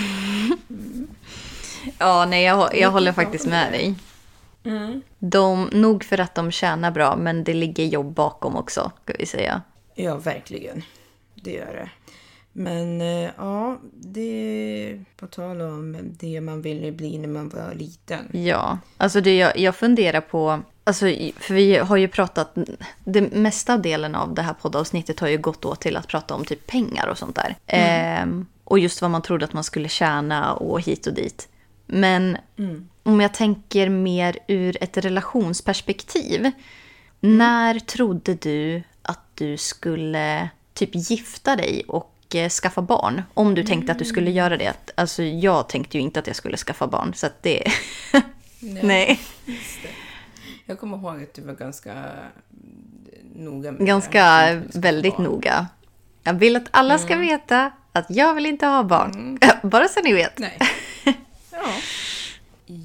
Ja, 1.97 2.26
nej, 2.26 2.43
jag, 2.43 2.78
jag 2.78 2.91
håller 2.91 3.12
faktiskt 3.12 3.45
med 3.45 3.72
dig. 3.72 3.95
De, 5.20 5.70
nog 5.72 6.03
för 6.03 6.20
att 6.20 6.36
de 6.36 6.51
tjänar 6.51 6.91
bra, 6.91 7.16
men 7.16 7.43
det 7.43 7.53
ligger 7.53 7.86
jobb 7.86 8.14
bakom 8.14 8.55
också, 8.55 8.91
ska 9.03 9.14
vi 9.20 9.26
säga. 9.26 9.61
Ja, 9.95 10.18
verkligen. 10.18 10.84
Det 11.36 11.51
gör 11.51 11.74
det. 11.74 11.89
Men 12.55 13.01
eh, 13.01 13.30
ja, 13.38 13.78
det 13.93 14.99
på 15.18 15.28
tal 15.28 15.61
om 15.61 15.97
det 16.20 16.41
man 16.41 16.61
ville 16.61 16.91
bli 16.91 17.18
när 17.18 17.28
man 17.28 17.49
var 17.49 17.74
liten. 17.74 18.30
Ja, 18.32 18.78
alltså 18.97 19.22
det, 19.22 19.38
jag, 19.38 19.57
jag 19.57 19.76
funderar 19.76 20.22
på... 20.22 20.61
Alltså, 20.84 21.05
för 21.38 21.53
vi 21.53 21.78
har 21.78 21.97
ju 21.97 22.07
pratat... 22.07 22.55
Det 23.03 23.22
mesta 23.22 23.78
delen 23.78 24.16
av 24.16 24.34
det 24.34 24.41
här 24.41 24.53
poddavsnittet 24.53 25.20
har 25.20 25.28
ju 25.28 25.38
gått 25.38 25.66
åt 25.66 25.82
till 25.82 25.97
att 25.97 26.07
prata 26.07 26.36
om 26.36 26.45
typ 26.45 26.68
pengar 26.68 27.07
och 27.07 27.18
sånt 27.18 27.36
där. 27.36 27.55
Ehm, 27.68 28.45
och 28.64 28.80
just 28.80 29.01
vad 29.01 29.11
man 29.11 29.22
trodde 29.22 29.45
att 29.45 29.53
man 29.53 29.64
skulle 29.64 29.89
tjäna 29.89 30.53
och 30.53 30.82
hit 30.82 31.07
och 31.07 31.14
dit. 31.14 31.49
Men 31.88 32.38
om 33.03 33.21
jag 33.21 33.34
tänker 33.34 33.89
mer 33.89 34.38
ur 34.47 34.84
ett 34.84 34.97
relationsperspektiv. 34.97 36.51
När 37.19 37.79
trodde 37.79 38.34
du 38.34 38.84
att 39.01 39.19
du 39.36 39.57
skulle 39.57 40.49
typ 40.73 40.89
gifta 40.93 41.55
dig 41.55 41.84
och 41.88 42.36
eh, 42.36 42.49
skaffa 42.49 42.81
barn? 42.81 43.21
Om 43.34 43.55
du 43.55 43.63
tänkte 43.63 43.91
att 43.91 43.99
du 43.99 44.05
skulle 44.05 44.31
göra 44.31 44.57
det. 44.57 44.91
Alltså 44.95 45.23
jag 45.23 45.69
tänkte 45.69 45.97
ju 45.97 46.03
inte 46.03 46.19
att 46.19 46.27
jag 46.27 46.36
skulle 46.36 46.57
skaffa 46.57 46.88
barn. 46.88 47.13
Så 47.13 47.25
att 47.25 47.43
det... 47.43 47.63
Nej. 48.59 49.19
Jag 50.65 50.79
kommer 50.79 50.97
ihåg 50.97 51.23
att 51.23 51.34
du 51.34 51.41
var 51.41 51.53
ganska 51.53 51.91
mm, 51.91 52.34
noga 53.36 53.71
med 53.71 53.88
Ganska 53.88 54.53
väldigt 54.73 55.13
Ja. 55.17 55.23
noga. 55.23 55.67
Jag 56.23 56.34
vill 56.34 56.55
att 56.55 56.67
alla 56.71 56.97
ska 56.97 57.15
veta 57.15 57.71
att 57.91 58.05
jag 58.09 58.34
vill 58.34 58.45
inte 58.45 58.65
ha 58.65 58.84
barn. 58.84 59.39
Bara 59.63 59.88
så 59.88 60.01
ni 60.01 60.13
vet. 60.13 60.39
Nej. 60.39 60.57
Ja. 61.54 61.74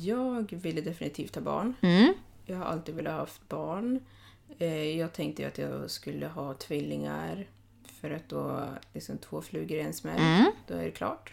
Jag 0.03 0.53
ville 0.63 0.81
definitivt 0.81 1.35
ha 1.35 1.43
barn. 1.43 1.75
Mm. 1.81 2.15
Jag 2.47 2.57
har 2.57 2.65
alltid 2.65 2.95
velat 2.95 3.13
ha 3.13 3.21
haft 3.21 3.49
barn. 3.49 4.01
Eh, 4.59 4.99
Jag 4.99 5.13
tänkte 5.13 5.47
att 5.47 5.59
jag 5.59 5.91
skulle 5.91 6.27
ha 6.27 6.55
tvillingar. 6.55 7.47
För 8.01 8.11
att 8.11 8.29
då, 8.29 8.63
liksom 8.95 9.19
två 9.19 9.43
flugor 9.43 9.79
i 9.79 9.81
en 9.81 9.93
smäll. 9.93 10.21
Mm. 10.21 10.53
Då 10.67 10.75
är 10.75 10.85
det 10.85 10.91
klart. 10.91 11.33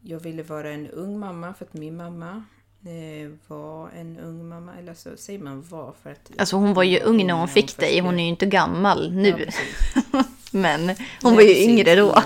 Jag 0.00 0.20
ville 0.20 0.42
vara 0.42 0.70
en 0.70 0.86
ung 0.88 1.18
mamma 1.18 1.54
för 1.54 1.64
att 1.64 1.74
min 1.74 1.96
mamma 1.96 2.44
eh, 2.84 3.30
var 3.46 3.90
en 3.90 4.18
ung 4.18 4.48
mamma. 4.48 4.72
Eller 4.78 4.94
så 4.94 5.16
säger 5.16 5.38
man 5.38 5.62
var 5.62 5.94
för 6.02 6.10
att... 6.10 6.30
Alltså 6.38 6.56
hon 6.56 6.74
var 6.74 6.82
ju 6.82 7.00
ung 7.00 7.26
när 7.26 7.34
hon 7.34 7.48
fick 7.48 7.64
först 7.66 7.78
dig. 7.78 8.00
Hon 8.00 8.18
är 8.18 8.22
ju 8.22 8.28
inte 8.28 8.46
gammal 8.46 9.04
Ja, 9.04 9.10
nu. 9.10 9.32
precis. 9.32 9.96
Men 10.52 10.80
hon 10.88 10.96
Nej, 11.22 11.34
var 11.34 11.42
ju 11.42 11.56
yngre 11.62 11.94
då. 11.96 12.22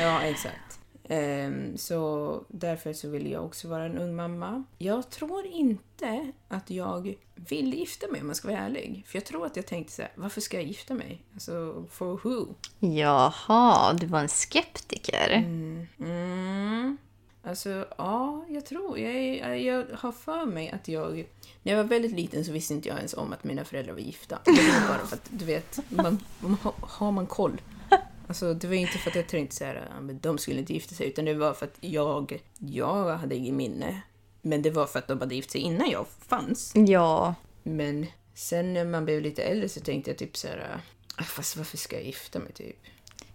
Ja, 0.00 0.22
exakt. 0.22 0.69
Ehm, 1.12 1.76
så 1.76 2.44
därför 2.48 2.92
så 2.92 3.08
vill 3.08 3.30
jag 3.30 3.44
också 3.44 3.68
vara 3.68 3.84
en 3.84 3.98
ung 3.98 4.16
mamma. 4.16 4.64
Jag 4.78 5.10
tror 5.10 5.46
inte 5.46 6.32
att 6.48 6.70
jag 6.70 7.14
vill 7.34 7.74
gifta 7.74 8.08
mig 8.08 8.20
om 8.20 8.26
jag 8.26 8.36
ska 8.36 8.48
vara 8.48 8.58
ärlig. 8.58 9.04
För 9.06 9.16
jag 9.16 9.24
tror 9.24 9.46
att 9.46 9.56
jag 9.56 9.66
tänkte 9.66 9.92
så 9.92 10.02
här, 10.02 10.12
varför 10.14 10.40
ska 10.40 10.56
jag 10.56 10.66
gifta 10.66 10.94
mig? 10.94 11.22
Alltså, 11.34 11.84
for 11.90 12.20
who? 12.24 12.54
Jaha, 12.78 13.92
du 13.92 14.06
var 14.06 14.20
en 14.20 14.28
skeptiker. 14.28 15.30
Mm. 15.98 16.96
Alltså, 17.42 17.86
ja, 17.98 18.44
jag 18.48 18.66
tror. 18.66 18.98
Jag, 18.98 19.60
jag 19.60 19.86
har 19.94 20.12
för 20.12 20.46
mig 20.46 20.70
att 20.70 20.88
jag... 20.88 21.26
När 21.62 21.72
jag 21.72 21.82
var 21.82 21.88
väldigt 21.88 22.12
liten 22.12 22.44
så 22.44 22.52
visste 22.52 22.74
inte 22.74 22.88
jag 22.88 22.96
ens 22.96 23.14
om 23.14 23.32
att 23.32 23.44
mina 23.44 23.64
föräldrar 23.64 23.92
var 23.92 24.00
gifta. 24.00 24.38
Det 24.44 24.50
var 24.50 24.88
bara 24.88 25.06
för 25.06 25.16
att, 25.16 25.28
du 25.30 25.44
vet, 25.44 25.78
man, 25.88 26.18
har 26.80 27.12
man 27.12 27.26
koll. 27.26 27.60
Alltså, 28.30 28.54
det 28.54 28.66
var 28.66 28.74
inte 28.74 28.98
för 28.98 29.10
att 29.10 29.16
jag 29.16 29.28
tänkte 29.28 29.56
så 29.56 29.64
här, 29.64 29.88
"Ja, 29.94 30.00
men 30.00 30.18
de 30.20 30.38
skulle 30.38 30.58
inte 30.60 30.72
gifta 30.72 30.94
sig, 30.94 31.06
utan 31.08 31.24
det 31.24 31.34
var 31.34 31.54
för 31.54 31.66
att 31.66 31.76
jag, 31.80 32.42
jag 32.58 33.16
hade 33.16 33.34
ingen 33.36 33.56
minne. 33.56 34.02
Men 34.42 34.62
det 34.62 34.70
var 34.70 34.86
för 34.86 34.98
att 34.98 35.08
de 35.08 35.20
hade 35.20 35.34
gift 35.34 35.50
sig 35.50 35.60
innan 35.60 35.90
jag 35.90 36.06
fanns. 36.28 36.72
Ja, 36.74 37.34
Men 37.62 38.06
sen 38.34 38.74
när 38.74 38.84
man 38.84 39.04
blev 39.04 39.22
lite 39.22 39.42
äldre 39.42 39.68
så 39.68 39.80
tänkte 39.80 40.10
jag 40.10 40.18
typ 40.18 40.36
så 40.36 40.48
här, 40.48 40.80
"Ah, 41.16 41.22
fast 41.22 41.56
varför 41.56 41.76
ska 41.76 41.96
jag 41.96 42.04
gifta 42.04 42.38
mig 42.38 42.52
typ? 42.52 42.76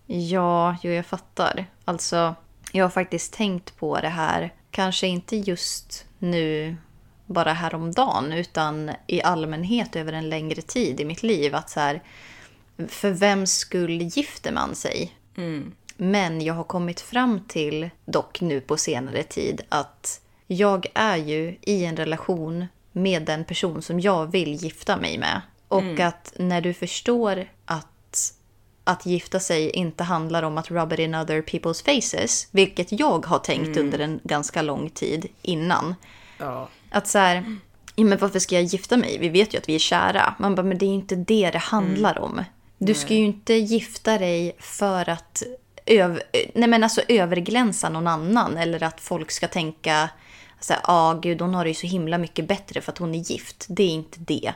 Ja, 0.05 0.77
jo, 0.83 0.91
jag 0.91 1.05
fattar. 1.05 1.65
Alltså, 1.85 2.35
jag 2.71 2.85
har 2.85 2.89
faktiskt 2.89 3.33
tänkt 3.33 3.77
på 3.77 3.99
det 4.01 4.09
här. 4.09 4.53
Kanske 4.71 5.07
inte 5.07 5.35
just 5.35 6.05
nu, 6.19 6.75
bara 7.25 7.53
häromdagen, 7.53 8.33
utan 8.33 8.91
i 9.07 9.21
allmänhet 9.21 9.95
över 9.95 10.13
en 10.13 10.29
längre 10.29 10.61
tid 10.61 10.99
i 10.99 11.05
mitt 11.05 11.23
liv. 11.23 11.55
Att 11.55 11.69
så 11.69 11.79
här, 11.79 12.01
för 12.87 13.11
vem 13.11 13.47
skull 13.47 14.01
gifter 14.01 14.51
man 14.51 14.75
sig? 14.75 15.15
Men 15.97 16.41
jag 16.41 16.53
har 16.53 16.63
kommit 16.63 17.01
fram 17.01 17.39
till, 17.47 17.89
dock 18.05 18.41
nu 18.41 18.61
på 18.61 18.77
senare 18.77 19.23
tid, 19.23 19.61
att 19.69 20.21
jag 20.47 20.87
är 20.93 21.17
ju 21.17 21.57
i 21.61 21.85
en 21.85 21.97
relation 21.97 22.65
med 22.91 23.25
den 23.25 23.45
person 23.45 23.81
som 23.81 23.99
jag 23.99 24.31
vill 24.31 24.53
gifta 24.53 24.97
mig 24.97 25.17
med. 25.17 25.41
Och 25.67 25.99
att 25.99 26.33
när 26.39 26.61
du 26.61 26.73
förstår 26.73 27.47
att 27.65 27.87
att 28.87 29.05
gifta 29.05 29.39
sig 29.39 29.69
inte 29.69 30.03
handlar 30.03 30.43
om 30.43 30.57
att 30.57 30.71
rub 30.71 30.93
it 30.93 30.99
in 30.99 31.15
other 31.15 31.41
people's 31.41 31.85
faces, 31.85 32.47
vilket 32.51 32.99
jag 32.99 33.25
har 33.25 33.39
tänkt 33.39 33.77
under 33.77 33.99
en 33.99 34.19
ganska 34.23 34.61
lång 34.61 34.89
tid 34.89 35.27
innan. 35.41 35.95
Ja, 36.37 36.69
Att 36.89 37.07
så 37.07 37.17
här, 37.17 37.57
men 37.95 38.17
varför 38.17 38.39
ska 38.39 38.55
jag 38.55 38.63
gifta 38.63 38.97
mig? 38.97 39.17
Vi 39.19 39.29
vet 39.29 39.53
ju 39.53 39.57
att 39.57 39.69
vi 39.69 39.75
är 39.75 39.79
kära. 39.79 40.35
Man 40.39 40.55
bara, 40.55 40.63
men 40.63 40.77
det 40.77 40.85
är 40.85 40.93
inte 40.93 41.15
det 41.15 41.51
det 41.51 41.57
handlar 41.57 42.19
om. 42.19 42.43
Du 42.85 42.93
ska 42.93 43.13
ju 43.13 43.25
inte 43.25 43.53
gifta 43.53 44.17
dig 44.17 44.55
för 44.59 45.09
att 45.09 45.43
öv- 45.85 46.21
nej 46.53 46.69
men 46.69 46.83
alltså 46.83 47.01
överglänsa 47.07 47.89
någon 47.89 48.07
annan 48.07 48.57
eller 48.57 48.83
att 48.83 49.01
folk 49.01 49.31
ska 49.31 49.47
tänka 49.47 50.09
så 50.59 50.73
här, 50.73 50.81
ah, 50.85 51.13
gud 51.13 51.41
hon 51.41 51.53
har 51.53 51.63
det 51.63 51.69
ju 51.69 51.73
så 51.73 51.87
himla 51.87 52.17
mycket 52.17 52.47
bättre 52.47 52.81
för 52.81 52.91
att 52.91 52.97
hon 52.97 53.15
är 53.15 53.19
gift. 53.19 53.65
Det 53.69 53.83
är 53.83 53.89
inte 53.89 54.19
det. 54.19 54.53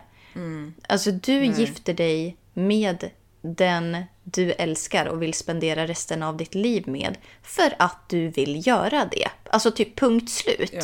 Alltså 0.87 1.11
du 1.11 1.45
gifter 1.45 1.93
dig 1.93 2.37
med 2.53 3.09
den 3.41 4.03
du 4.23 4.51
älskar 4.51 5.05
och 5.05 5.21
vill 5.21 5.33
spendera 5.33 5.87
resten 5.87 6.23
av 6.23 6.37
ditt 6.37 6.55
liv 6.55 6.87
med 6.87 7.17
för 7.43 7.73
att 7.79 8.09
du 8.09 8.27
vill 8.27 8.67
göra 8.67 9.05
det. 9.11 9.27
Alltså 9.51 9.71
typ 9.71 9.99
punkt 9.99 10.29
slut. 10.29 10.69
ja. 10.73 10.81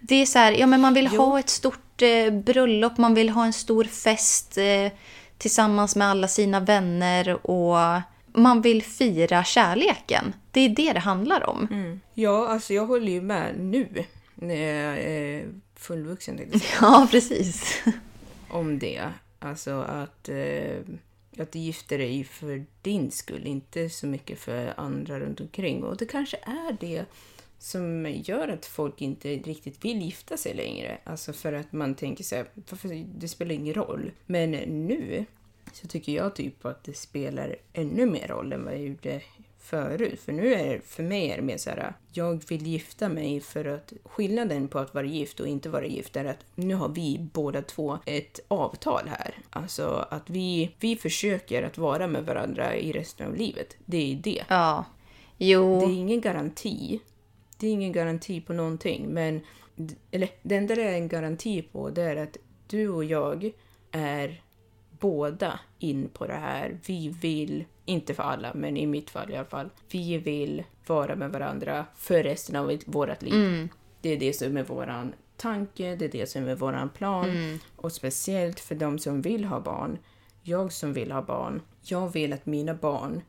Det 0.00 0.14
är 0.14 0.26
så 0.26 0.38
här, 0.38 0.52
ja 0.52 0.66
men 0.66 0.80
man 0.80 0.94
vill 0.94 1.06
ha 1.06 1.38
ett 1.38 1.48
stort 1.48 2.02
eh, 2.02 2.30
bröllop, 2.32 2.98
man 2.98 3.14
vill 3.14 3.28
ha 3.30 3.44
en 3.44 3.52
stor 3.52 3.84
fest 3.84 4.58
eh, 4.58 4.92
tillsammans 5.38 5.96
med 5.96 6.08
alla 6.08 6.28
sina 6.28 6.60
vänner 6.60 7.46
och 7.50 7.76
man 8.32 8.62
vill 8.62 8.82
fira 8.82 9.44
kärleken. 9.44 10.34
Det 10.50 10.60
är 10.60 10.68
det 10.68 10.92
det 10.92 11.00
handlar 11.00 11.48
om. 11.50 11.68
Ja, 12.14 12.48
alltså 12.48 12.74
jag 12.74 12.86
håller 12.86 13.12
ju 13.12 13.20
med 13.22 13.58
nu 13.58 13.88
när 14.34 14.54
jag 14.56 14.98
är 14.98 15.48
fullvuxen 15.76 16.40
Ja, 16.80 17.08
precis. 17.10 17.82
om 18.50 18.78
det. 18.78 19.02
Alltså 19.38 19.80
att, 19.80 20.28
eh, 20.28 20.78
att 21.38 21.52
du 21.52 21.58
gifter 21.58 21.98
dig 21.98 22.24
för 22.24 22.64
din 22.82 23.10
skull, 23.10 23.46
inte 23.46 23.90
så 23.90 24.06
mycket 24.06 24.40
för 24.40 24.74
andra 24.76 25.20
runt 25.20 25.40
omkring. 25.40 25.84
Och 25.84 25.96
det 25.96 26.06
kanske 26.06 26.36
är 26.36 26.76
det 26.80 27.04
som 27.58 28.06
gör 28.06 28.48
att 28.48 28.66
folk 28.66 29.02
inte 29.02 29.28
riktigt 29.28 29.84
vill 29.84 30.02
gifta 30.02 30.36
sig 30.36 30.54
längre. 30.54 30.98
Alltså 31.04 31.32
för 31.32 31.52
att 31.52 31.72
man 31.72 31.94
tänker 31.94 32.24
så 32.24 32.36
här, 32.36 32.46
varför, 32.54 33.04
det 33.18 33.28
spelar 33.28 33.54
ingen 33.54 33.74
roll. 33.74 34.10
Men 34.26 34.50
nu, 34.50 35.24
så 35.72 35.86
tycker 35.88 36.12
jag 36.12 36.34
typ 36.34 36.64
att 36.64 36.84
det 36.84 36.96
spelar 36.96 37.56
ännu 37.72 38.06
mer 38.06 38.28
roll 38.28 38.52
än 38.52 38.64
vad 38.64 38.74
jag 38.74 38.82
gjorde 38.82 39.22
förut. 39.58 40.20
För 40.20 40.32
nu 40.32 40.54
är 40.54 40.74
det, 40.74 40.80
för 40.80 41.02
mig 41.02 41.30
är 41.30 41.36
det 41.36 41.42
mer 41.42 41.56
så 41.56 41.70
här, 41.70 41.92
jag 42.12 42.48
vill 42.48 42.66
gifta 42.66 43.08
mig 43.08 43.40
för 43.40 43.64
att 43.64 43.92
skillnaden 44.04 44.68
på 44.68 44.78
att 44.78 44.94
vara 44.94 45.06
gift 45.06 45.40
och 45.40 45.48
inte 45.48 45.68
vara 45.68 45.86
gift 45.86 46.16
är 46.16 46.24
att 46.24 46.44
nu 46.54 46.74
har 46.74 46.88
vi 46.88 47.28
båda 47.32 47.62
två 47.62 47.98
ett 48.06 48.40
avtal 48.48 49.08
här. 49.08 49.34
Alltså 49.50 50.06
att 50.10 50.30
vi, 50.30 50.74
vi 50.80 50.96
försöker 50.96 51.62
att 51.62 51.78
vara 51.78 52.06
med 52.06 52.26
varandra 52.26 52.76
i 52.76 52.92
resten 52.92 53.26
av 53.26 53.36
livet. 53.36 53.76
Det 53.84 54.12
är 54.12 54.16
det. 54.16 54.44
Ja. 54.48 54.84
Jo. 55.36 55.80
Det 55.80 55.86
är 55.86 55.96
ingen 55.96 56.20
garanti. 56.20 57.00
Det 57.58 57.66
är 57.66 57.72
ingen 57.72 57.92
garanti 57.92 58.40
på 58.40 58.52
någonting, 58.52 59.08
men 59.08 59.40
eller 60.10 60.28
det 60.42 60.56
enda 60.56 60.74
det 60.74 60.82
är 60.82 60.94
en 60.94 61.08
garanti 61.08 61.62
på 61.62 61.90
det 61.90 62.02
är 62.02 62.16
att 62.16 62.36
du 62.66 62.88
och 62.88 63.04
jag 63.04 63.50
är 63.90 64.42
båda 65.00 65.60
in 65.78 66.08
på 66.08 66.26
det 66.26 66.34
här. 66.34 66.78
Vi 66.86 67.08
vill, 67.08 67.64
inte 67.84 68.14
för 68.14 68.22
alla, 68.22 68.54
men 68.54 68.76
i 68.76 68.86
mitt 68.86 69.10
fall 69.10 69.30
i 69.30 69.36
alla 69.36 69.44
fall, 69.44 69.70
vi 69.90 70.18
vill 70.18 70.64
vara 70.86 71.16
med 71.16 71.30
varandra 71.32 71.86
för 71.96 72.22
resten 72.22 72.56
av 72.56 72.78
vårt 72.86 73.22
liv. 73.22 73.32
Det 74.00 74.08
är 74.08 74.16
det 74.16 74.32
som 74.32 74.56
är 74.56 74.62
våran 74.64 75.12
tanke, 75.36 75.96
det 75.96 76.04
är 76.04 76.08
det 76.08 76.26
som 76.26 76.48
är 76.48 76.54
våran 76.54 76.88
plan. 76.88 77.58
Och 77.76 77.92
speciellt 77.92 78.60
för 78.60 78.74
de 78.74 78.98
som 78.98 79.22
vill 79.22 79.44
ha 79.44 79.60
barn, 79.60 79.98
jag 80.42 80.72
som 80.72 80.92
vill 80.92 81.12
ha 81.12 81.22
barn, 81.22 81.62
jag 81.82 82.08
vill 82.12 82.32
att 82.32 82.46
mina 82.46 82.74
barn 82.74 83.22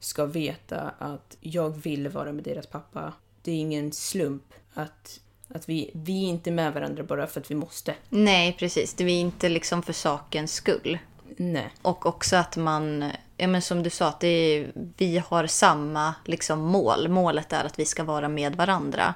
ska 0.00 0.26
veta 0.26 0.80
att 0.98 1.36
jag 1.40 1.70
vill 1.82 2.08
vara 2.08 2.32
med 2.32 2.44
deras 2.44 2.66
pappa. 2.66 3.12
Det 3.44 3.50
är 3.50 3.56
ingen 3.56 3.92
slump 3.92 4.54
att, 4.74 5.20
att 5.48 5.68
vi, 5.68 5.90
vi 5.94 6.24
är 6.24 6.28
inte 6.28 6.50
med 6.50 6.74
varandra 6.74 7.02
bara 7.02 7.26
för 7.26 7.40
att 7.40 7.50
vi 7.50 7.54
måste. 7.54 7.94
Nej, 8.08 8.56
precis. 8.58 8.94
Det 8.94 9.04
är 9.04 9.08
inte 9.08 9.48
liksom 9.48 9.82
för 9.82 9.92
sakens 9.92 10.54
skull. 10.54 10.98
Nej. 11.36 11.70
Och 11.82 12.06
också 12.06 12.36
att 12.36 12.56
man, 12.56 13.10
ja 13.36 13.46
men 13.46 13.62
som 13.62 13.82
du 13.82 13.90
sa, 13.90 14.08
att 14.08 14.24
är, 14.24 14.72
vi 14.96 15.18
har 15.18 15.46
samma 15.46 16.14
liksom 16.24 16.60
mål. 16.60 17.08
Målet 17.08 17.52
är 17.52 17.64
att 17.64 17.78
vi 17.78 17.84
ska 17.84 18.04
vara 18.04 18.28
med 18.28 18.56
varandra. 18.56 19.14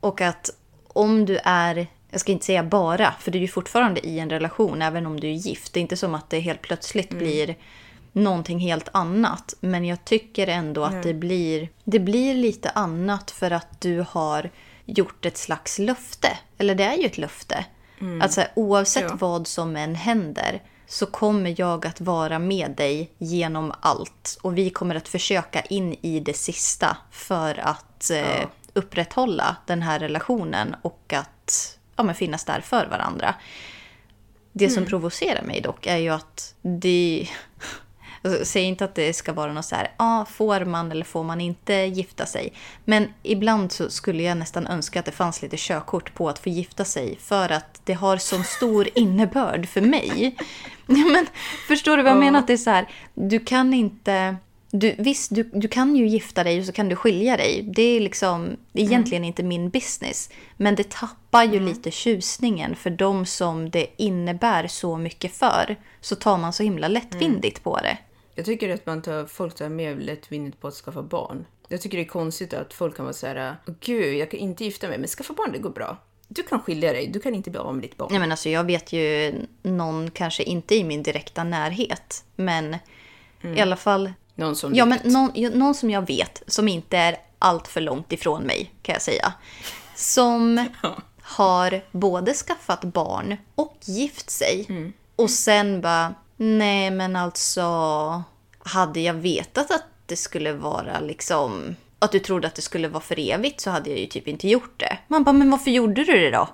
Och 0.00 0.20
att 0.20 0.50
om 0.88 1.24
du 1.24 1.38
är, 1.44 1.86
jag 2.10 2.20
ska 2.20 2.32
inte 2.32 2.46
säga 2.46 2.64
bara, 2.64 3.14
för 3.20 3.30
du 3.30 3.38
är 3.38 3.42
ju 3.42 3.48
fortfarande 3.48 4.06
i 4.06 4.18
en 4.18 4.30
relation 4.30 4.82
även 4.82 5.06
om 5.06 5.20
du 5.20 5.28
är 5.28 5.32
gift. 5.32 5.72
Det 5.72 5.80
är 5.80 5.82
inte 5.82 5.96
som 5.96 6.14
att 6.14 6.30
det 6.30 6.40
helt 6.40 6.62
plötsligt 6.62 7.10
blir 7.10 7.56
någonting 8.12 8.58
helt 8.58 8.88
annat. 8.92 9.54
Men 9.60 9.84
jag 9.84 10.04
tycker 10.04 10.46
ändå 10.46 10.84
att 10.84 11.02
det 11.02 11.14
blir, 11.14 11.68
det 11.84 11.98
blir 11.98 12.34
lite 12.34 12.70
annat 12.70 13.30
för 13.30 13.50
att 13.50 13.80
du 13.80 14.04
har 14.10 14.50
gjort 14.84 15.26
ett 15.26 15.38
slags 15.38 15.78
löfte. 15.78 16.28
Eller 16.58 16.74
det 16.74 16.84
är 16.84 16.96
ju 16.96 17.06
ett 17.06 17.18
löfte. 17.18 17.64
Att 18.22 18.32
så 18.32 18.40
här, 18.40 18.50
oavsett 18.56 19.04
Ja. 19.08 19.16
vad 19.20 19.46
som 19.46 19.76
än 19.76 19.94
händer 19.94 20.62
så 20.86 21.06
kommer 21.06 21.60
jag 21.60 21.86
att 21.86 22.00
vara 22.00 22.38
med 22.38 22.70
dig 22.76 23.10
genom 23.18 23.72
allt. 23.80 24.38
Och 24.42 24.58
vi 24.58 24.70
kommer 24.70 24.94
att 24.94 25.08
försöka 25.08 25.60
in 25.60 25.96
i 26.02 26.20
det 26.20 26.36
sista 26.36 26.96
för 27.10 27.58
att 27.58 28.10
eh, 28.10 28.46
upprätthålla 28.72 29.56
den 29.66 29.82
här 29.82 29.98
relationen 29.98 30.76
och 30.82 31.12
att 31.12 31.78
ja, 31.96 32.02
men 32.02 32.14
finnas 32.14 32.44
där 32.44 32.60
för 32.60 32.86
varandra. 32.86 33.34
Det 34.52 34.70
som 34.70 34.86
provocerar 34.86 35.42
mig 35.42 35.60
dock 35.60 35.86
är 35.86 35.96
ju 35.96 36.08
att 36.08 36.54
det... 36.62 37.28
Alltså, 38.22 38.44
Säg 38.44 38.62
inte 38.62 38.84
att 38.84 38.94
det 38.94 39.12
ska 39.12 39.32
vara 39.32 39.52
något 39.52 39.64
så 39.64 39.76
här, 39.76 39.90
ah, 39.96 40.24
får 40.24 40.64
man 40.64 40.92
eller 40.92 41.04
får 41.04 41.24
man 41.24 41.40
inte 41.40 41.74
gifta 41.74 42.26
sig? 42.26 42.52
Men 42.84 43.08
ibland 43.22 43.72
så 43.72 43.90
skulle 43.90 44.22
jag 44.22 44.36
nästan 44.38 44.66
önska 44.66 45.00
att 45.00 45.06
det 45.06 45.12
fanns 45.12 45.42
lite 45.42 45.56
körkort 45.58 46.14
på 46.14 46.28
att 46.28 46.38
få 46.38 46.48
gifta 46.48 46.84
sig 46.84 47.18
för 47.20 47.52
att 47.52 47.80
det 47.84 47.92
har 47.92 48.16
sån 48.16 48.44
stor 48.44 48.88
innebörd 48.94 49.68
för 49.68 49.80
mig. 49.80 50.36
Men, 50.86 51.26
förstår 51.68 51.96
du 51.96 52.02
vad 52.02 52.12
jag 52.12 52.20
menar? 52.20 52.38
Att 52.38 52.46
det 52.46 52.52
är 52.52 52.56
så 52.56 52.70
här, 52.70 52.88
du 53.14 53.40
kan 53.40 53.74
inte... 53.74 54.36
Du, 54.70 54.94
visst, 54.98 55.34
du, 55.34 55.42
du 55.42 55.68
kan 55.68 55.96
ju 55.96 56.06
gifta 56.08 56.44
dig 56.44 56.60
och 56.60 56.66
så 56.66 56.72
kan 56.72 56.88
du 56.88 56.96
skilja 56.96 57.36
dig. 57.36 57.62
Det 57.74 57.82
är 57.82 58.00
liksom 58.00 58.56
egentligen 58.74 59.24
inte 59.24 59.42
min 59.42 59.70
business. 59.70 60.30
Men 60.56 60.74
det 60.74 60.90
tappar 60.90 61.44
ju 61.44 61.60
lite 61.60 61.90
tjusningen 61.90 62.76
för 62.76 62.90
de 62.90 63.26
som 63.26 63.70
det 63.70 63.86
innebär 63.96 64.66
så 64.66 64.96
mycket 64.96 65.36
för. 65.36 65.76
Så 66.00 66.14
tar 66.16 66.38
man 66.38 66.52
så 66.52 66.62
himla 66.62 66.88
lättvindigt 66.88 67.62
på 67.62 67.76
det. 67.76 67.98
Jag 68.38 68.44
tycker 68.44 68.74
att 68.74 68.86
man 68.86 69.02
tar, 69.02 69.26
folk 69.26 69.54
tar 69.54 69.68
mer 69.68 69.96
lättvindigt 69.96 70.60
på 70.60 70.68
att 70.68 70.74
skaffa 70.74 71.02
barn. 71.02 71.46
Jag 71.68 71.80
tycker 71.80 71.98
det 71.98 72.04
är 72.04 72.08
konstigt 72.08 72.54
att 72.54 72.74
folk 72.74 72.96
kan 72.96 73.04
vara 73.04 73.12
så 73.12 73.26
här, 73.26 73.56
"Åh, 73.66 73.74
gud, 73.80 74.14
jag 74.14 74.30
kan 74.30 74.40
inte 74.40 74.64
gifta 74.64 74.88
mig, 74.88 74.98
men 74.98 75.08
skaffa 75.08 75.32
barn, 75.34 75.52
det 75.52 75.58
går 75.58 75.70
bra. 75.70 75.96
Du 76.28 76.42
kan 76.42 76.60
skilja 76.60 76.92
dig, 76.92 77.06
du 77.06 77.20
kan 77.20 77.34
inte 77.34 77.50
bli 77.50 77.60
av 77.60 77.74
med 77.74 77.82
ditt 77.82 77.96
barn. 77.96 78.08
Nej, 78.10 78.20
men 78.20 78.30
alltså, 78.30 78.48
jag 78.48 78.64
vet 78.64 78.92
ju 78.92 79.34
någon, 79.62 80.10
kanske 80.10 80.42
inte 80.42 80.74
i 80.74 80.84
min 80.84 81.02
direkta 81.02 81.44
närhet, 81.44 82.24
men 82.36 82.76
i 83.56 83.60
alla 83.60 83.76
fall 83.76 84.12
Någon 84.34 84.56
som 84.56 84.74
Ja, 84.74 84.84
men 84.84 84.98
någon, 85.04 85.58
någon 85.58 85.74
som 85.74 85.90
jag 85.90 86.06
vet, 86.06 86.42
som 86.46 86.68
inte 86.68 86.98
är 86.98 87.16
allt 87.38 87.68
för 87.68 87.80
långt 87.80 88.12
ifrån 88.12 88.42
mig, 88.42 88.72
kan 88.82 88.92
jag 88.92 89.02
säga. 89.02 89.32
Som 89.94 90.68
har 91.22 91.80
både 91.92 92.34
skaffat 92.34 92.84
barn 92.84 93.36
och 93.54 93.76
gift 93.84 94.30
sig. 94.30 94.66
Mm. 94.68 94.92
Och 95.16 95.30
sen 95.30 95.80
bara, 95.80 96.14
nej 96.38 96.90
men 96.90 97.16
alltså, 97.16 97.62
hade 98.58 99.00
jag 99.00 99.14
vetat 99.14 99.70
att 99.70 99.84
det 100.06 100.16
skulle 100.16 100.52
vara 100.52 101.00
liksom, 101.00 101.76
att 101.98 102.12
du 102.12 102.18
trodde 102.18 102.48
att 102.48 102.54
det 102.54 102.62
skulle 102.62 102.88
vara 102.88 103.02
för 103.02 103.18
evigt 103.18 103.60
så 103.60 103.70
hade 103.70 103.90
jag 103.90 103.98
ju 103.98 104.06
typ 104.06 104.28
inte 104.28 104.48
gjort 104.48 104.80
det. 104.80 104.98
Man 105.08 105.24
bara, 105.24 105.32
men 105.32 105.50
varför 105.50 105.70
gjorde 105.70 106.04
du 106.04 106.20
det 106.20 106.30
då? 106.30 106.48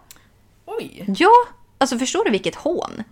Oj! 0.66 1.04
Ja, 1.18 1.32
alltså 1.78 1.98
förstår 1.98 2.24
du 2.24 2.30
vilket 2.30 2.54
hån? 2.54 3.02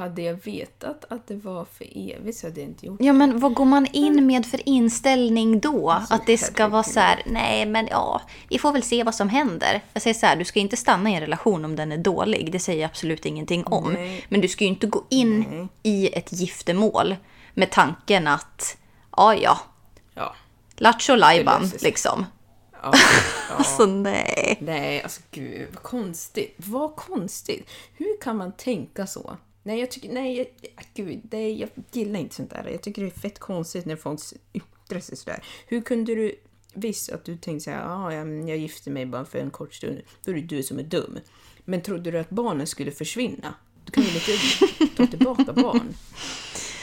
Hade 0.00 0.22
jag 0.22 0.44
vetat 0.44 1.04
att 1.08 1.26
det 1.26 1.34
var 1.36 1.64
för 1.64 1.86
evigt 2.14 2.38
så 2.38 2.46
hade 2.46 2.60
jag 2.60 2.68
inte 2.68 2.86
gjort 2.86 2.98
det. 2.98 3.04
Ja, 3.04 3.12
men 3.12 3.38
vad 3.38 3.54
går 3.54 3.64
man 3.64 3.86
in 3.92 4.26
med 4.26 4.46
för 4.46 4.68
inställning 4.68 5.60
då? 5.60 5.90
att 6.10 6.26
det 6.26 6.38
ska 6.38 6.68
vara 6.68 6.82
så 6.82 7.00
här, 7.00 7.22
nej 7.26 7.66
men 7.66 7.86
ja, 7.90 8.20
vi 8.48 8.58
får 8.58 8.72
väl 8.72 8.82
se 8.82 9.02
vad 9.04 9.14
som 9.14 9.28
händer. 9.28 9.80
Jag 9.92 10.02
säger 10.02 10.14
så 10.14 10.26
här, 10.26 10.36
du 10.36 10.44
ska 10.44 10.60
inte 10.60 10.76
stanna 10.76 11.10
i 11.10 11.14
en 11.14 11.20
relation 11.20 11.64
om 11.64 11.76
den 11.76 11.92
är 11.92 11.96
dålig. 11.98 12.52
Det 12.52 12.58
säger 12.58 12.80
jag 12.80 12.88
absolut 12.88 13.26
ingenting 13.26 13.64
om. 13.66 13.92
Nej. 13.92 14.24
Men 14.28 14.40
du 14.40 14.48
ska 14.48 14.64
ju 14.64 14.70
inte 14.70 14.86
gå 14.86 15.04
in 15.08 15.68
i 15.82 16.18
ett 16.18 16.32
giftermål 16.32 17.16
med 17.54 17.70
tanken 17.70 18.26
att, 18.26 18.76
ja 19.16 19.34
ja, 19.34 19.58
Ja. 20.14 20.34
lattjo 20.76 21.14
lajban 21.14 21.70
liksom. 21.80 22.26
ja. 22.82 22.92
ja. 23.50 23.56
Alltså 23.56 23.86
nej. 23.86 24.58
Nej, 24.60 25.02
alltså 25.02 25.20
gud, 25.30 25.68
vad 25.72 25.82
konstigt. 25.82 26.54
Vad 26.56 26.96
konstigt. 26.96 27.70
Hur 27.96 28.20
kan 28.20 28.36
man 28.36 28.52
tänka 28.52 29.06
så? 29.06 29.36
Nej, 29.62 29.80
jag 29.80 29.90
tycker, 29.90 30.08
nej, 30.12 30.36
jag, 30.38 30.46
gud, 30.94 31.20
nej, 31.30 31.60
jag 31.60 31.68
gillar 31.92 32.20
inte 32.20 32.34
sånt 32.34 32.50
där. 32.50 32.68
Jag 32.72 32.82
tycker 32.82 33.02
det 33.02 33.08
är 33.08 33.20
fett 33.20 33.38
konstigt 33.38 33.86
när 33.86 33.96
folk 33.96 34.20
yttrar 34.52 35.00
sig 35.00 35.16
sådär. 35.16 35.44
Hur 35.66 35.80
kunde 35.80 36.14
du, 36.14 36.34
visst 36.74 37.12
att 37.12 37.24
du 37.24 37.36
tänkte 37.36 37.64
såhär, 37.64 37.84
ah, 37.86 38.14
jag, 38.14 38.48
jag 38.48 38.58
gifte 38.58 38.90
mig 38.90 39.06
bara 39.06 39.24
för 39.24 39.38
en 39.38 39.50
kort 39.50 39.74
stund, 39.74 40.00
då 40.24 40.30
är 40.30 40.34
det 40.34 40.40
du 40.40 40.62
som 40.62 40.78
är 40.78 40.82
dum. 40.82 41.18
Men 41.64 41.82
trodde 41.82 42.10
du 42.10 42.18
att 42.18 42.30
barnen 42.30 42.66
skulle 42.66 42.90
försvinna? 42.90 43.54
Du 43.84 43.92
kan 43.92 44.04
väl 44.04 44.14
inte 44.14 44.86
ta 44.96 45.06
tillbaka 45.06 45.52
barn? 45.52 45.94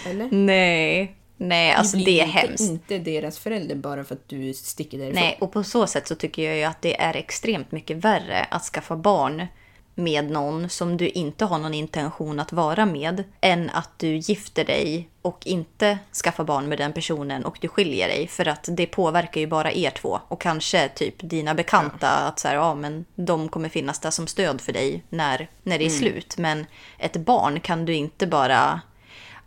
Eller? 0.06 0.32
Nej. 0.32 1.16
Nej, 1.40 1.72
alltså 1.72 1.98
det 1.98 2.20
är 2.20 2.26
inte- 2.26 2.40
hemskt. 2.40 2.62
inte 2.62 3.00
deras 3.00 3.40
förälder 3.40 3.76
bara 3.76 4.04
för 4.04 4.16
att 4.16 4.28
du 4.30 4.54
sticker 4.54 4.98
därifrån. 4.98 5.22
Nej, 5.24 5.38
och 5.42 5.52
på 5.52 5.64
så 5.64 5.88
sätt 5.88 6.08
så 6.08 6.16
tycker 6.16 6.44
jag 6.44 6.58
ju 6.58 6.64
att 6.64 6.82
det 6.82 7.02
är 7.02 7.16
extremt 7.16 7.72
mycket 7.72 7.98
värre 7.98 8.44
att 8.44 8.64
skaffa 8.64 8.96
barn 8.96 9.46
med 9.98 10.32
någon 10.32 10.70
som 10.70 10.98
du 10.98 11.10
inte 11.10 11.46
har 11.46 11.60
någon 11.60 11.74
intention 11.74 12.40
att 12.40 12.52
vara 12.52 12.86
med 12.86 13.24
än 13.42 13.70
att 13.70 14.00
du 14.00 14.16
gifter 14.16 14.66
dig 14.66 15.10
och 15.22 15.48
inte 15.48 16.00
skaffar 16.24 16.44
barn 16.44 16.70
med 16.70 16.78
den 16.78 16.94
personen 16.94 17.46
och 17.46 17.58
du 17.62 17.68
skiljer 17.68 18.08
dig 18.08 18.28
för 18.28 18.48
att 18.48 18.70
det 18.72 18.86
påverkar 18.86 19.42
ju 19.42 19.48
bara 19.48 19.72
er 19.72 19.90
två 19.90 20.20
och 20.28 20.42
kanske 20.42 20.90
typ 20.90 21.16
dina 21.18 21.54
bekanta 21.56 22.10
att 22.10 22.40
så 22.40 22.48
här, 22.48 22.56
ja 22.56 22.76
men 22.76 23.06
de 23.16 23.50
kommer 23.50 23.70
finnas 23.70 24.00
där 24.00 24.12
som 24.12 24.28
stöd 24.28 24.62
för 24.62 24.74
dig 24.74 25.04
när, 25.10 25.50
när 25.64 25.80
det 25.80 25.86
är 25.86 25.90
slut 25.90 26.38
men 26.38 26.66
ett 26.98 27.18
barn 27.18 27.60
kan 27.60 27.86
du 27.86 27.94
inte 27.94 28.28
bara 28.28 28.82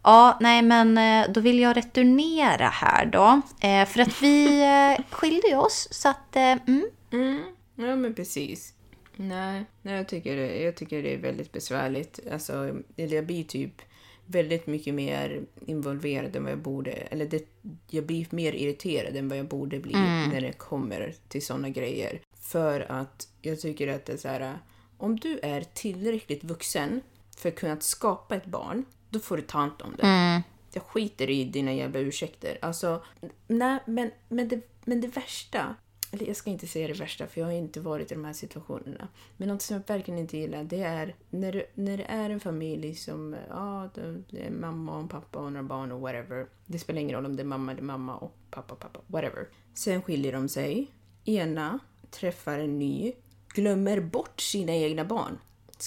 Ja, 0.02 0.38
nej 0.40 0.62
men 0.62 0.98
eh, 0.98 1.32
då 1.32 1.40
vill 1.40 1.58
jag 1.58 1.76
returnera 1.76 2.68
här 2.68 3.06
då. 3.06 3.40
Eh, 3.60 3.86
för 3.86 4.00
att 4.00 4.22
vi 4.22 4.62
eh, 4.62 5.04
skilde 5.10 5.56
oss 5.56 5.88
så 5.90 6.08
att... 6.08 6.36
Eh, 6.36 6.42
mm. 6.42 7.42
Ja, 7.74 7.96
men 7.96 8.14
precis. 8.14 8.74
Nej, 9.22 9.64
nej 9.82 9.94
jag, 9.94 10.08
tycker 10.08 10.36
det, 10.36 10.62
jag 10.62 10.76
tycker 10.76 11.02
det 11.02 11.14
är 11.14 11.18
väldigt 11.18 11.52
besvärligt. 11.52 12.20
Alltså, 12.32 12.80
jag 12.96 13.26
blir 13.26 13.44
typ 13.44 13.82
väldigt 14.26 14.66
mycket 14.66 14.94
mer 14.94 15.42
involverad 15.66 16.36
än 16.36 16.42
vad 16.42 16.52
jag 16.52 16.58
borde. 16.58 16.90
Eller 16.90 17.26
det, 17.26 17.48
jag 17.90 18.06
blir 18.06 18.26
mer 18.30 18.52
irriterad 18.52 19.16
än 19.16 19.28
vad 19.28 19.38
jag 19.38 19.46
borde 19.48 19.78
bli 19.78 19.92
när 20.32 20.40
det 20.40 20.52
kommer 20.52 21.14
till 21.28 21.46
såna 21.46 21.68
grejer. 21.68 22.20
För 22.40 22.92
att 22.92 23.28
jag 23.42 23.60
tycker 23.60 23.88
att 23.88 24.04
det 24.06 24.12
är 24.12 24.16
så 24.16 24.28
här, 24.28 24.58
om 24.98 25.18
du 25.18 25.38
är 25.42 25.64
tillräckligt 25.74 26.44
vuxen 26.44 27.00
för 27.36 27.48
att 27.48 27.54
kunna 27.54 27.80
skapa 27.80 28.36
ett 28.36 28.46
barn, 28.46 28.84
då 29.10 29.18
får 29.18 29.36
du 29.36 29.42
ta 29.42 29.58
hand 29.58 29.82
om 29.82 29.96
det. 29.96 30.42
Jag 30.72 30.82
skiter 30.82 31.30
i 31.30 31.44
dina 31.44 31.72
jävla 31.72 31.98
ursäkter. 31.98 32.58
Alltså, 32.62 33.02
nej, 33.46 33.78
men, 33.86 34.10
men, 34.28 34.48
det, 34.48 34.60
men 34.84 35.00
det 35.00 35.08
värsta 35.08 35.74
eller 36.12 36.26
jag 36.26 36.36
ska 36.36 36.50
inte 36.50 36.66
säga 36.66 36.88
det 36.88 36.94
värsta 37.00 37.26
för 37.26 37.40
jag 37.40 37.46
har 37.48 37.52
inte 37.54 37.80
varit 37.80 38.12
i 38.12 38.14
de 38.14 38.24
här 38.24 38.32
situationerna. 38.32 39.08
Men 39.36 39.48
något 39.48 39.62
som 39.62 39.76
jag 39.76 39.94
verkligen 39.94 40.20
inte 40.20 40.36
gillar 40.36 40.64
det 40.64 40.82
är 40.82 41.14
när, 41.30 41.52
det- 41.52 41.66
när 41.74 41.96
det 41.96 42.04
är 42.04 42.30
en 42.30 42.40
familj 42.40 42.94
som, 42.94 43.36
ja, 43.48 43.90
det- 43.94 44.46
är 44.46 44.50
mamma 44.50 44.98
och 44.98 45.10
pappa 45.10 45.38
och 45.38 45.52
några 45.52 45.62
barn 45.66 45.92
och 45.92 46.00
whatever. 46.00 46.46
Det 46.66 46.78
spelar 46.78 47.00
ingen 47.00 47.16
roll 47.16 47.26
om 47.26 47.36
det 47.36 47.42
är 47.42 47.44
mamma 47.44 47.72
eller 47.72 47.82
mamma 47.82 48.16
och 48.16 48.36
pappa 48.50 48.74
pappa, 48.74 49.00
whatever. 49.06 49.48
Sen 49.74 50.02
skiljer 50.02 50.32
de 50.32 50.48
sig. 50.48 50.86
Ena 51.24 51.78
träffar 52.10 52.58
en 52.58 52.78
ny, 52.78 53.12
glömmer 53.54 54.00
bort 54.00 54.40
sina 54.40 54.72
egna 54.72 55.04
barn. 55.04 55.38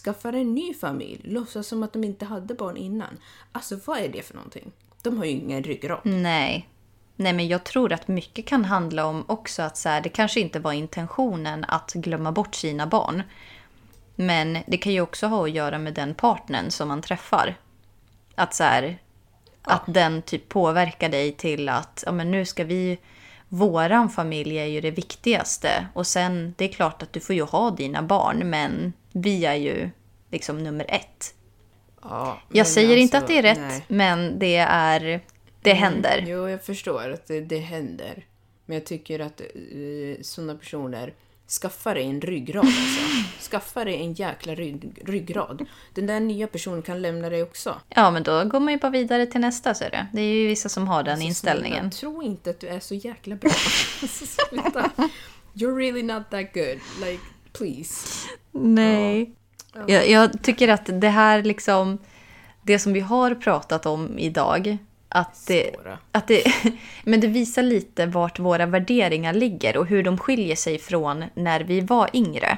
Skaffar 0.03 0.33
en 0.33 0.55
ny 0.55 0.73
familj, 0.73 1.21
låtsas 1.23 1.67
som 1.67 1.83
att 1.83 1.93
de 1.93 2.03
inte 2.03 2.25
hade 2.25 2.53
barn 2.53 2.77
innan. 2.77 3.17
Alltså 3.51 3.79
vad 3.85 3.97
är 3.99 4.09
det 4.09 4.21
för 4.21 4.35
någonting? 4.35 4.71
De 5.01 5.17
har 5.17 5.25
ju 5.25 5.31
ingen 5.31 5.63
ryggrad. 5.63 5.99
Nej. 6.03 6.69
Nej, 7.15 7.33
men 7.33 7.47
jag 7.47 7.63
tror 7.63 7.93
att 7.93 8.07
mycket 8.07 8.45
kan 8.45 8.65
handla 8.65 9.05
om 9.05 9.25
också 9.27 9.61
att 9.61 9.77
så 9.77 9.89
här, 9.89 10.01
det 10.01 10.09
kanske 10.09 10.39
inte 10.39 10.59
var 10.59 10.73
intentionen 10.73 11.65
att 11.67 11.93
glömma 11.93 12.31
bort 12.31 12.55
sina 12.55 12.87
barn. 12.87 13.23
Men 14.15 14.57
det 14.67 14.77
kan 14.77 14.93
ju 14.93 15.01
också 15.01 15.27
ha 15.27 15.43
att 15.43 15.51
göra 15.51 15.77
med 15.77 15.93
den 15.93 16.15
partnern 16.15 16.71
som 16.71 16.87
man 16.87 17.01
träffar. 17.01 17.55
Att 18.35 18.53
så 18.53 18.63
här, 18.63 18.97
att 19.61 19.83
den 19.85 20.21
typ 20.21 20.49
påverkar 20.49 21.09
dig 21.09 21.31
till 21.31 21.69
att 21.69 22.03
ja, 22.05 22.11
men 22.11 22.31
nu 22.31 22.45
ska 22.45 22.63
vi... 22.63 22.99
Våran 23.49 24.09
familj 24.09 24.57
är 24.57 24.65
ju 24.65 24.81
det 24.81 24.91
viktigaste. 24.91 25.87
Och 25.93 26.07
sen, 26.07 26.53
det 26.57 26.65
är 26.65 26.73
klart 26.73 27.03
att 27.03 27.13
du 27.13 27.19
får 27.19 27.35
ju 27.35 27.43
ha 27.43 27.71
dina 27.71 28.03
barn, 28.03 28.49
men 28.49 28.93
vi 29.11 29.45
är 29.45 29.55
ju 29.55 29.89
liksom 30.31 30.63
nummer 30.63 30.85
ett. 30.89 31.33
Ja, 32.01 32.37
Jag 32.51 32.67
säger 32.67 32.97
inte 32.97 33.17
alltså, 33.17 33.33
att 33.33 33.43
det 33.43 33.49
är 33.49 33.55
rätt, 33.55 33.69
nej. 33.69 33.85
men 33.87 34.39
det 34.39 34.57
är... 34.57 35.21
Det 35.63 35.73
händer. 35.73 36.25
Jo, 36.27 36.49
jag 36.49 36.63
förstår 36.63 37.09
att 37.09 37.27
det, 37.27 37.41
det 37.41 37.57
händer. 37.59 38.25
Men 38.65 38.77
jag 38.77 38.85
tycker 38.85 39.19
att 39.19 39.41
uh, 39.75 40.15
sådana 40.21 40.55
personer, 40.55 41.13
skaffa 41.61 41.93
dig 41.93 42.03
en 42.05 42.21
ryggrad 42.21 42.65
alltså. 42.65 42.99
Skaffa 43.51 43.85
dig 43.85 43.95
en 43.95 44.13
jäkla 44.13 44.55
rygg, 44.55 45.01
ryggrad. 45.05 45.65
Den 45.93 46.07
där 46.07 46.19
nya 46.19 46.47
personen 46.47 46.81
kan 46.81 47.01
lämna 47.01 47.29
dig 47.29 47.43
också. 47.43 47.75
Ja, 47.89 48.11
men 48.11 48.23
då 48.23 48.43
går 48.43 48.59
man 48.59 48.73
ju 48.73 48.79
bara 48.79 48.91
vidare 48.91 49.25
till 49.25 49.41
nästa, 49.41 49.73
ser 49.73 49.89
du. 49.89 50.17
Det 50.17 50.21
är 50.21 50.33
ju 50.33 50.47
vissa 50.47 50.69
som 50.69 50.87
har 50.87 51.03
den 51.03 51.11
Alltså, 51.13 51.27
inställningen. 51.27 51.91
snälla, 51.91 52.13
Tro 52.13 52.23
inte 52.23 52.49
att 52.49 52.59
du 52.59 52.67
är 52.67 52.79
så 52.79 52.95
jäkla 52.95 53.35
bra. 53.35 53.51
Alltså, 54.01 54.25
sluta. 54.49 54.91
You're 55.53 55.75
really 55.77 56.03
not 56.03 56.23
that 56.29 56.53
good. 56.53 56.79
Like, 57.01 57.23
please. 57.53 58.07
Nej. 58.51 59.31
Jag, 59.87 60.09
jag 60.09 60.43
tycker 60.43 60.67
att 60.67 61.01
det 61.01 61.09
här 61.09 61.43
liksom, 61.43 61.97
det 62.61 62.79
som 62.79 62.93
vi 62.93 62.99
har 62.99 63.35
pratat 63.35 63.85
om 63.85 64.19
idag, 64.19 64.77
att 65.13 65.43
det, 65.47 65.73
Svåra. 65.75 65.97
att 66.11 66.27
det, 66.27 66.43
men 67.03 67.19
det 67.19 67.27
visar 67.27 67.63
lite 67.63 68.05
vart 68.05 68.39
våra 68.39 68.65
värderingar 68.65 69.33
ligger 69.33 69.77
och 69.77 69.85
hur 69.87 70.03
de 70.03 70.17
skiljer 70.17 70.55
sig 70.55 70.79
från 70.79 71.23
när 71.33 71.59
vi 71.61 71.81
var 71.81 72.09
yngre. 72.13 72.57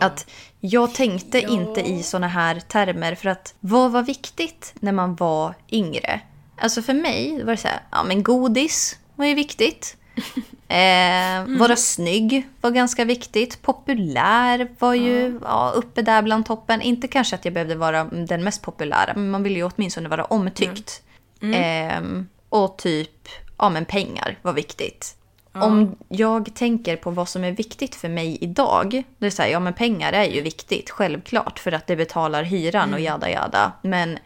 Att 0.00 0.30
jag 0.60 0.94
tänkte 0.94 1.38
Ja. 1.38 1.48
inte 1.48 1.80
i 1.80 2.02
såna 2.02 2.28
här 2.28 2.60
termer 2.60 3.14
för 3.14 3.28
att 3.28 3.54
vad 3.60 3.92
var 3.92 4.02
viktigt 4.02 4.74
när 4.80 4.92
man 4.92 5.14
var 5.16 5.54
yngre? 5.70 6.20
Alltså 6.60 6.82
för 6.82 6.94
mig 6.94 7.42
var 7.44 7.50
det 7.52 7.56
så 7.56 7.68
här, 7.68 7.80
ja 7.90 8.04
men 8.04 8.22
godis 8.22 8.98
var 9.14 9.26
ju 9.26 9.34
viktigt. 9.34 9.96
Eh, 10.70 11.44
Vara 11.58 11.76
snygg 11.76 12.48
var 12.60 12.70
ganska 12.70 13.04
viktigt. 13.04 13.62
Populär 13.62 14.68
var 14.78 14.94
ju 14.94 15.40
ja, 15.44 15.72
uppe 15.76 16.02
där 16.02 16.22
bland 16.22 16.46
toppen. 16.46 16.82
Inte 16.82 17.08
kanske 17.08 17.36
att 17.36 17.44
jag 17.44 17.54
behövde 17.54 17.74
vara 17.74 18.04
den 18.04 18.44
mest 18.44 18.62
populära, 18.62 19.12
men 19.14 19.30
man 19.30 19.42
ville 19.42 19.58
ju 19.58 19.70
åtminstone 19.74 20.08
vara 20.08 20.24
omtyckt. 20.24 21.02
Eh, 21.40 22.02
och 22.48 22.78
typ, 22.78 23.28
ja 23.58 23.68
men 23.70 23.84
pengar 23.84 24.38
var 24.42 24.52
viktigt. 24.52 25.14
Om 25.52 25.96
jag 26.08 26.54
tänker 26.54 26.96
på 26.96 27.10
vad 27.10 27.28
som 27.28 27.44
är 27.44 27.52
viktigt 27.52 27.94
för 27.94 28.08
mig 28.08 28.38
idag, 28.40 28.90
då 28.90 29.26
är 29.26 29.30
det 29.30 29.30
så 29.30 29.42
här, 29.42 29.48
ja 29.48 29.60
men 29.60 29.74
pengar 29.74 30.12
är 30.12 30.24
ju 30.24 30.40
viktigt, 30.42 30.90
självklart, 30.90 31.58
för 31.58 31.72
att 31.72 31.86
det 31.86 31.96
betalar 31.96 32.42
hyran 32.42 32.94
och 32.94 33.00
jada 33.00 33.30
jada. 33.30 33.72
Men 33.82 34.18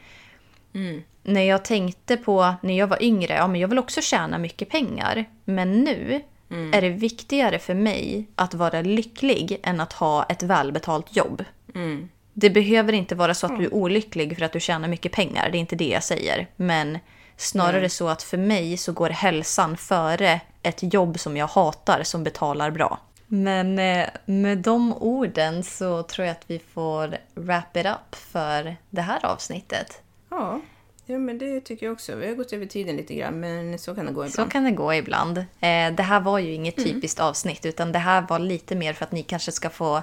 när 1.23 1.43
jag 1.43 1.65
tänkte 1.65 2.17
på 2.17 2.55
när 2.63 2.79
jag 2.79 2.87
var 2.87 3.03
yngre, 3.03 3.35
ja 3.35 3.47
men 3.49 3.61
jag 3.61 3.69
vill 3.69 3.79
också 3.79 4.01
tjäna 4.01 4.39
mycket 4.39 4.69
pengar. 4.71 5.25
Men 5.45 5.81
nu 5.81 6.23
är 6.73 6.81
det 6.81 6.91
viktigare 6.91 7.59
för 7.59 7.75
mig 7.75 8.27
att 8.35 8.55
vara 8.55 8.81
lycklig 8.83 9.61
än 9.63 9.81
att 9.81 9.93
ha 9.93 10.25
ett 10.25 10.43
välbetalt 10.43 11.17
jobb. 11.17 11.45
Det 12.33 12.51
behöver 12.51 12.93
inte 12.93 13.15
vara 13.15 13.35
så 13.35 13.47
att 13.47 13.59
du 13.59 13.65
är 13.65 13.75
olycklig 13.75 14.37
för 14.39 14.45
att 14.45 14.53
du 14.53 14.61
tjänar 14.61 14.89
mycket 14.89 15.13
pengar, 15.13 15.51
det 15.51 15.59
är 15.59 15.61
inte 15.61 15.77
det 15.77 15.89
jag 15.89 16.05
säger. 16.05 16.47
Men 16.57 16.99
snarare 17.37 17.89
så 17.89 18.09
att 18.09 18.23
för 18.23 18.39
mig 18.39 18.77
så 18.77 18.93
går 18.93 19.11
hälsan 19.11 19.77
före 19.77 20.41
ett 20.63 20.95
jobb 20.95 21.21
som 21.21 21.37
jag 21.37 21.47
hatar 21.47 22.03
som 22.03 22.25
betalar 22.25 22.71
bra. 22.71 22.99
Men 23.27 23.79
eh, 23.79 24.07
med 24.25 24.59
de 24.59 24.93
orden 24.93 25.63
så 25.65 26.03
tror 26.03 26.27
jag 26.27 26.33
att 26.33 26.45
vi 26.47 26.59
får 26.59 27.17
wrap 27.35 27.77
it 27.77 27.87
up 27.87 28.15
för 28.15 28.77
det 28.91 29.01
här 29.03 29.27
avsnittet. 29.27 30.01
Ja, 30.31 30.61
ja, 31.07 31.19
men 31.19 31.39
det 31.39 31.61
tycker 31.61 31.87
jag 31.87 31.93
också. 31.93 32.15
Vi 32.17 32.27
har 32.29 32.35
gått 32.35 32.53
över 32.53 32.67
tiden 32.67 32.97
lite 32.97 33.15
grann, 33.15 33.41
men 33.41 33.79
så 33.79 33.95
kan 33.95 34.07
det 34.07 34.13
gå 34.13 34.25
Så 34.25 34.29
ibland. 34.31 34.53
kan 34.53 34.65
det 34.65 34.71
gå 34.71 34.95
ibland. 34.95 35.39
Eh, 35.39 35.93
det 35.97 36.03
här 36.03 36.21
var 36.21 36.39
ju 36.39 36.53
inget 36.53 36.77
typiskt 36.77 37.21
avsnitt 37.21 37.67
utan 37.67 37.93
det 37.93 37.99
här 37.99 38.25
var 38.29 38.39
lite 38.39 38.75
mer 38.75 38.93
för 38.93 39.05
att 39.05 39.13
ni 39.13 39.23
kanske 39.23 39.53
ska 39.53 39.71
få 39.71 40.03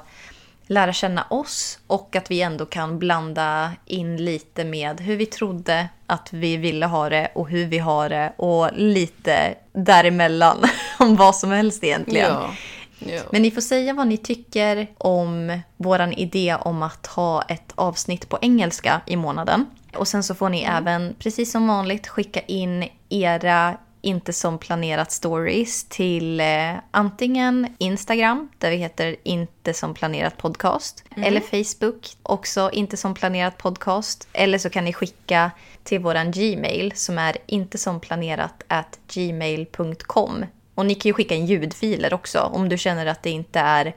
lära 0.69 0.93
känna 0.93 1.25
oss 1.29 1.79
och 1.87 2.15
att 2.15 2.31
vi 2.31 2.41
ändå 2.41 2.65
kan 2.65 2.99
blanda 2.99 3.71
in 3.85 4.25
lite 4.25 4.65
med 4.65 5.01
hur 5.01 5.15
vi 5.15 5.25
trodde 5.25 5.89
att 6.05 6.33
vi 6.33 6.57
ville 6.57 6.85
ha 6.85 7.09
det 7.09 7.31
och 7.35 7.49
hur 7.49 7.65
vi 7.65 7.77
har 7.77 8.09
det 8.09 8.33
och 8.37 8.69
lite 8.73 9.55
däremellan 9.73 10.57
om 10.99 11.15
vad 11.15 11.35
som 11.35 11.51
helst 11.51 11.83
egentligen. 11.83 12.31
Ja. 12.31 12.53
ja. 12.99 13.21
Men 13.31 13.41
ni 13.41 13.51
får 13.51 13.61
säga 13.61 13.93
vad 13.93 14.07
ni 14.07 14.17
tycker 14.17 14.87
om 14.97 15.59
våran 15.77 16.13
idé 16.13 16.55
om 16.61 16.83
att 16.83 17.07
ha 17.07 17.41
ett 17.41 17.71
avsnitt 17.75 18.29
på 18.29 18.39
engelska 18.41 19.01
i 19.05 19.15
månaden. 19.15 19.65
Och 19.95 20.07
sen 20.07 20.23
så 20.23 20.35
får 20.35 20.49
ni 20.49 20.61
även, 20.61 21.15
precis 21.19 21.51
som 21.51 21.67
vanligt, 21.67 22.07
skicka 22.07 22.39
in 22.39 22.89
era 23.09 23.77
inte 24.01 24.33
som 24.33 24.57
planerat 24.57 25.11
stories 25.11 25.83
till 25.83 26.39
eh, 26.39 26.73
antingen 26.91 27.75
Instagram, 27.77 28.49
där 28.57 28.71
vi 28.71 28.75
heter 28.75 29.15
inte 29.23 29.73
som 29.73 29.93
planerat 29.93 30.37
podcast, 30.37 31.03
eller 31.15 31.39
Facebook, 31.41 32.09
också 32.23 32.69
inte 32.73 32.97
som 32.97 33.13
planerat 33.13 33.57
podcast. 33.57 34.27
Eller 34.33 34.57
så 34.57 34.69
kan 34.69 34.85
ni 34.85 34.93
skicka 34.93 35.51
till 35.83 35.99
våran 35.99 36.31
Gmail 36.31 36.91
som 36.95 37.17
är 37.17 37.37
inte 37.45 37.77
som 37.77 37.99
planerat 37.99 38.63
at 38.67 38.99
gmail.com. 39.13 40.45
Och 40.75 40.85
ni 40.85 40.95
kan 40.95 41.09
ju 41.09 41.13
skicka 41.13 41.35
in 41.35 41.45
ljudfiler 41.45 42.13
också 42.13 42.39
om 42.39 42.69
du 42.69 42.77
känner 42.77 43.05
att 43.05 43.23
det 43.23 43.29
inte 43.29 43.59
är 43.59 43.95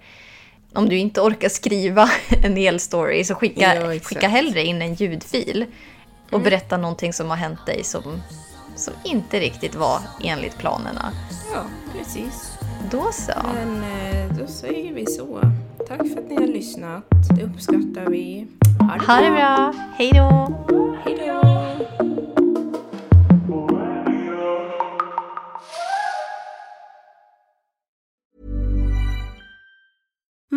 om 0.75 0.89
du 0.89 0.99
inte 0.99 1.21
orkar 1.21 1.49
skriva 1.49 2.11
en 2.43 2.57
hel 2.57 2.81
story 2.81 3.25
så 3.25 3.35
skicka, 3.35 3.75
Ja, 3.75 4.01
skicka 4.01 4.29
hellre 4.29 4.63
in 4.63 4.83
en 4.83 4.95
ljudfil 4.95 5.67
och 6.31 6.41
berätta 6.41 6.77
någonting 6.77 7.13
som 7.13 7.31
har 7.31 7.37
hänt 7.37 7.67
dig 7.67 7.85
som, 7.85 8.23
som 8.83 8.95
inte 9.05 9.41
riktigt 9.41 9.75
var 9.75 10.01
enligt 10.25 10.59
planerna. 10.59 11.13
ja, 11.55 11.65
precis. 11.99 12.59
Då 12.91 13.09
så. 13.13 13.33
Men 13.55 13.85
eh, 13.85 14.37
då 14.39 14.47
säger 14.47 14.95
vi 14.95 15.07
så. 15.07 15.41
Tack 15.89 15.99
för 15.99 16.19
att 16.19 16.29
ni 16.29 16.35
har 16.35 16.47
lyssnat. 16.47 17.05
Det 17.37 17.43
uppskattar 17.43 18.11
vi. 18.11 18.47
Ha 19.07 19.17
det 19.17 19.31
bra. 19.31 19.75
Hej 19.97 20.13
då. 20.15 20.53
Hej 21.05 21.23
då! 21.27 21.72